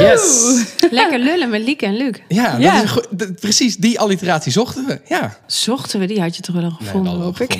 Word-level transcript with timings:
Yes. 0.00 0.64
Lekker 0.90 1.18
lullen 1.18 1.50
met 1.50 1.62
Lieke 1.64 1.86
en 1.86 1.96
Luc. 1.96 2.14
Ja, 2.28 2.58
dat. 2.58 3.28
Is 3.28 3.40
precies 3.40 3.76
die 3.76 4.00
alliteratie 4.00 4.52
zochten 4.52 4.86
we. 4.86 5.00
Ja. 5.08 5.36
Zochten 5.46 6.00
we, 6.00 6.06
die 6.06 6.20
had 6.20 6.36
je 6.36 6.42
toch 6.42 6.54
wel 6.54 6.70
gevonden, 6.70 7.12
wel 7.12 7.22
hoop 7.22 7.40
ik. 7.48 7.58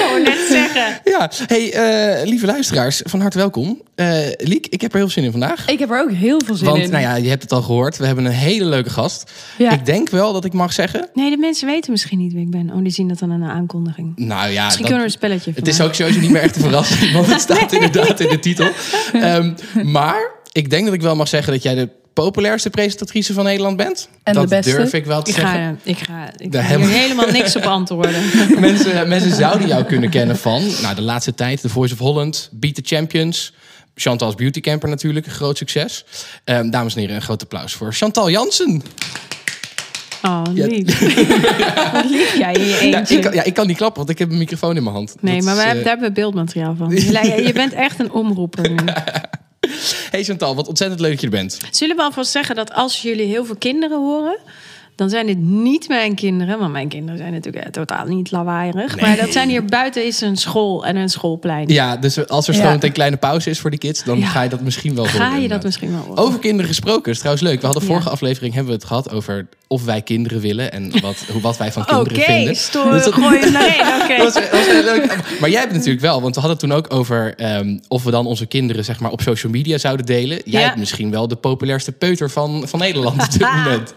wou 0.00 0.22
net 0.22 0.46
zeggen. 0.50 1.00
Ja, 1.04 1.30
hey, 1.46 1.72
eh, 1.72 2.26
lieve 2.28 2.46
luisteraars, 2.46 3.00
van 3.04 3.20
harte 3.20 3.38
welkom. 3.38 3.82
Eh 3.94 4.16
Liek, 4.38 4.66
ik 4.66 4.80
heb 4.80 4.90
er 4.92 4.96
heel 4.98 5.06
veel 5.08 5.22
zin 5.22 5.24
in 5.24 5.30
vandaag. 5.30 5.68
Ik 5.68 5.78
heb 5.78 5.90
er 5.90 6.00
ook 6.00 6.10
heel 6.12 6.40
veel 6.44 6.54
zin 6.54 6.66
Want, 6.66 6.82
in. 6.82 6.90
nou 6.90 7.02
ja, 7.02 7.14
je 7.14 7.28
hebt 7.28 7.42
het 7.42 7.52
al 7.52 7.62
gehoord. 7.62 7.96
We 7.96 8.06
hebben 8.06 8.24
een 8.24 8.32
hele 8.32 8.64
leuke 8.64 8.90
gast. 8.90 9.30
Ja. 9.58 9.70
Ik 9.70 9.86
denk 9.86 10.08
wel 10.10 10.32
dat 10.32 10.44
ik 10.44 10.52
mag 10.52 10.72
zeggen. 10.72 11.08
Nee, 11.14 11.30
de 11.30 11.36
mensen 11.36 11.66
weten 11.66 11.90
misschien 11.90 12.18
niet 12.18 12.32
wie 12.32 12.42
ik 12.42 12.50
ben. 12.50 12.70
Oh, 12.74 12.82
die 12.82 12.92
zien 12.92 13.08
dat 13.08 13.18
dan 13.18 13.32
aan 13.32 13.40
de 13.40 13.46
aankondiging. 13.46 14.12
Nou 14.16 14.50
ja, 14.50 14.64
Misschien 14.64 14.64
dat- 14.64 14.74
kunnen 14.74 14.94
we 14.94 14.94
er 14.96 15.04
een 15.04 15.10
spelletje 15.10 15.52
het 15.54 15.68
is 15.68 15.80
ook 15.80 15.94
sowieso 15.94 16.20
niet 16.20 16.30
meer 16.30 16.42
echt 16.42 16.56
een 16.56 16.62
verrassing, 16.62 17.12
want 17.12 17.26
het 17.26 17.40
staat 17.40 17.72
inderdaad 17.80 18.20
in 18.20 18.28
de 18.28 18.38
titel. 18.38 18.68
Ehm, 19.12 19.52
maar 19.82 20.30
ik 20.58 20.70
denk 20.70 20.84
dat 20.84 20.94
ik 20.94 21.00
wel 21.02 21.16
mag 21.16 21.28
zeggen 21.28 21.52
dat 21.52 21.62
jij 21.62 21.74
de 21.74 21.88
populairste 22.12 22.70
presentatrice 22.70 23.32
van 23.32 23.44
Nederland 23.44 23.76
bent. 23.76 24.08
En 24.22 24.32
de 24.32 24.38
dat 24.38 24.48
beste. 24.48 24.70
durf 24.70 24.92
ik 24.92 25.04
wel 25.06 25.22
te 25.22 25.30
Ik 25.30 25.36
zeggen. 25.36 25.58
ga, 25.60 25.76
ik 25.82 25.98
ga, 25.98 26.30
ik 26.36 26.52
Daar 26.52 26.62
ga 26.62 26.68
hier 26.68 26.78
hebben- 26.78 26.98
helemaal 27.00 27.30
niks 27.30 27.56
op 27.56 27.62
antwoorden. 27.78 28.22
mensen, 28.60 29.08
mensen 29.08 29.34
zouden 29.34 29.68
jou 29.68 29.84
kunnen 29.84 30.10
kennen 30.10 30.36
van 30.38 30.62
nou, 30.82 30.94
de 30.94 31.02
laatste 31.02 31.34
tijd, 31.34 31.60
The 31.60 31.68
Voice 31.68 31.92
of 31.94 31.98
Holland, 32.00 32.48
Beat 32.52 32.74
the 32.74 32.82
Champions. 32.84 33.52
Chantal's 33.94 34.34
Beauty 34.34 34.60
Camper 34.60 34.88
natuurlijk, 34.88 35.26
een 35.26 35.32
groot 35.32 35.56
succes. 35.56 36.04
Ehm, 36.44 36.70
dames 36.70 36.94
en 36.94 37.00
heren, 37.00 37.16
een 37.16 37.22
groot 37.22 37.42
applaus 37.42 37.72
voor 37.72 37.92
Chantal 37.92 38.30
Jansen. 38.30 38.82
Oh, 40.22 40.42
lief. 40.54 41.00
Wat 41.92 42.10
lief 42.10 42.36
jij 42.38 42.52
in 42.52 42.60
je 42.64 42.88
Ja 42.90 42.98
eentje. 42.98 43.14
ik, 43.16 43.22
kan, 43.22 43.32
ja, 43.34 43.42
ik 43.44 43.54
kan 43.54 43.66
niet 43.66 43.76
klappen, 43.76 43.96
want 43.98 44.10
ik 44.10 44.18
heb 44.18 44.30
een 44.30 44.38
microfoon 44.38 44.76
in 44.76 44.82
mijn 44.82 44.94
hand. 44.94 45.14
Nee, 45.20 45.34
Dat 45.36 45.44
maar 45.44 45.54
we 45.54 45.60
is, 45.60 45.66
hebben, 45.66 45.78
eh, 45.84 45.88
daar 45.88 45.98
hebben 45.98 46.08
we 46.14 46.20
beeldmateriaal 46.20 46.74
van. 46.78 46.90
Je, 46.94 47.42
je 47.46 47.52
bent 47.52 47.72
echt 47.72 47.98
een 48.00 48.10
omroeper 48.12 48.70
nu. 48.70 48.76
Hey 50.10 50.24
Chantal, 50.24 50.54
wat 50.54 50.68
ontzettend 50.68 51.00
leuk 51.00 51.10
dat 51.10 51.20
je 51.20 51.26
er 51.26 51.32
bent. 51.32 51.58
Zullen 51.70 51.96
we 51.96 52.02
alvast 52.02 52.30
zeggen 52.30 52.54
dat 52.54 52.72
als 52.72 53.02
jullie 53.02 53.26
heel 53.26 53.44
veel 53.44 53.56
kinderen 53.56 53.98
horen... 53.98 54.38
dan 54.98 55.08
zijn 55.10 55.26
dit 55.26 55.38
niet 55.38 55.88
mijn 55.88 56.14
kinderen. 56.14 56.58
Want 56.58 56.72
mijn 56.72 56.88
kinderen 56.88 57.18
zijn 57.18 57.32
natuurlijk 57.32 57.64
eh, 57.64 57.70
totaal 57.72 58.06
niet 58.06 58.30
lawaaierig. 58.30 59.00
Maar 59.00 59.16
dat 59.16 59.32
zijn 59.32 59.48
hier 59.48 59.64
buiten 59.64 60.06
is 60.06 60.20
een 60.20 60.36
school 60.36 60.86
en 60.86 60.96
een 60.96 61.08
schoolplein. 61.08 61.68
Ja, 61.68 61.96
dus 61.96 62.28
als 62.28 62.48
er 62.48 62.54
zo 62.54 62.62
meteen 62.62 62.82
een 62.82 62.92
kleine 62.92 63.16
pauze 63.16 63.50
is 63.50 63.58
voor 63.60 63.70
die 63.70 63.78
kids, 63.78 64.04
dan 64.04 64.18
Ja. 64.18 64.26
ga 64.26 64.42
je 64.42 64.48
dat 64.48 64.60
misschien 64.60 64.94
wel 64.94 65.08
horen. 65.08 65.20
Ga 65.30 65.36
je 65.36 65.48
dat 65.48 65.62
misschien 65.62 65.90
wel 65.92 66.00
horen? 66.00 66.16
Over 66.22 66.38
kinderen 66.38 66.66
gesproken, 66.66 67.12
is 67.12 67.18
trouwens 67.18 67.44
leuk. 67.44 67.58
We 67.60 67.64
hadden 67.66 67.82
Ja. 67.84 67.88
vorige 67.88 68.10
aflevering 68.10 68.54
hebben 68.54 68.72
we 68.72 68.78
het 68.78 68.88
gehad 68.88 69.10
over 69.12 69.48
of 69.70 69.84
wij 69.84 70.02
kinderen 70.02 70.40
willen 70.40 70.72
en 70.72 71.00
wat, 71.00 71.16
hoe, 71.32 71.40
wat 71.40 71.56
wij 71.56 71.72
van 71.72 71.84
kinderen 71.94 72.12
Oké, 72.18 72.24
vinden. 72.32 72.56
stoor, 72.56 72.90
Dus 72.90 73.04
dat- 73.04 73.14
gooi 73.14 73.38
hem 73.38 73.52
daarheen. 73.58 74.02
Oké. 74.02 74.16
Dat 74.16 74.34
was, 74.34 74.34
dat 74.34 74.50
was 74.50 74.66
heel 74.66 74.82
leuk. 74.82 75.36
Maar 75.40 75.50
jij 75.50 75.60
hebt 75.60 75.72
natuurlijk 75.72 76.00
wel, 76.00 76.20
want 76.22 76.34
we 76.34 76.40
hadden 76.40 76.58
toen 76.58 76.72
ook 76.72 76.94
over 76.94 77.34
ehm, 77.36 77.78
of 77.88 78.02
we 78.04 78.10
dan 78.10 78.26
onze 78.26 78.46
kinderen 78.46 78.84
zeg 78.84 79.00
maar, 79.00 79.10
op 79.10 79.20
social 79.20 79.52
media 79.52 79.78
zouden 79.78 80.06
delen. 80.06 80.40
Jij 80.44 80.60
Ja. 80.60 80.66
hebt 80.66 80.78
misschien 80.78 81.10
wel 81.10 81.28
de 81.28 81.36
populairste 81.36 81.92
peuter 81.92 82.30
van, 82.30 82.62
van 82.68 82.78
Nederland 82.78 83.22
op 83.22 83.30
dit 83.32 83.40
moment. 83.64 83.94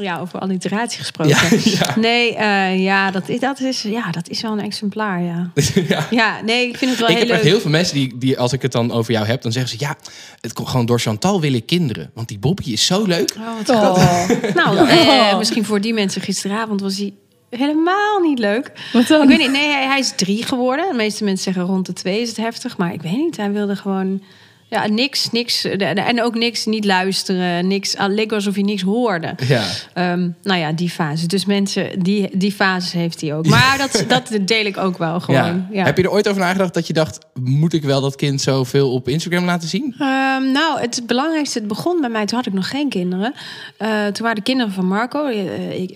Ja, 0.00 0.21
over 0.22 0.38
alliteratie 0.38 0.98
gesproken. 0.98 1.36
Ja, 1.60 1.70
ja. 1.78 1.94
Nee, 1.98 2.36
eh, 2.36 2.82
ja, 2.82 3.10
dat 3.10 3.28
is, 3.28 3.40
dat, 3.40 3.60
is, 3.60 3.82
ja, 3.82 4.10
dat 4.10 4.28
is 4.28 4.42
wel 4.42 4.52
een 4.52 4.60
exemplaar, 4.64 5.22
ja. 5.22 5.50
ja. 5.88 6.06
Ja, 6.10 6.40
nee, 6.44 6.68
ik 6.68 6.76
vind 6.76 6.90
het 6.90 7.00
wel 7.00 7.08
Ik 7.08 7.16
heel 7.16 7.26
heb 7.26 7.34
leuk. 7.36 7.44
heel 7.44 7.60
veel 7.60 7.70
mensen 7.70 7.94
die, 7.94 8.18
die, 8.18 8.38
als 8.38 8.52
ik 8.52 8.62
het 8.62 8.72
dan 8.72 8.92
over 8.92 9.12
jou 9.12 9.26
heb, 9.26 9.42
dan 9.42 9.52
zeggen 9.52 9.78
ze 9.78 9.84
ja, 9.84 9.96
het 10.40 10.52
komt 10.52 10.68
gewoon 10.68 10.86
door 10.86 11.00
Chantal 11.00 11.40
wil 11.40 11.52
ik 11.52 11.66
kinderen. 11.66 12.10
Want 12.14 12.28
die 12.28 12.38
Bobby 12.38 12.72
is 12.72 12.86
zo 12.86 13.04
leuk. 13.04 13.34
Oh, 13.38 13.56
wat 13.56 13.70
Oh. 13.70 14.28
Nou, 14.54 14.76
eh, 14.88 15.38
misschien 15.38 15.64
voor 15.64 15.80
die 15.80 15.94
mensen 15.94 16.20
gisteravond 16.20 16.80
was 16.80 16.96
hij 16.96 17.12
helemaal 17.50 18.20
niet 18.20 18.38
leuk. 18.38 18.72
Wat 18.92 19.06
dan? 19.06 19.22
Ik 19.22 19.28
weet 19.28 19.38
niet, 19.38 19.50
nee, 19.50 19.68
hij, 19.68 19.86
hij 19.86 19.98
is 19.98 20.12
drie 20.16 20.42
geworden. 20.44 20.88
De 20.88 20.94
meeste 20.96 21.24
mensen 21.24 21.44
zeggen 21.44 21.72
rond 21.72 21.86
de 21.86 21.92
twee 21.92 22.20
is 22.20 22.28
het 22.28 22.36
heftig. 22.36 22.76
Maar 22.76 22.92
ik 22.92 23.02
weet 23.02 23.16
niet, 23.16 23.36
hij 23.36 23.52
wilde 23.52 23.76
gewoon... 23.76 24.22
Ja, 24.72 24.86
niks, 24.86 25.30
niks. 25.30 25.62
de- 25.62 25.76
de- 25.76 25.84
En 25.84 26.22
ook 26.22 26.34
niks, 26.34 26.64
niet 26.66 26.84
luisteren. 26.84 27.66
Niks, 27.66 27.96
ah, 27.96 28.12
leek 28.12 28.32
alsof 28.32 28.54
hij 28.54 28.62
niks 28.62 28.82
hoorde. 28.82 29.34
Ja. 29.46 29.64
Ehm, 29.94 30.28
nou 30.42 30.58
ja, 30.60 30.72
die 30.72 30.90
fase. 30.90 31.26
Dus 31.26 31.44
mensen, 31.44 31.98
die, 32.02 32.28
die 32.38 32.52
fases 32.52 32.92
heeft 32.92 33.20
hij 33.20 33.34
ook. 33.34 33.46
Maar 33.46 33.78
dat, 33.92 34.04
dat 34.08 34.38
deel 34.48 34.64
ik 34.64 34.76
ook 34.76 34.98
wel 34.98 35.20
gewoon. 35.20 35.66
Ja. 35.72 35.84
Heb 35.84 35.96
je 35.96 36.02
er 36.02 36.10
ooit 36.10 36.28
over 36.28 36.40
nagedacht 36.40 36.74
dat 36.74 36.86
je 36.86 36.92
dacht, 36.92 37.18
moet 37.40 37.72
ik 37.72 37.82
wel 37.82 38.00
dat 38.00 38.16
kind 38.16 38.40
zoveel 38.40 38.92
op 38.92 39.08
Instagram 39.08 39.44
laten 39.44 39.68
zien? 39.68 39.94
Ehm, 39.98 40.52
nou, 40.52 40.80
het 40.80 41.02
belangrijkste, 41.06 41.58
het 41.58 41.68
begon 41.68 42.00
bij 42.00 42.10
mij, 42.10 42.26
toen 42.26 42.36
had 42.38 42.46
ik 42.46 42.52
nog 42.52 42.68
geen 42.68 42.88
kinderen. 42.88 43.34
Eh, 43.76 43.88
toen 44.06 44.22
waren 44.22 44.34
de 44.36 44.42
kinderen 44.42 44.72
van 44.72 44.86
Marco, 44.86 45.26
eh, 45.26 45.36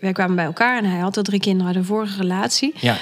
wij 0.01 0.13
kwamen 0.13 0.37
bij 0.37 0.45
elkaar 0.45 0.79
en 0.79 0.85
hij 0.85 1.01
had 1.01 1.17
al 1.17 1.23
drie 1.23 1.41
kinderen 1.41 1.67
uit 1.67 1.77
een 1.77 1.85
vorige 1.85 2.21
relatie. 2.21 2.75
Ja. 2.81 2.97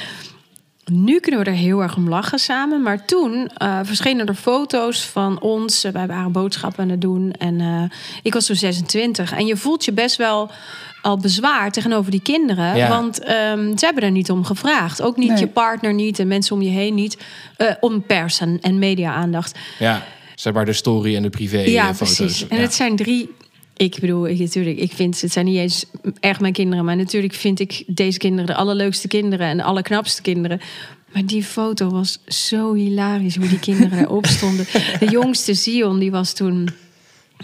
Nu 0.92 1.20
kunnen 1.20 1.40
we 1.40 1.46
er 1.50 1.56
heel 1.56 1.82
erg 1.82 1.96
om 1.96 2.08
lachen 2.08 2.38
samen. 2.38 2.82
Maar 2.82 3.04
toen 3.04 3.48
eh, 3.56 3.78
verschenen 3.82 4.26
er 4.26 4.34
foto's 4.34 5.04
van 5.06 5.40
ons. 5.40 5.84
Eh, 5.84 5.92
Wij 5.92 6.06
waren 6.06 6.32
boodschappen 6.32 6.82
aan 6.82 6.88
het 6.90 7.00
doen. 7.00 7.32
En 7.32 7.60
eh, 7.60 7.82
ik 8.22 8.32
was 8.34 8.46
toen 8.46 8.56
26. 8.56 9.32
En 9.32 9.46
je 9.46 9.56
voelt 9.56 9.84
je 9.84 9.92
best 9.92 10.16
wel 10.16 10.50
al 11.02 11.18
bezwaar 11.18 11.70
tegenover 11.72 12.10
die 12.10 12.22
kinderen. 12.22 12.76
Ja. 12.76 12.88
Want 12.88 13.18
ehm, 13.20 13.76
ze 13.76 13.84
hebben 13.84 14.02
er 14.02 14.10
niet 14.10 14.30
om 14.30 14.44
gevraagd. 14.44 15.02
Ook 15.02 15.16
niet 15.16 15.28
Nee. 15.28 15.38
je 15.38 15.46
partner 15.48 15.94
niet 15.94 16.18
en 16.18 16.28
mensen 16.28 16.54
om 16.56 16.62
je 16.62 16.70
heen 16.70 16.94
niet. 16.94 17.18
eh, 17.56 17.70
om 17.80 18.02
pers 18.02 18.40
en, 18.40 18.58
en 18.60 18.78
media-aandacht. 18.78 19.58
ja. 19.78 20.02
Zeg 20.34 20.52
maar 20.52 20.64
de 20.64 20.72
story 20.72 21.16
en 21.16 21.22
de 21.22 21.30
privé 21.30 21.58
Ja, 21.58 21.94
foto's. 21.94 22.16
precies. 22.16 22.48
En 22.48 22.56
Ja. 22.56 22.62
het 22.62 22.74
zijn 22.74 22.96
drie. 22.96 23.34
Ik 23.76 23.96
bedoel, 24.00 24.28
ik, 24.28 24.38
natuurlijk, 24.38 24.78
ik 24.78 24.92
vind 24.92 25.20
het 25.20 25.32
zijn 25.32 25.44
niet 25.44 25.56
eens 25.56 25.84
echt 26.20 26.40
mijn 26.40 26.52
kinderen, 26.52 26.84
maar 26.84 26.96
natuurlijk 26.96 27.34
vind 27.34 27.60
ik 27.60 27.84
deze 27.86 28.18
kinderen 28.18 28.46
de 28.46 28.54
allerleukste 28.54 29.08
kinderen 29.08 29.46
en 29.46 29.56
de 29.56 29.62
allerknapste 29.62 30.22
kinderen. 30.22 30.60
Maar 31.12 31.26
die 31.26 31.42
foto 31.42 31.90
was 31.90 32.18
zo 32.26 32.74
hilarisch 32.74 33.36
hoe 33.36 33.48
die 33.48 33.58
kinderen 33.58 33.98
erop 34.04 34.26
stonden. 34.26 34.66
De 34.98 35.08
jongste 35.10 35.54
Zion, 35.54 35.98
die 35.98 36.10
was 36.10 36.32
toen. 36.32 36.68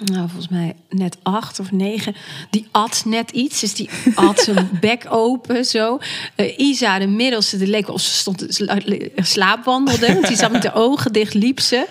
Nou, 0.04 0.28
volgens 0.28 0.48
mij 0.48 0.74
net 0.88 1.16
acht 1.22 1.58
of 1.60 1.70
negen. 1.72 2.14
Die 2.50 2.66
at 2.70 3.02
net 3.06 3.30
iets. 3.30 3.60
Dus 3.60 3.74
die 3.74 3.90
at 4.14 4.38
zijn 4.44 4.68
bek 4.80 5.06
open 5.08 5.64
zo. 5.64 5.98
Eh, 6.34 6.58
Isa, 6.58 6.98
de 6.98 7.06
middelste, 7.06 7.56
die 7.58 7.66
leek 7.66 7.88
of 7.88 8.00
ze 8.00 8.10
stond 8.10 8.44
sla- 8.48 8.78
slaapwandelde. 9.16 10.06
Want 10.14 10.26
die 10.28 10.36
zat 10.36 10.52
met 10.52 10.62
de 10.62 10.72
ogen 10.72 11.12
dicht, 11.12 11.34
liep 11.34 11.60
ze. 11.60 11.86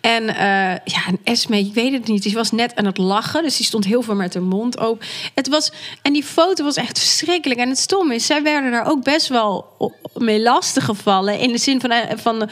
En 0.00 0.28
eh, 0.28 0.44
ja, 0.84 1.06
en 1.06 1.18
Esme, 1.24 1.58
ik 1.58 1.74
weet 1.74 1.92
het 1.92 2.06
niet. 2.06 2.22
Die 2.22 2.32
was 2.34 2.50
net 2.50 2.76
aan 2.76 2.84
het 2.86 2.98
lachen. 2.98 3.42
Dus 3.42 3.56
die 3.56 3.66
stond 3.66 3.84
heel 3.84 4.02
veel 4.02 4.14
met 4.14 4.34
haar 4.34 4.42
mond 4.42 4.78
open. 4.78 5.06
Het 5.34 5.48
was, 5.48 5.72
en 6.02 6.12
die 6.12 6.24
foto 6.24 6.64
was 6.64 6.76
echt 6.76 6.98
verschrikkelijk. 6.98 7.60
En 7.60 7.68
het 7.68 7.78
stom 7.78 8.10
is, 8.12 8.26
zij 8.26 8.42
werden 8.42 8.70
daar 8.70 8.90
ook 8.90 9.02
best 9.04 9.28
wel 9.28 9.76
mee 10.14 10.40
lastig 10.42 10.84
gevallen. 10.84 11.38
In 11.38 11.52
de 11.52 11.58
zin 11.58 11.80
van... 11.80 11.90
eh, 11.90 12.16
van 12.18 12.48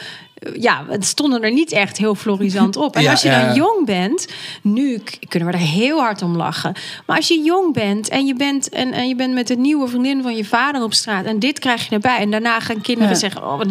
ja, 0.59 0.85
het 0.89 1.05
stonden 1.05 1.43
er 1.43 1.51
niet 1.51 1.71
echt 1.71 1.97
heel 1.97 2.15
florisant 2.15 2.75
op. 2.75 2.95
En 2.95 3.01
Ja, 3.01 3.11
als 3.11 3.21
je 3.21 3.29
dan 3.29 3.53
jong 3.53 3.85
bent, 3.85 4.27
nu 4.61 5.01
kunnen 5.27 5.49
we 5.49 5.53
er 5.55 5.63
heel 5.63 5.99
hard 5.99 6.21
om 6.21 6.35
lachen. 6.37 6.73
Maar 7.05 7.15
als 7.15 7.27
je 7.27 7.41
jong 7.41 7.73
bent 7.73 8.09
en 8.09 8.25
je 8.25 8.33
bent, 8.35 8.69
en, 8.69 8.91
en 8.93 9.07
je 9.07 9.15
bent 9.15 9.33
met 9.33 9.49
een 9.49 9.61
nieuwe 9.61 9.87
vriendin 9.87 10.21
van 10.21 10.35
je 10.35 10.45
vader 10.45 10.83
op 10.83 10.93
straat 10.93 11.25
en 11.25 11.39
dit 11.39 11.59
krijg 11.59 11.87
je 11.87 11.95
erbij. 11.95 12.17
En 12.17 12.31
daarna 12.31 12.59
gaan 12.59 12.81
kinderen 12.81 13.09
Ja. 13.13 13.15
zeggen: 13.19 13.43
Oh, 13.43 13.57
wat, 13.57 13.67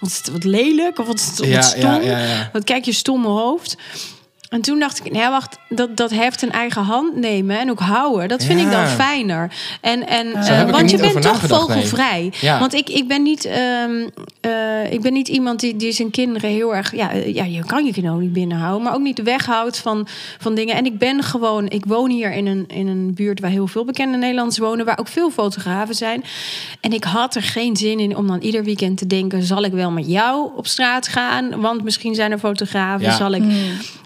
wat, 0.00 0.28
wat 0.32 0.44
lelijk 0.44 0.98
of 0.98 1.06
wat, 1.06 1.32
wat 1.36 1.46
Ja, 1.48 1.62
stom. 1.62 2.00
Wat 2.52 2.64
kijk 2.64 2.84
je 2.84 2.92
stomme 2.92 3.28
hoofd. 3.28 3.76
En 4.54 4.60
toen 4.60 4.78
dacht 4.78 5.04
ik, 5.04 5.12
nee, 5.12 5.28
wacht, 5.28 5.58
dat, 5.68 5.96
dat 5.96 6.10
heft 6.10 6.42
een 6.42 6.52
eigen 6.52 6.82
hand 6.82 7.16
nemen 7.16 7.58
en 7.58 7.70
ook 7.70 7.78
houden, 7.78 8.28
dat 8.28 8.44
vind 8.44 8.60
ik 8.60 8.70
dan 8.70 8.86
fijner. 8.86 9.52
En, 9.80 10.06
en, 10.06 10.32
eh, 10.34 10.70
want 10.70 10.90
je 10.90 10.96
bent 10.96 11.22
toch 11.22 11.40
nee. 11.40 11.50
vogelvrij. 11.50 12.32
Ja. 12.40 12.58
Want 12.58 12.74
ik, 12.74 12.88
ik, 12.88 13.08
ben 13.08 13.22
niet, 13.22 13.44
ehm, 13.44 14.08
eh, 14.40 14.92
ik 14.92 15.00
ben 15.00 15.12
niet 15.12 15.28
iemand 15.28 15.60
die, 15.60 15.76
die 15.76 15.92
zijn 15.92 16.10
kinderen 16.10 16.50
heel 16.50 16.74
erg. 16.74 16.96
Ja, 16.96 17.10
eh, 17.10 17.34
ja, 17.34 17.44
je 17.44 17.64
kan 17.64 17.84
je 17.84 17.92
kinderen 17.92 18.16
ook 18.16 18.22
niet 18.22 18.32
binnenhouden, 18.32 18.82
maar 18.82 18.94
ook 18.94 19.00
niet 19.00 19.22
weghoudt 19.22 19.78
van, 19.78 20.06
van 20.38 20.54
dingen. 20.54 20.74
En 20.74 20.84
ik 20.84 20.98
ben 20.98 21.22
gewoon, 21.22 21.68
ik 21.68 21.84
woon 21.84 22.10
hier 22.10 22.32
in 22.32 22.46
een, 22.46 22.64
in 22.68 22.86
een 22.86 23.14
buurt 23.14 23.40
waar 23.40 23.50
heel 23.50 23.66
veel 23.66 23.84
bekende 23.84 24.16
Nederlanders 24.16 24.58
wonen, 24.58 24.84
waar 24.84 24.98
ook 24.98 25.08
veel 25.08 25.30
fotografen 25.30 25.94
zijn. 25.94 26.24
En 26.80 26.92
ik 26.92 27.04
had 27.04 27.34
er 27.34 27.42
geen 27.42 27.76
zin 27.76 27.98
in 27.98 28.16
om 28.16 28.26
dan 28.26 28.40
ieder 28.40 28.64
weekend 28.64 28.98
te 28.98 29.06
denken: 29.06 29.42
zal 29.42 29.64
ik 29.64 29.72
wel 29.72 29.90
met 29.90 30.06
jou 30.06 30.50
op 30.56 30.66
straat 30.66 31.08
gaan? 31.08 31.60
Want 31.60 31.84
misschien 31.84 32.14
zijn 32.14 32.32
er 32.32 32.38
fotografen. 32.38 33.06
Ja. 33.06 33.16
Zal 33.16 33.32
ik. 33.32 33.42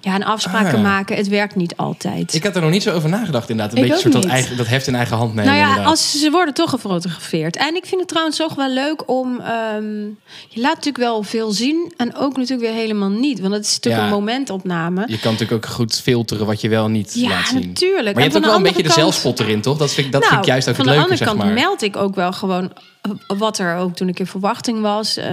Ja, 0.01 0.15
en 0.15 0.25
af 0.25 0.38
afspraken 0.45 0.75
Ah. 0.79 0.83
maken. 0.83 1.17
Het 1.17 1.29
werkt 1.29 1.55
niet 1.57 1.77
altijd. 1.77 2.35
Ik 2.35 2.43
had 2.45 2.57
er 2.57 2.63
nog 2.63 2.71
niet 2.71 2.83
zo 2.83 2.95
over 2.95 3.09
nagedacht 3.09 3.51
inderdaad. 3.51 3.77
Een 3.77 3.83
Ik 3.83 3.89
beetje 3.89 3.97
ook 4.07 4.13
soort 4.13 4.15
dat, 4.15 4.23
niet. 4.23 4.33
eigen, 4.33 4.57
dat 4.57 4.67
heft 4.67 4.87
in 4.87 4.95
eigen 4.95 5.17
hand 5.17 5.35
nemen. 5.35 5.45
nou 5.45 5.57
ja, 5.59 5.65
inderdaad. 5.69 5.91
als, 5.91 6.21
ze 6.21 6.31
worden 6.31 6.55
toch 6.55 6.71
gefotografeerd. 6.71 7.57
En 7.57 7.75
ik 7.77 7.87
vind 7.87 8.01
het 8.01 8.09
trouwens 8.09 8.43
ook 8.43 8.55
wel 8.55 8.71
leuk 8.71 9.03
om... 9.11 9.41
ehm, 9.41 10.03
je 10.49 10.61
laat 10.61 10.75
natuurlijk 10.75 10.97
wel 11.05 11.23
veel 11.23 11.51
zien 11.53 11.93
en 11.97 12.17
ook 12.17 12.37
natuurlijk 12.37 12.69
weer 12.71 12.79
helemaal 12.81 13.11
niet. 13.11 13.41
Want 13.41 13.55
het 13.55 13.65
is 13.65 13.75
natuurlijk 13.75 14.03
Ja. 14.05 14.09
een 14.09 14.15
momentopname. 14.15 15.05
Je 15.07 15.19
kan 15.19 15.33
natuurlijk 15.33 15.65
ook 15.65 15.71
goed 15.73 16.01
filteren 16.01 16.47
wat 16.47 16.61
je 16.61 16.69
wel 16.69 16.89
niet 16.89 17.13
Ja, 17.15 17.29
laat 17.29 17.47
zien. 17.49 17.67
natuurlijk. 17.67 18.05
Maar 18.05 18.15
En 18.15 18.15
je 18.15 18.21
hebt 18.21 18.33
van 18.33 18.37
ook 18.37 18.43
de 18.43 18.49
wel 18.49 18.57
een 18.57 18.63
beetje 18.63 18.83
de 18.83 19.01
zelfspot 19.01 19.41
erin, 19.41 19.61
toch? 19.61 19.79
Dat 19.79 19.93
vind 19.93 20.07
ik, 20.07 20.13
dat 20.13 20.21
nou, 20.21 20.33
vind 20.35 20.45
ik 20.47 20.51
juist 20.51 20.69
ook 20.69 20.75
van 20.75 20.85
het 20.85 20.95
de 20.95 21.01
leuke, 21.01 21.25
andere 21.25 21.39
kant 21.43 21.55
meld 21.55 21.83
ik 21.83 21.97
ook 21.97 22.15
wel 22.15 22.33
gewoon 22.33 22.73
eh, 23.03 23.11
wat 23.39 23.59
er 23.59 23.77
ook 23.77 23.97
toen 23.97 24.09
ik 24.09 24.19
in 24.19 24.27
verwachting 24.27 24.81
was. 24.81 25.17
eh, 25.17 25.25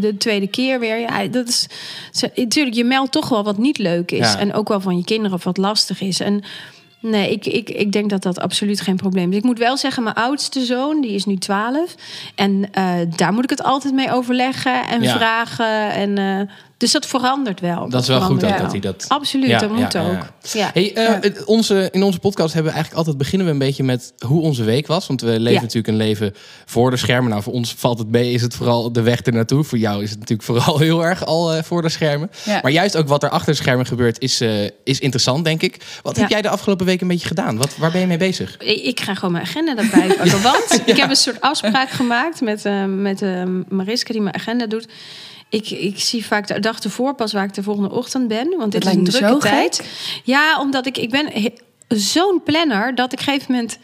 de 0.00 0.14
tweede 0.18 0.46
keer 0.46 0.80
weer. 0.80 0.98
Ja, 1.00 1.26
dat 1.26 1.48
is, 1.48 1.66
natuurlijk, 2.34 2.76
je 2.76 2.84
meldt 2.84 3.12
toch 3.12 3.28
wel 3.28 3.44
wat 3.44 3.58
niet 3.58 3.78
leuk 3.78 3.89
is. 4.06 4.32
Ja. 4.32 4.38
En 4.38 4.52
ook 4.54 4.68
wel 4.68 4.80
van 4.80 4.96
je 4.96 5.04
kinderen 5.04 5.36
of 5.36 5.44
wat 5.44 5.56
lastig 5.56 6.00
is. 6.00 6.20
En 6.20 6.42
nee, 7.00 7.30
ik, 7.32 7.46
ik, 7.46 7.70
ik 7.70 7.92
denk 7.92 8.10
dat 8.10 8.22
dat 8.22 8.38
absoluut 8.40 8.80
geen 8.80 8.96
probleem 8.96 9.30
is. 9.30 9.36
Ik 9.36 9.44
moet 9.44 9.58
wel 9.58 9.76
zeggen, 9.76 10.02
mijn 10.02 10.14
oudste 10.14 10.64
zoon, 10.64 11.00
die 11.00 11.10
is 11.14 11.24
nu 11.24 11.36
12. 11.36 11.94
En 12.34 12.68
eh, 12.72 12.94
daar 13.16 13.32
moet 13.32 13.44
ik 13.44 13.50
het 13.50 13.62
altijd 13.62 13.94
mee 13.94 14.12
overleggen 14.12 14.86
en 14.86 15.02
Ja. 15.02 15.16
vragen. 15.16 15.90
En, 15.92 16.18
eh, 16.18 16.54
dus 16.80 16.92
dat 16.92 17.06
verandert 17.06 17.60
wel. 17.60 17.88
Dat 17.88 18.02
is 18.02 18.08
wel 18.08 18.20
goed 18.20 18.44
ook 18.44 18.50
wel. 18.50 18.58
dat 18.58 18.70
hij 18.70 18.80
dat... 18.80 19.04
Absoluut, 19.08 19.48
Ja, 19.48 19.58
dat 19.58 19.70
moet 19.70 19.92
ja, 19.92 20.10
ook. 20.10 20.50
Ja. 20.52 20.70
Hey, 20.72 20.94
eh, 20.94 21.30
onze, 21.44 21.88
in 21.92 22.02
onze 22.02 22.18
podcast 22.18 22.54
hebben 22.54 22.72
we 22.72 22.78
eigenlijk 22.78 22.98
altijd 23.06 23.18
beginnen 23.18 23.46
we 23.46 23.52
een 23.52 23.58
beetje 23.58 23.82
met 23.82 24.12
hoe 24.26 24.40
onze 24.42 24.64
week 24.64 24.86
was. 24.86 25.06
Want 25.06 25.20
we 25.20 25.40
leven 25.40 25.60
natuurlijk 25.60 25.86
een 25.86 25.96
leven 25.96 26.34
voor 26.64 26.90
de 26.90 26.96
schermen. 26.96 27.30
Nou, 27.30 27.42
voor 27.42 27.52
ons 27.52 27.74
valt 27.78 27.98
het 27.98 28.08
mee, 28.08 28.32
is 28.32 28.42
het 28.42 28.54
vooral 28.54 28.92
de 28.92 29.02
weg 29.02 29.20
ernaartoe. 29.20 29.64
Voor 29.64 29.78
jou 29.78 30.02
is 30.02 30.10
het 30.10 30.18
natuurlijk 30.18 30.48
vooral 30.48 30.78
heel 30.88 31.04
erg 31.04 31.24
al 31.24 31.52
eh, 31.52 31.62
voor 31.62 31.82
de 31.82 31.88
schermen. 31.88 32.30
Maar 32.62 32.70
juist 32.70 32.96
ook 32.96 33.08
wat 33.08 33.22
er 33.22 33.30
achter 33.30 33.52
de 33.52 33.58
schermen 33.58 33.86
gebeurt 33.86 34.20
is, 34.20 34.40
eh, 34.40 34.64
is 34.84 34.98
interessant, 34.98 35.44
denk 35.44 35.62
ik. 35.62 35.76
Wat 36.02 36.16
heb 36.16 36.28
jij 36.28 36.42
de 36.42 36.48
afgelopen 36.48 36.86
week 36.86 37.00
een 37.00 37.08
beetje 37.08 37.28
gedaan? 37.28 37.56
Wat, 37.56 37.76
waar 37.76 37.90
ben 37.90 38.00
je 38.00 38.06
mee 38.06 38.18
bezig? 38.18 38.56
Ik, 38.58 39.00
ga 39.00 39.14
gewoon 39.14 39.32
mijn 39.32 39.44
agenda 39.44 39.76
erbij 39.76 40.06
pakken. 40.16 40.42
Want 40.42 40.82
ik 40.86 40.96
heb 40.96 41.10
een 41.10 41.16
soort 41.16 41.40
afspraak 41.40 41.90
gemaakt 41.90 42.40
met, 42.40 42.64
met 42.86 43.22
Mariska 43.68 44.12
die 44.12 44.22
mijn 44.22 44.34
agenda 44.34 44.66
doet. 44.66 44.86
Ik, 45.50 45.70
ik 45.70 46.00
zie 46.00 46.26
vaak 46.26 46.46
de 46.46 46.60
dag 46.60 46.78
ervoor 46.78 47.14
pas 47.14 47.32
waar 47.32 47.44
ik 47.44 47.54
de 47.54 47.62
volgende 47.62 47.90
ochtend 47.90 48.28
ben. 48.28 48.54
Want 48.58 48.72
dit 48.72 48.80
is 48.80 48.86
lijkt 48.86 49.00
een 49.00 49.14
drukke 49.14 49.28
zo 49.28 49.38
tijd. 49.38 49.82
Ja, 50.24 50.60
omdat 50.60 50.86
ik, 50.86 50.98
ik 50.98 51.10
ben 51.10 51.52
zo'n 51.88 52.42
planner 52.44 52.94
dat 52.94 53.12
ik 53.12 53.20
op 53.20 53.26
een 53.26 53.32
gegeven 53.32 53.54
moment... 53.54 53.78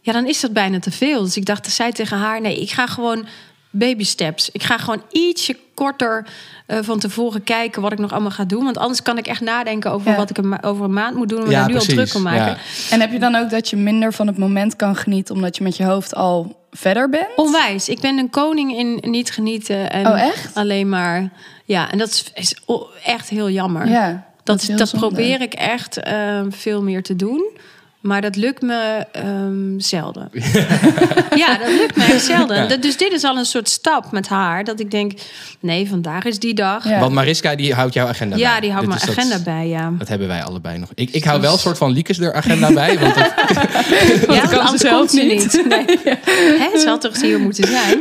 Ja, 0.00 0.12
dan 0.12 0.26
is 0.26 0.40
dat 0.40 0.52
bijna 0.52 0.78
te 0.78 0.90
veel. 0.90 1.22
Dus 1.22 1.36
ik 1.36 1.46
dacht, 1.46 1.70
zei 1.70 1.92
tegen 1.92 2.16
haar... 2.16 2.40
Nee, 2.40 2.60
ik 2.60 2.70
ga 2.70 2.86
gewoon 2.86 3.26
baby 3.74 4.04
steps. 4.04 4.50
Ik 4.50 4.62
ga 4.62 4.78
gewoon 4.78 5.02
ietsje 5.10 5.56
korter 5.74 6.26
eh, 6.66 6.78
van 6.82 6.98
tevoren 6.98 7.44
kijken 7.44 7.82
wat 7.82 7.92
ik 7.92 7.98
nog 7.98 8.12
allemaal 8.12 8.30
ga 8.30 8.44
doen. 8.44 8.64
Want 8.64 8.78
anders 8.78 9.02
kan 9.02 9.18
ik 9.18 9.26
echt 9.26 9.40
nadenken 9.40 9.90
over 9.90 10.10
Ja. 10.10 10.16
wat 10.16 10.30
ik 10.30 10.38
een 10.38 10.48
ma- 10.48 10.60
over 10.62 10.84
een 10.84 10.92
maand 10.92 11.16
moet 11.16 11.28
doen. 11.28 11.44
En 11.44 11.50
Ja, 11.50 11.58
daar 11.60 11.68
nu 11.68 11.74
al 11.74 11.80
druk 11.84 12.14
om 12.14 12.22
maken. 12.22 12.44
Ja. 12.46 12.56
En 12.90 13.00
heb 13.00 13.12
je 13.12 13.18
dan 13.18 13.34
ook 13.34 13.50
dat 13.50 13.70
je 13.70 13.76
minder 13.76 14.12
van 14.12 14.26
het 14.26 14.38
moment 14.38 14.76
kan 14.76 14.96
genieten... 14.96 15.34
omdat 15.34 15.56
je 15.56 15.62
met 15.62 15.76
je 15.76 15.84
hoofd 15.84 16.14
al 16.14 16.62
verder 16.70 17.08
bent? 17.08 17.26
Onwijs. 17.36 17.88
Ik 17.88 18.00
ben 18.00 18.18
een 18.18 18.30
koning 18.30 18.76
in 18.76 18.98
niet 19.10 19.30
genieten. 19.30 19.90
En 19.90 20.06
Oh, 20.06 20.20
echt? 20.20 20.54
Alleen 20.54 20.88
maar... 20.88 21.28
Ja, 21.64 21.90
en 21.90 21.98
dat 21.98 22.24
is, 22.34 22.54
echt 23.04 23.28
heel 23.28 23.50
jammer. 23.50 23.88
Ja, 23.88 24.24
dat 24.44 24.60
is 24.62 24.68
heel 24.68 24.76
dat 24.76 24.88
zonde. 24.88 25.06
probeer 25.06 25.40
ik 25.40 25.54
echt 25.54 25.96
eh, 25.96 26.40
veel 26.50 26.82
meer 26.82 27.02
te 27.02 27.16
doen. 27.16 27.50
Maar 28.04 28.20
dat 28.20 28.36
lukt 28.36 28.62
me 28.62 29.06
ehm, 29.12 29.78
zelden. 29.78 30.30
ja, 31.42 31.58
dat 31.58 31.68
lukt 31.68 31.96
me 31.96 32.18
zelden. 32.18 32.56
Ja. 32.56 32.66
Dat- 32.66 32.82
Dus 32.82 32.96
dit 32.96 33.12
is 33.12 33.24
al 33.24 33.36
een 33.36 33.44
soort 33.44 33.68
stap 33.68 34.12
met 34.12 34.28
haar. 34.28 34.64
Dat 34.64 34.80
ik 34.80 34.90
denk, 34.90 35.12
nee, 35.60 35.88
vandaag 35.88 36.24
is 36.24 36.38
die 36.38 36.54
dag. 36.54 36.84
Ja. 36.84 36.90
Ja, 36.90 37.00
Want 37.00 37.12
Mariska, 37.12 37.54
die 37.54 37.74
houdt 37.74 37.94
jouw 37.94 38.06
agenda 38.06 38.36
bij. 38.36 38.60
die 38.60 38.70
houdt 38.72 38.86
Dit 38.90 38.96
mijn 38.96 39.06
dat- 39.16 39.18
agenda 39.18 39.44
bij, 39.44 39.68
ja. 39.68 39.92
Dat 39.98 40.08
hebben 40.08 40.28
wij 40.28 40.42
allebei 40.42 40.78
nog. 40.78 40.88
Ik, 40.94 41.10
ik 41.10 41.24
hou 41.24 41.40
wel 41.40 41.52
een 41.52 41.58
soort 41.58 41.78
van 41.78 41.90
Liekes 41.92 42.18
er 42.18 42.32
agenda 42.34 42.72
bij. 42.72 42.98
Want 42.98 43.14
dat, 43.14 43.32
Ja, 43.46 44.26
want 44.26 44.40
kan 44.40 44.48
ze 44.48 44.58
anders 44.60 44.80
zelf 44.80 44.98
komt 44.98 45.10
ze 45.10 45.20
niet. 45.22 45.52
niet. 45.52 45.66
Nee. 45.68 45.84
Hè, 46.58 46.78
ze 46.78 46.84
had 46.88 47.00
toch 47.00 47.20
hier 47.20 47.40
moeten 47.40 47.68
zijn. 47.68 47.98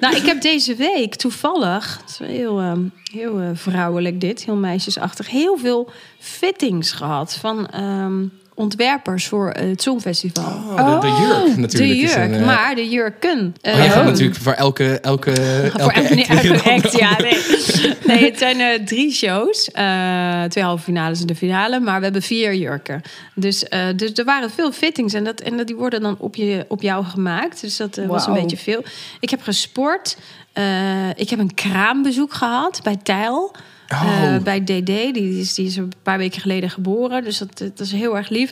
Nou, 0.00 0.16
ik 0.16 0.26
heb 0.26 0.40
deze 0.40 0.74
week 0.74 1.14
toevallig, 1.14 1.98
het 2.02 2.10
is 2.10 2.18
wel 2.18 2.28
heel, 2.28 2.60
ehm, 2.60 2.80
heel 3.12 3.40
eh, 3.40 3.46
vrouwelijk 3.54 4.20
dit, 4.20 4.44
heel 4.44 4.56
meisjesachtig, 4.56 5.30
heel 5.30 5.56
veel 5.56 5.90
fittings 6.18 6.90
gehad 6.92 7.36
van 7.40 7.68
ehm, 7.70 8.22
ontwerpers 8.56 9.26
voor 9.26 9.50
het 9.50 9.82
Songfestival. 9.82 10.44
oh, 10.44 11.00
de, 11.00 11.06
de 11.06 11.14
jurk 11.22 11.56
natuurlijk. 11.56 12.00
de 12.00 12.06
jurk, 12.06 12.32
een, 12.32 12.34
eh, 12.34 12.46
maar 12.46 12.74
de 12.74 12.88
jurken. 12.88 13.54
Oh, 13.62 13.72
jij 13.72 13.88
gaat 13.88 14.00
eh, 14.00 14.06
natuurlijk 14.06 14.38
voor 14.38 14.52
elke, 14.52 14.98
elke, 15.00 15.34
voor 15.72 15.80
elke 15.80 15.94
act 16.00 16.08
weer 16.14 16.30
elke 16.30 16.70
act, 16.70 16.98
ja. 16.98 17.16
Nee. 17.20 17.38
nee, 18.06 18.24
het 18.24 18.38
zijn 18.38 18.60
eh, 18.60 18.84
drie 18.84 19.12
shows. 19.12 19.70
eh, 19.70 20.42
twee 20.44 20.64
halve 20.64 20.82
finales 20.82 21.20
en 21.20 21.26
de 21.26 21.34
finale. 21.34 21.80
Maar 21.80 21.98
we 21.98 22.04
hebben 22.04 22.22
vier 22.22 22.54
jurken. 22.54 23.02
Dus, 23.34 23.68
eh, 23.68 23.80
dus 23.96 24.12
er 24.12 24.24
waren 24.24 24.50
veel 24.50 24.72
fittings. 24.72 25.14
En, 25.14 25.24
dat, 25.24 25.40
en 25.40 25.56
dat, 25.56 25.66
die 25.66 25.76
worden 25.76 26.00
dan 26.00 26.16
op, 26.18 26.34
je, 26.36 26.64
op 26.68 26.82
jou 26.82 27.04
gemaakt. 27.04 27.60
Dus 27.60 27.76
dat 27.76 28.00
was 28.06 28.26
een 28.26 28.32
beetje 28.32 28.56
veel. 28.56 28.84
Ik 29.20 29.30
heb 29.30 29.42
gesport. 29.42 30.16
Eh, 30.52 31.08
ik 31.14 31.30
heb 31.30 31.38
een 31.38 31.54
kraambezoek 31.54 32.34
gehad 32.34 32.80
bij 32.82 32.96
Tijl. 33.02 33.54
Oh. 33.88 34.34
Eh, 34.34 34.42
bij 34.42 34.60
DD, 34.60 34.86
die 35.14 35.40
is, 35.40 35.54
die 35.54 35.66
is 35.66 35.76
een 35.76 35.92
paar 36.02 36.18
weken 36.18 36.40
geleden 36.40 36.70
geboren. 36.70 37.24
Dus 37.24 37.38
dat, 37.38 37.58
dat 37.58 37.80
is 37.80 37.92
heel 37.92 38.16
erg 38.16 38.28
lief. 38.28 38.50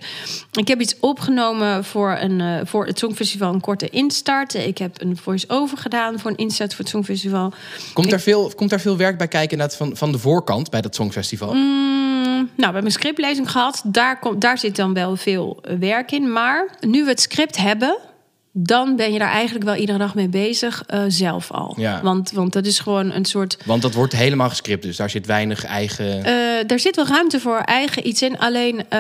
Ik 0.53 0.69
heb 0.69 0.81
iets 0.81 0.97
opgenomen 1.01 1.85
voor, 1.85 2.17
een, 2.21 2.41
eh, 2.41 2.61
voor 2.65 2.87
het 2.87 2.99
Songfestival, 2.99 3.53
een 3.53 3.61
korte 3.61 3.89
instart. 3.89 4.55
Ik 4.55 4.79
heb 4.79 5.01
een 5.01 5.17
voice-over 5.17 5.79
gedaan 5.79 6.19
voor 6.19 6.31
een 6.31 6.37
instart 6.37 6.71
voor 6.75 6.85
het 6.85 6.89
Songfestival. 6.89 7.53
Komt, 7.93 8.13
er 8.13 8.21
veel, 8.21 8.53
komt 8.57 8.73
er 8.73 8.81
veel 8.81 8.97
werk 8.97 9.19
bij 9.19 9.29
kijken 9.29 9.51
inderdaad 9.51 9.77
van, 9.77 9.97
van 9.97 10.13
de 10.13 10.19
voorkant 10.19 10.71
bij 10.71 10.81
dat 10.81 10.95
Songfestival? 10.95 11.55
Mm, 11.55 12.35
nou, 12.35 12.49
we 12.57 12.63
hebben 12.65 12.85
een 12.85 12.91
scriptlezing 12.91 13.51
gehad. 13.51 13.83
Daar, 13.85 14.19
komt, 14.19 14.41
daar 14.41 14.59
zit 14.59 14.77
dan 14.77 14.95
wel 14.95 15.17
veel 15.17 15.59
eh, 15.63 15.77
werk 15.79 16.13
in. 16.13 16.33
Maar 16.33 16.77
nu 16.81 17.05
we 17.05 17.11
het 17.11 17.21
script 17.21 17.57
hebben, 17.57 17.99
dan 18.57 18.97
ben 18.97 19.13
je 19.13 19.19
daar 19.19 19.31
eigenlijk 19.31 19.65
wel 19.65 19.75
iedere 19.75 19.99
dag 19.99 20.15
mee 20.15 20.29
bezig, 20.29 20.83
eh, 20.87 21.03
zelf 21.09 21.51
al. 21.51 21.75
Ja. 21.77 22.01
Want, 22.03 22.33
want 22.33 22.53
dat 22.53 22.67
is 22.67 22.79
gewoon 22.79 23.13
een 23.13 23.25
soort. 23.25 23.59
Want 23.65 23.83
dat 23.83 23.95
wordt 23.95 24.13
helemaal 24.13 24.49
gescript, 24.49 24.83
dus 24.83 24.97
daar 24.97 25.11
zit 25.11 25.27
weinig 25.27 25.65
eigen... 25.65 26.25
eh 26.25 26.71
er 26.71 26.79
zit 26.79 26.97
wel 26.97 27.07
ruimte 27.07 27.41
voor 27.41 27.59
eigen 27.59 28.09
iets 28.09 28.23
in. 28.23 28.39
Alleen, 28.39 28.85
eh, 28.89 28.99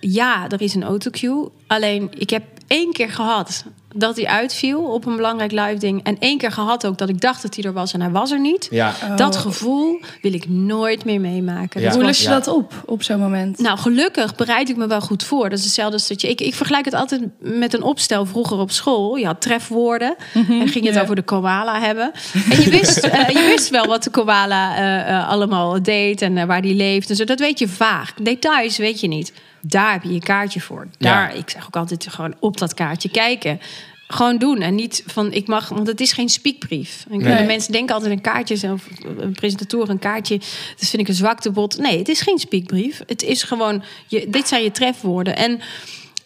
ja, 0.00 0.48
er 0.48 0.62
is 0.62 0.74
een 0.74 0.84
autocue. 0.84 1.48
Alleen, 1.66 2.10
ik 2.18 2.30
heb 2.30 2.42
één 2.66 2.92
keer 2.92 3.10
gehad 3.10 3.64
dat 3.96 4.16
hij 4.16 4.26
uitviel 4.26 4.80
op 4.82 5.06
een 5.06 5.16
belangrijk 5.16 5.52
live 5.52 5.78
ding. 5.78 6.02
En 6.02 6.16
één 6.18 6.38
keer 6.38 6.52
gehad 6.52 6.86
ook 6.86 6.98
dat 6.98 7.08
ik 7.08 7.20
dacht 7.20 7.42
dat 7.42 7.54
hij 7.54 7.64
er 7.64 7.72
was 7.72 7.92
en 7.92 8.00
hij 8.00 8.10
was 8.10 8.30
er 8.30 8.40
niet. 8.40 8.68
ja. 8.70 8.94
Dat 9.16 9.36
gevoel 9.36 10.00
wil 10.22 10.32
ik 10.32 10.48
nooit 10.48 11.04
meer 11.04 11.20
meemaken. 11.20 11.80
Ja. 11.80 11.92
Hoe 11.92 12.02
los 12.02 12.18
je 12.18 12.24
Ja. 12.28 12.30
dat 12.30 12.48
op, 12.48 12.72
op 12.86 13.02
zo'n 13.02 13.18
moment? 13.18 13.58
Nou, 13.58 13.78
gelukkig 13.78 14.34
bereid 14.34 14.68
ik 14.68 14.76
me 14.76 14.86
wel 14.86 15.00
goed 15.00 15.24
voor. 15.24 15.48
Dat 15.48 15.58
is 15.58 15.64
hetzelfde 15.64 15.94
als 15.94 16.08
dat 16.08 16.20
je... 16.20 16.28
Ik, 16.28 16.40
ik 16.40 16.54
vergelijk 16.54 16.84
het 16.84 16.94
altijd 16.94 17.22
met 17.38 17.74
een 17.74 17.82
opstel 17.82 18.26
vroeger 18.26 18.58
op 18.58 18.70
school. 18.70 19.16
Je 19.16 19.26
had 19.26 19.40
trefwoorden 19.40 20.16
en 20.34 20.44
ging 20.68 20.74
je 20.74 20.86
het 20.86 20.94
ja. 20.94 21.02
over 21.02 21.14
de 21.16 21.22
koala 21.22 21.80
hebben. 21.80 22.12
En 22.50 22.60
je 22.62 22.70
wist, 22.70 22.98
eh, 22.98 23.28
je 23.28 23.46
wist 23.54 23.68
wel 23.70 23.86
wat 23.86 24.02
de 24.02 24.10
koala 24.10 24.76
eh, 24.76 25.16
eh, 25.16 25.28
allemaal 25.28 25.82
deed 25.82 26.22
en 26.22 26.46
waar 26.46 26.62
die 26.62 26.74
leeft. 26.74 27.10
En 27.10 27.16
zo. 27.16 27.24
Dat 27.24 27.38
weet 27.38 27.58
je 27.58 27.68
vaag. 27.68 28.14
Details 28.22 28.76
weet 28.76 29.00
je 29.00 29.08
niet. 29.08 29.32
Daar 29.60 29.92
heb 29.92 30.02
je 30.02 30.12
je 30.12 30.20
kaartje 30.20 30.60
voor. 30.60 30.86
Daar, 30.98 31.36
Ik 31.36 31.50
zeg 31.50 31.66
ook 31.66 31.76
altijd 31.76 32.06
gewoon 32.10 32.34
op 32.40 32.58
dat 32.58 32.74
kaartje 32.74 33.08
kijken. 33.08 33.60
Gewoon 34.08 34.38
doen 34.38 34.60
en 34.60 34.74
niet 34.74 35.02
van 35.06 35.32
ik 35.32 35.46
mag, 35.46 35.68
want 35.68 35.86
het 35.86 36.00
is 36.00 36.12
geen 36.12 36.28
spiekbrief. 36.28 37.06
En 37.10 37.18
Nee. 37.18 37.36
de 37.36 37.42
mensen 37.42 37.72
denken 37.72 37.94
altijd 37.94 38.12
een 38.12 38.20
kaartje, 38.20 38.56
zelf 38.56 38.86
een 39.18 39.32
presentator 39.32 39.88
een 39.88 39.98
kaartje, 39.98 40.38
dat 40.78 40.88
vind 40.88 41.02
ik 41.02 41.08
een 41.08 41.14
zwaktebod. 41.14 41.78
Nee, 41.78 41.98
het 41.98 42.08
is 42.08 42.20
geen 42.20 42.38
spiekbrief. 42.38 43.00
Het 43.06 43.22
is 43.22 43.42
gewoon, 43.42 43.82
je, 44.06 44.30
dit 44.30 44.48
zijn 44.48 44.62
je 44.62 44.70
trefwoorden. 44.70 45.36
En 45.36 45.50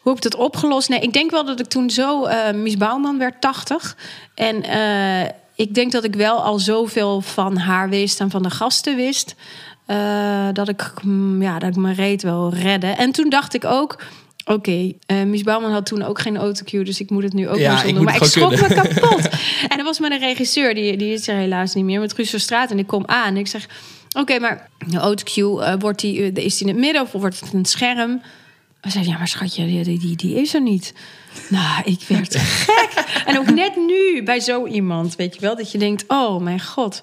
hoe 0.01 0.13
heb 0.13 0.17
ik 0.25 0.31
dat 0.31 0.35
opgelost? 0.41 0.89
Nee, 0.89 1.01
ik 1.01 1.13
denk 1.13 1.31
wel 1.31 1.45
dat 1.45 1.61
ik 1.61 1.67
toen 1.67 1.91
zo, 1.91 2.25
eh 2.25 2.53
Mies 2.55 2.77
Bouwman 2.77 3.19
werd 3.19 3.41
80 3.41 3.97
en 4.35 4.63
eh, 4.63 5.31
ik 5.55 5.75
denk 5.75 5.93
dat 5.93 6.05
ik 6.05 6.15
wel 6.15 6.43
al 6.43 6.59
zoveel 6.59 7.21
van 7.21 7.57
haar 7.57 7.89
wist 7.89 8.21
en 8.21 8.31
van 8.31 8.43
de 8.43 8.51
gasten 8.51 8.97
wist. 8.97 9.35
eh, 9.87 10.49
dat, 10.53 10.69
ik, 10.69 10.93
mm, 11.03 11.43
ja, 11.43 11.59
dat 11.59 11.69
ik 11.69 11.77
mijn 11.77 11.95
reet 11.95 12.23
wel 12.23 12.53
redde. 12.55 12.87
En 12.87 13.13
toen 13.13 13.29
dacht 13.29 13.55
ik 13.55 13.65
ook. 13.65 14.03
Oké, 14.51 14.93
eh 15.07 15.23
Mies 15.23 15.43
Bouwman 15.43 15.73
had 15.73 15.87
toen 15.87 16.03
ook 16.03 16.21
geen 16.21 16.37
autocue, 16.37 16.85
dus 16.85 17.01
ik 17.01 17.11
moet 17.11 17.23
het 17.23 17.33
nu 17.33 17.49
ook 17.49 17.59
Ja, 17.59 17.73
maar 17.73 17.81
zo 17.81 17.87
ik 17.87 17.95
doen. 17.95 18.03
moet 18.03 18.13
Maar 18.13 18.23
ik 18.23 18.29
schrok 18.29 18.51
me 18.51 18.75
kapot. 18.75 19.29
en 19.71 19.79
er 19.79 19.85
was 19.85 19.99
maar 19.99 20.11
een 20.11 20.19
regisseur, 20.19 20.75
die, 20.75 20.97
die 20.97 21.13
is 21.13 21.29
er 21.29 21.37
helaas 21.37 21.75
niet 21.75 21.85
meer, 21.85 22.01
met 22.01 22.13
Guus 22.13 22.43
Straat. 22.43 22.71
En 22.71 22.79
ik 22.79 22.87
kom 22.87 23.03
aan 23.07 23.27
en 23.27 23.37
ik 23.37 23.47
zeg, 23.47 23.69
oké, 24.19 24.39
maar 24.39 24.69
de 24.87 24.99
autocue, 24.99 25.63
eh, 25.63 25.75
wordt 25.79 26.01
die, 26.01 26.33
eh, 26.33 26.45
is 26.45 26.57
die 26.57 26.67
in 26.67 26.73
het 26.73 26.83
midden 26.83 27.03
of 27.03 27.13
wordt 27.13 27.41
het 27.41 27.53
een 27.53 27.65
scherm? 27.65 28.23
Hij 28.81 28.91
zei, 28.91 29.07
ja, 29.07 29.19
maar 29.19 29.29
schatje, 29.29 29.67
die, 29.67 29.99
die, 29.99 30.17
die 30.17 30.35
is 30.35 30.55
er 30.55 30.63
niet. 30.63 30.95
Nou, 31.49 31.83
ik 31.85 32.01
werd 32.09 32.37
gek. 32.37 33.05
En 33.27 33.39
ook 33.39 33.51
net 33.51 33.77
nu 33.77 34.23
bij 34.23 34.41
zo 34.41 34.67
iemand, 34.67 35.17
weet 35.17 35.35
je 35.35 35.41
wel, 35.41 35.57
dat 35.57 35.73
je 35.73 35.79
denkt, 35.79 36.05
oh 36.07 36.43
mijn 36.43 36.61
god. 36.61 37.01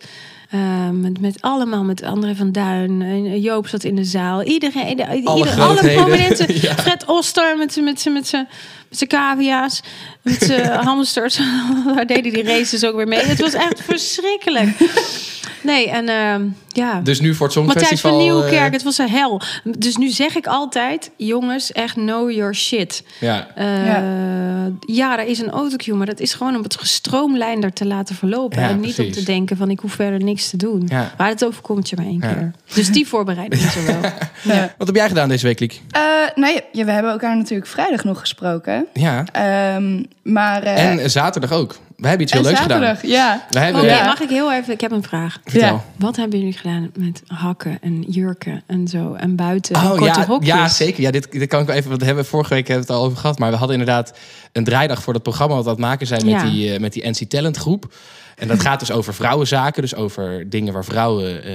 Eh, 0.49 0.89
met, 0.89 1.19
met 1.21 1.41
allemaal, 1.41 1.83
met 1.83 2.03
André 2.03 2.35
van 2.35 2.51
Duin, 2.51 3.01
en 3.01 3.39
Joop 3.41 3.67
zat 3.67 3.83
in 3.83 3.95
de 3.95 4.03
zaal. 4.03 4.43
Iedereen, 4.43 4.87
ieder, 4.89 5.05
Alle 5.23 5.37
ieder- 5.37 5.61
alle 5.61 5.93
prominenten. 5.93 6.45
Ja. 6.61 6.73
Fred 6.75 7.05
Oster 7.05 7.57
met 7.57 7.81
met 7.81 8.05
met 8.09 8.27
zijn- 8.27 8.47
met 8.89 8.97
zijn 8.97 9.09
cavia's, 9.09 9.81
met 10.21 10.41
zijn 10.41 10.67
hamsters. 10.85 11.39
Daar 11.95 12.05
deden 12.07 12.33
die 12.33 12.43
races 12.43 12.85
ook 12.85 12.95
weer 12.95 13.07
mee. 13.07 13.19
Het 13.19 13.39
was 13.39 13.53
echt 13.53 13.81
verschrikkelijk. 13.81 14.69
Nee, 15.63 15.89
en 15.89 16.09
ehm, 16.09 16.45
ja. 16.67 17.01
Dus 17.01 17.19
nu 17.19 17.33
voor 17.35 17.47
het 17.47 17.55
Matthijs 17.55 17.75
Songfestival... 17.87 18.11
van 18.11 18.21
Nieuwkerk, 18.21 18.65
eh, 18.67 18.71
het 18.71 18.83
was 18.83 18.97
een 18.97 19.09
hel. 19.09 19.41
Dus 19.63 19.97
nu 19.97 20.09
zeg 20.09 20.35
ik 20.35 20.47
altijd, 20.47 21.11
jongens, 21.17 21.71
echt 21.71 21.93
know 21.93 22.31
your 22.31 22.55
shit. 22.55 23.03
ja. 23.19 23.47
Eh, 23.55 23.85
ja. 24.79 25.19
er 25.19 25.25
is 25.25 25.39
een 25.39 25.49
autocue, 25.49 25.95
maar 25.95 26.05
dat 26.05 26.19
is 26.19 26.33
gewoon 26.33 26.55
om 26.55 26.63
het 26.63 26.77
gestroomlijnder 26.77 27.73
te 27.73 27.85
laten 27.85 28.15
verlopen. 28.15 28.61
Ja, 28.61 28.69
en 28.69 28.79
niet 28.79 28.87
om 28.89 28.93
precies. 28.95 29.15
te 29.15 29.23
denken 29.23 29.57
van 29.57 29.69
ik 29.69 29.79
hoef 29.79 29.93
verder 29.93 30.23
niks 30.23 30.49
te 30.49 30.57
doen. 30.57 30.83
Ja. 30.87 31.13
Maar 31.17 31.27
het 31.29 31.45
overkomt 31.45 31.89
je 31.89 31.95
maar 31.95 32.05
één 32.05 32.19
Ja. 32.21 32.33
keer. 32.33 32.51
Dus 32.73 32.91
die 32.91 33.07
voorbereiding 33.07 33.61
is 33.61 33.75
er 33.75 33.85
wel. 33.85 34.11
Ja. 34.43 34.73
Wat 34.77 34.87
heb 34.87 34.95
jij 34.95 35.07
gedaan 35.07 35.29
deze 35.29 35.45
week, 35.45 35.59
Liek? 35.59 35.81
Eh, 35.91 36.01
nee, 36.35 36.61
ja, 36.71 36.85
we 36.85 36.91
hebben 36.91 37.11
elkaar 37.11 37.37
natuurlijk 37.37 37.69
vrijdag 37.69 38.03
nog 38.03 38.19
gesproken. 38.19 38.76
Ja. 38.93 39.25
Ehm, 39.31 40.03
maar, 40.23 40.63
eh, 40.63 40.85
En 41.01 41.09
zaterdag 41.11 41.51
ook. 41.51 41.77
We 41.97 42.07
hebben 42.07 42.23
iets 42.23 42.31
heel 42.31 42.41
en 42.41 42.47
leuks 42.47 42.59
zaterdag, 42.61 42.99
gedaan. 42.99 43.15
ja. 43.15 43.45
We 43.49 43.59
hebben... 43.59 43.85
Ja. 43.85 44.05
mag 44.05 44.19
ik 44.21 44.29
heel 44.29 44.53
even? 44.53 44.73
Ik 44.73 44.81
heb 44.81 44.91
een 44.91 45.03
vraag. 45.03 45.39
Vertel. 45.43 45.73
Ja. 45.73 45.83
Wat 45.95 46.15
hebben 46.15 46.39
jullie 46.39 46.53
gedaan 46.53 46.91
met 46.97 47.21
hakken 47.27 47.77
en 47.81 48.01
jurken 48.01 48.63
en 48.67 48.87
zo 48.87 49.13
en 49.13 49.35
buiten 49.35 49.75
en 49.75 49.81
Oh 49.81 49.89
korte 49.97 50.19
ja, 50.19 50.25
rokjes? 50.25 50.49
ja, 50.53 50.67
zeker. 50.67 51.01
Ja, 51.01 51.11
dit, 51.11 51.31
dit 51.31 51.47
kan 51.47 51.61
ik 51.61 51.67
wel 51.67 51.75
even. 51.75 51.89
Want 51.89 52.01
hebben 52.03 52.23
we 52.23 52.29
vorige 52.29 52.53
week 52.53 52.67
hebben 52.67 52.85
we 52.87 52.91
het 52.93 53.01
al 53.01 53.07
over 53.07 53.17
gehad. 53.19 53.39
Maar 53.39 53.51
we 53.51 53.57
hadden 53.57 53.77
inderdaad 53.79 54.13
een 54.51 54.63
draaidag 54.63 55.01
voor 55.03 55.13
het 55.13 55.23
programma 55.23 55.55
wat 55.55 55.63
we 55.63 55.69
aan 55.69 55.75
het 55.75 55.85
maken 55.85 56.07
zijn 56.07 56.25
met 56.25 56.33
Ja. 56.33 56.43
die, 56.49 56.73
eh, 56.73 56.79
met 56.79 56.93
die 56.93 57.09
NC 57.09 57.29
Talent 57.29 57.57
groep. 57.57 57.93
En 58.35 58.47
dat 58.47 58.61
gaat 58.61 58.79
dus 58.79 58.91
over 58.91 59.13
vrouwenzaken. 59.13 59.81
Dus 59.81 59.95
over 59.95 60.49
dingen 60.49 60.73
waar 60.73 60.85
vrouwen 60.85 61.43
eh, 61.43 61.51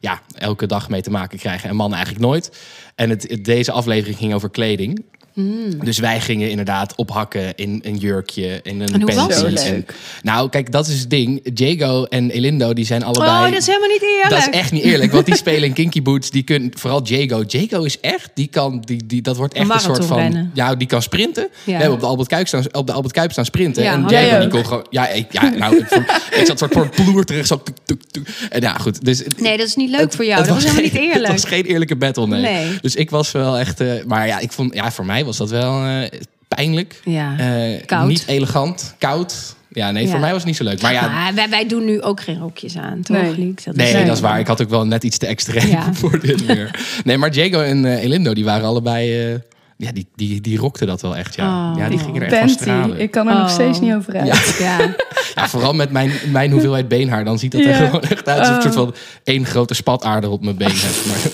ja, 0.00 0.20
elke 0.34 0.66
dag 0.66 0.88
mee 0.88 1.02
te 1.02 1.10
maken 1.10 1.38
krijgen. 1.38 1.68
En 1.68 1.76
mannen 1.76 1.96
eigenlijk 1.96 2.26
nooit. 2.26 2.50
En 2.94 3.10
het, 3.10 3.22
het- 3.28 3.44
deze 3.44 3.72
aflevering 3.72 4.16
ging 4.18 4.34
over 4.34 4.50
kleding. 4.50 5.04
Hmm. 5.34 5.84
Dus 5.84 5.98
wij 5.98 6.20
gingen 6.20 6.50
inderdaad 6.50 6.92
ophakken 6.96 7.54
in 7.54 7.80
een 7.84 7.96
jurkje, 7.96 8.60
in 8.62 8.80
een 8.80 8.88
En 8.92 9.04
panty. 9.04 9.82
nou, 10.22 10.48
kijk, 10.48 10.72
dat 10.72 10.86
is 10.86 11.00
het 11.00 11.10
ding. 11.10 11.40
Jago 11.54 12.04
en 12.04 12.30
Elindo, 12.30 12.72
die 12.72 12.84
zijn 12.84 13.02
allebei... 13.04 13.30
Oh, 13.30 13.42
dat 13.50 13.60
is 13.60 13.66
helemaal 13.66 13.88
niet 13.88 14.02
eerlijk. 14.02 14.28
Dat 14.30 14.38
is 14.38 14.48
echt 14.60 14.72
niet 14.72 14.82
eerlijk, 14.82 15.12
want 15.12 15.26
die 15.26 15.36
spelen 15.36 15.62
in 15.68 15.72
Kinky 15.72 16.02
Boots. 16.02 16.30
Die 16.30 16.42
kunnen, 16.42 16.70
vooral 16.74 17.02
Jago. 17.04 17.42
Jago 17.46 17.82
is 17.82 18.00
echt, 18.00 18.30
die 18.34 18.46
kan, 18.46 18.80
die, 18.84 19.06
die, 19.06 19.22
dat 19.22 19.36
wordt 19.36 19.54
echt 19.54 19.64
Een 19.68 19.74
een 19.74 19.80
soort 19.80 19.96
van... 19.96 20.06
marathonrennen. 20.08 20.50
Ja, 20.54 20.74
die 20.74 20.86
kan 20.86 21.02
sprinten. 21.02 21.48
We 21.64 21.72
hebben 21.72 21.92
op 21.92 22.00
de 22.00 22.06
Albert 22.06 22.28
Kuip 22.28 22.46
staan, 22.46 22.64
op 22.72 22.86
de 22.86 22.92
Albert 22.92 23.12
Kuip 23.14 23.32
staan 23.32 23.44
sprinten. 23.44 23.82
Ja, 23.82 23.92
en 23.92 24.00
Jago, 24.00 24.14
jij 24.26 24.40
die 24.40 24.48
kon 24.48 24.64
gewoon... 24.66 24.86
Ja, 24.90 25.08
ik, 25.08 25.26
ja 25.32 25.48
nou, 25.48 25.76
ik, 25.76 25.86
vond- 25.88 26.06
ik 26.40 26.46
zat 26.46 26.58
soort 26.58 26.72
voor 26.72 26.82
een 26.82 27.04
ploer 27.04 27.24
terug. 27.24 27.46
Zo, 27.46 27.62
tuk, 27.62 27.76
tuk, 27.84 28.02
tuk. 28.10 28.28
En 28.50 28.60
ja, 28.60 28.72
goed. 28.74 29.04
Dus, 29.04 29.22
Nee, 29.36 29.56
dat 29.56 29.66
is 29.66 29.74
niet 29.76 29.90
leuk 29.90 30.00
het- 30.00 30.16
voor 30.16 30.24
jou. 30.24 30.44
Dat 30.44 30.54
was 30.54 30.64
helemaal 30.64 30.82
geen- 30.90 30.92
niet 30.92 31.00
eerlijk. 31.12 31.32
Het 31.32 31.40
was 31.40 31.50
geen 31.50 31.64
eerlijke 31.64 31.96
battle, 31.96 32.26
nee. 32.26 32.40
Nee. 32.42 32.78
Dus 32.80 32.94
ik 32.94 33.10
was 33.10 33.32
wel 33.32 33.58
echt... 33.58 33.80
eh, 33.80 33.92
maar 34.06 34.26
ja, 34.26 34.38
ik 34.38 34.52
vond, 34.52 34.74
ja, 34.74 34.92
voor 34.92 35.06
mij 35.06 35.23
was 35.24 35.36
dat 35.36 35.50
wel 35.50 35.84
eh, 35.84 36.20
pijnlijk. 36.48 37.00
Ja. 37.04 37.38
Eh, 37.38 37.86
Koud. 37.86 38.08
Niet 38.08 38.24
elegant. 38.26 38.94
Koud. 38.98 39.54
Ja, 39.68 39.90
nee, 39.90 40.08
voor 40.08 40.18
mij 40.20 40.28
was 40.28 40.38
het 40.38 40.46
niet 40.46 40.56
zo 40.56 40.64
leuk. 40.64 40.82
Maar 40.82 40.92
ja, 40.92 41.08
Maar 41.08 41.34
wij, 41.34 41.48
wij 41.48 41.68
doen 41.68 41.84
nu 41.84 42.02
ook 42.02 42.20
geen 42.20 42.38
rokjes 42.38 42.76
aan, 42.76 43.00
toch, 43.02 43.16
Nee. 43.16 43.34
Liek? 43.38 43.64
Dat 43.64 43.76
Nee, 43.76 43.92
Nee. 43.94 44.04
dat 44.04 44.14
is 44.16 44.22
waar. 44.22 44.38
Ik 44.38 44.46
had 44.46 44.62
ook 44.62 44.68
wel 44.70 44.86
net 44.86 45.04
iets 45.04 45.18
te 45.18 45.26
extreem 45.26 45.66
Ja. 45.68 45.92
voor 46.00 46.20
dit 46.20 46.46
weer. 46.46 46.70
Nee, 47.04 47.18
maar 47.18 47.30
Diego 47.30 47.60
en 47.60 47.84
eh, 47.84 48.02
Elindo, 48.02 48.34
die 48.34 48.44
waren 48.44 48.66
allebei... 48.66 49.32
eh, 49.32 49.38
ja, 49.76 49.92
die, 49.92 50.06
die, 50.14 50.40
die 50.40 50.58
rokten 50.58 50.86
dat 50.86 51.00
wel 51.02 51.16
echt, 51.16 51.34
ja. 51.34 51.70
Oh. 51.70 51.78
Ja, 51.78 51.88
die 51.88 51.98
gingen 51.98 52.22
er 52.22 52.28
echt 52.32 52.38
van 52.38 52.48
stralen. 52.48 52.98
ik 53.00 53.10
kan 53.10 53.28
er 53.28 53.34
nog 53.34 53.42
Oh. 53.48 53.52
steeds 53.52 53.80
niet 53.80 53.94
over 53.94 54.16
uit. 54.18 54.56
Ja. 54.58 54.78
Ja, 55.34 55.48
vooral 55.48 55.72
met 55.72 55.90
mijn, 55.90 56.10
mijn 56.32 56.50
hoeveelheid 56.50 56.88
beenhaar. 56.88 57.24
Dan 57.24 57.38
ziet 57.38 57.52
dat 57.52 57.60
er 57.64 57.74
gewoon 57.74 58.02
echt 58.02 58.28
uit. 58.28 58.38
Ik 58.42 58.48
een 58.48 58.54
Oh. 58.56 58.60
soort 58.62 58.74
van 58.74 58.94
één 59.24 59.46
grote 59.46 59.74
spataarder 59.74 60.30
op 60.30 60.44
mijn 60.44 60.56
been 60.56 60.70
heb. 60.74 61.06
Maar 61.06 61.30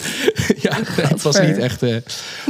ja, 0.67 0.73
het 1.09 1.23
was 1.23 1.41
niet 1.41 1.59
echt... 1.59 1.83
eh, 1.83 1.97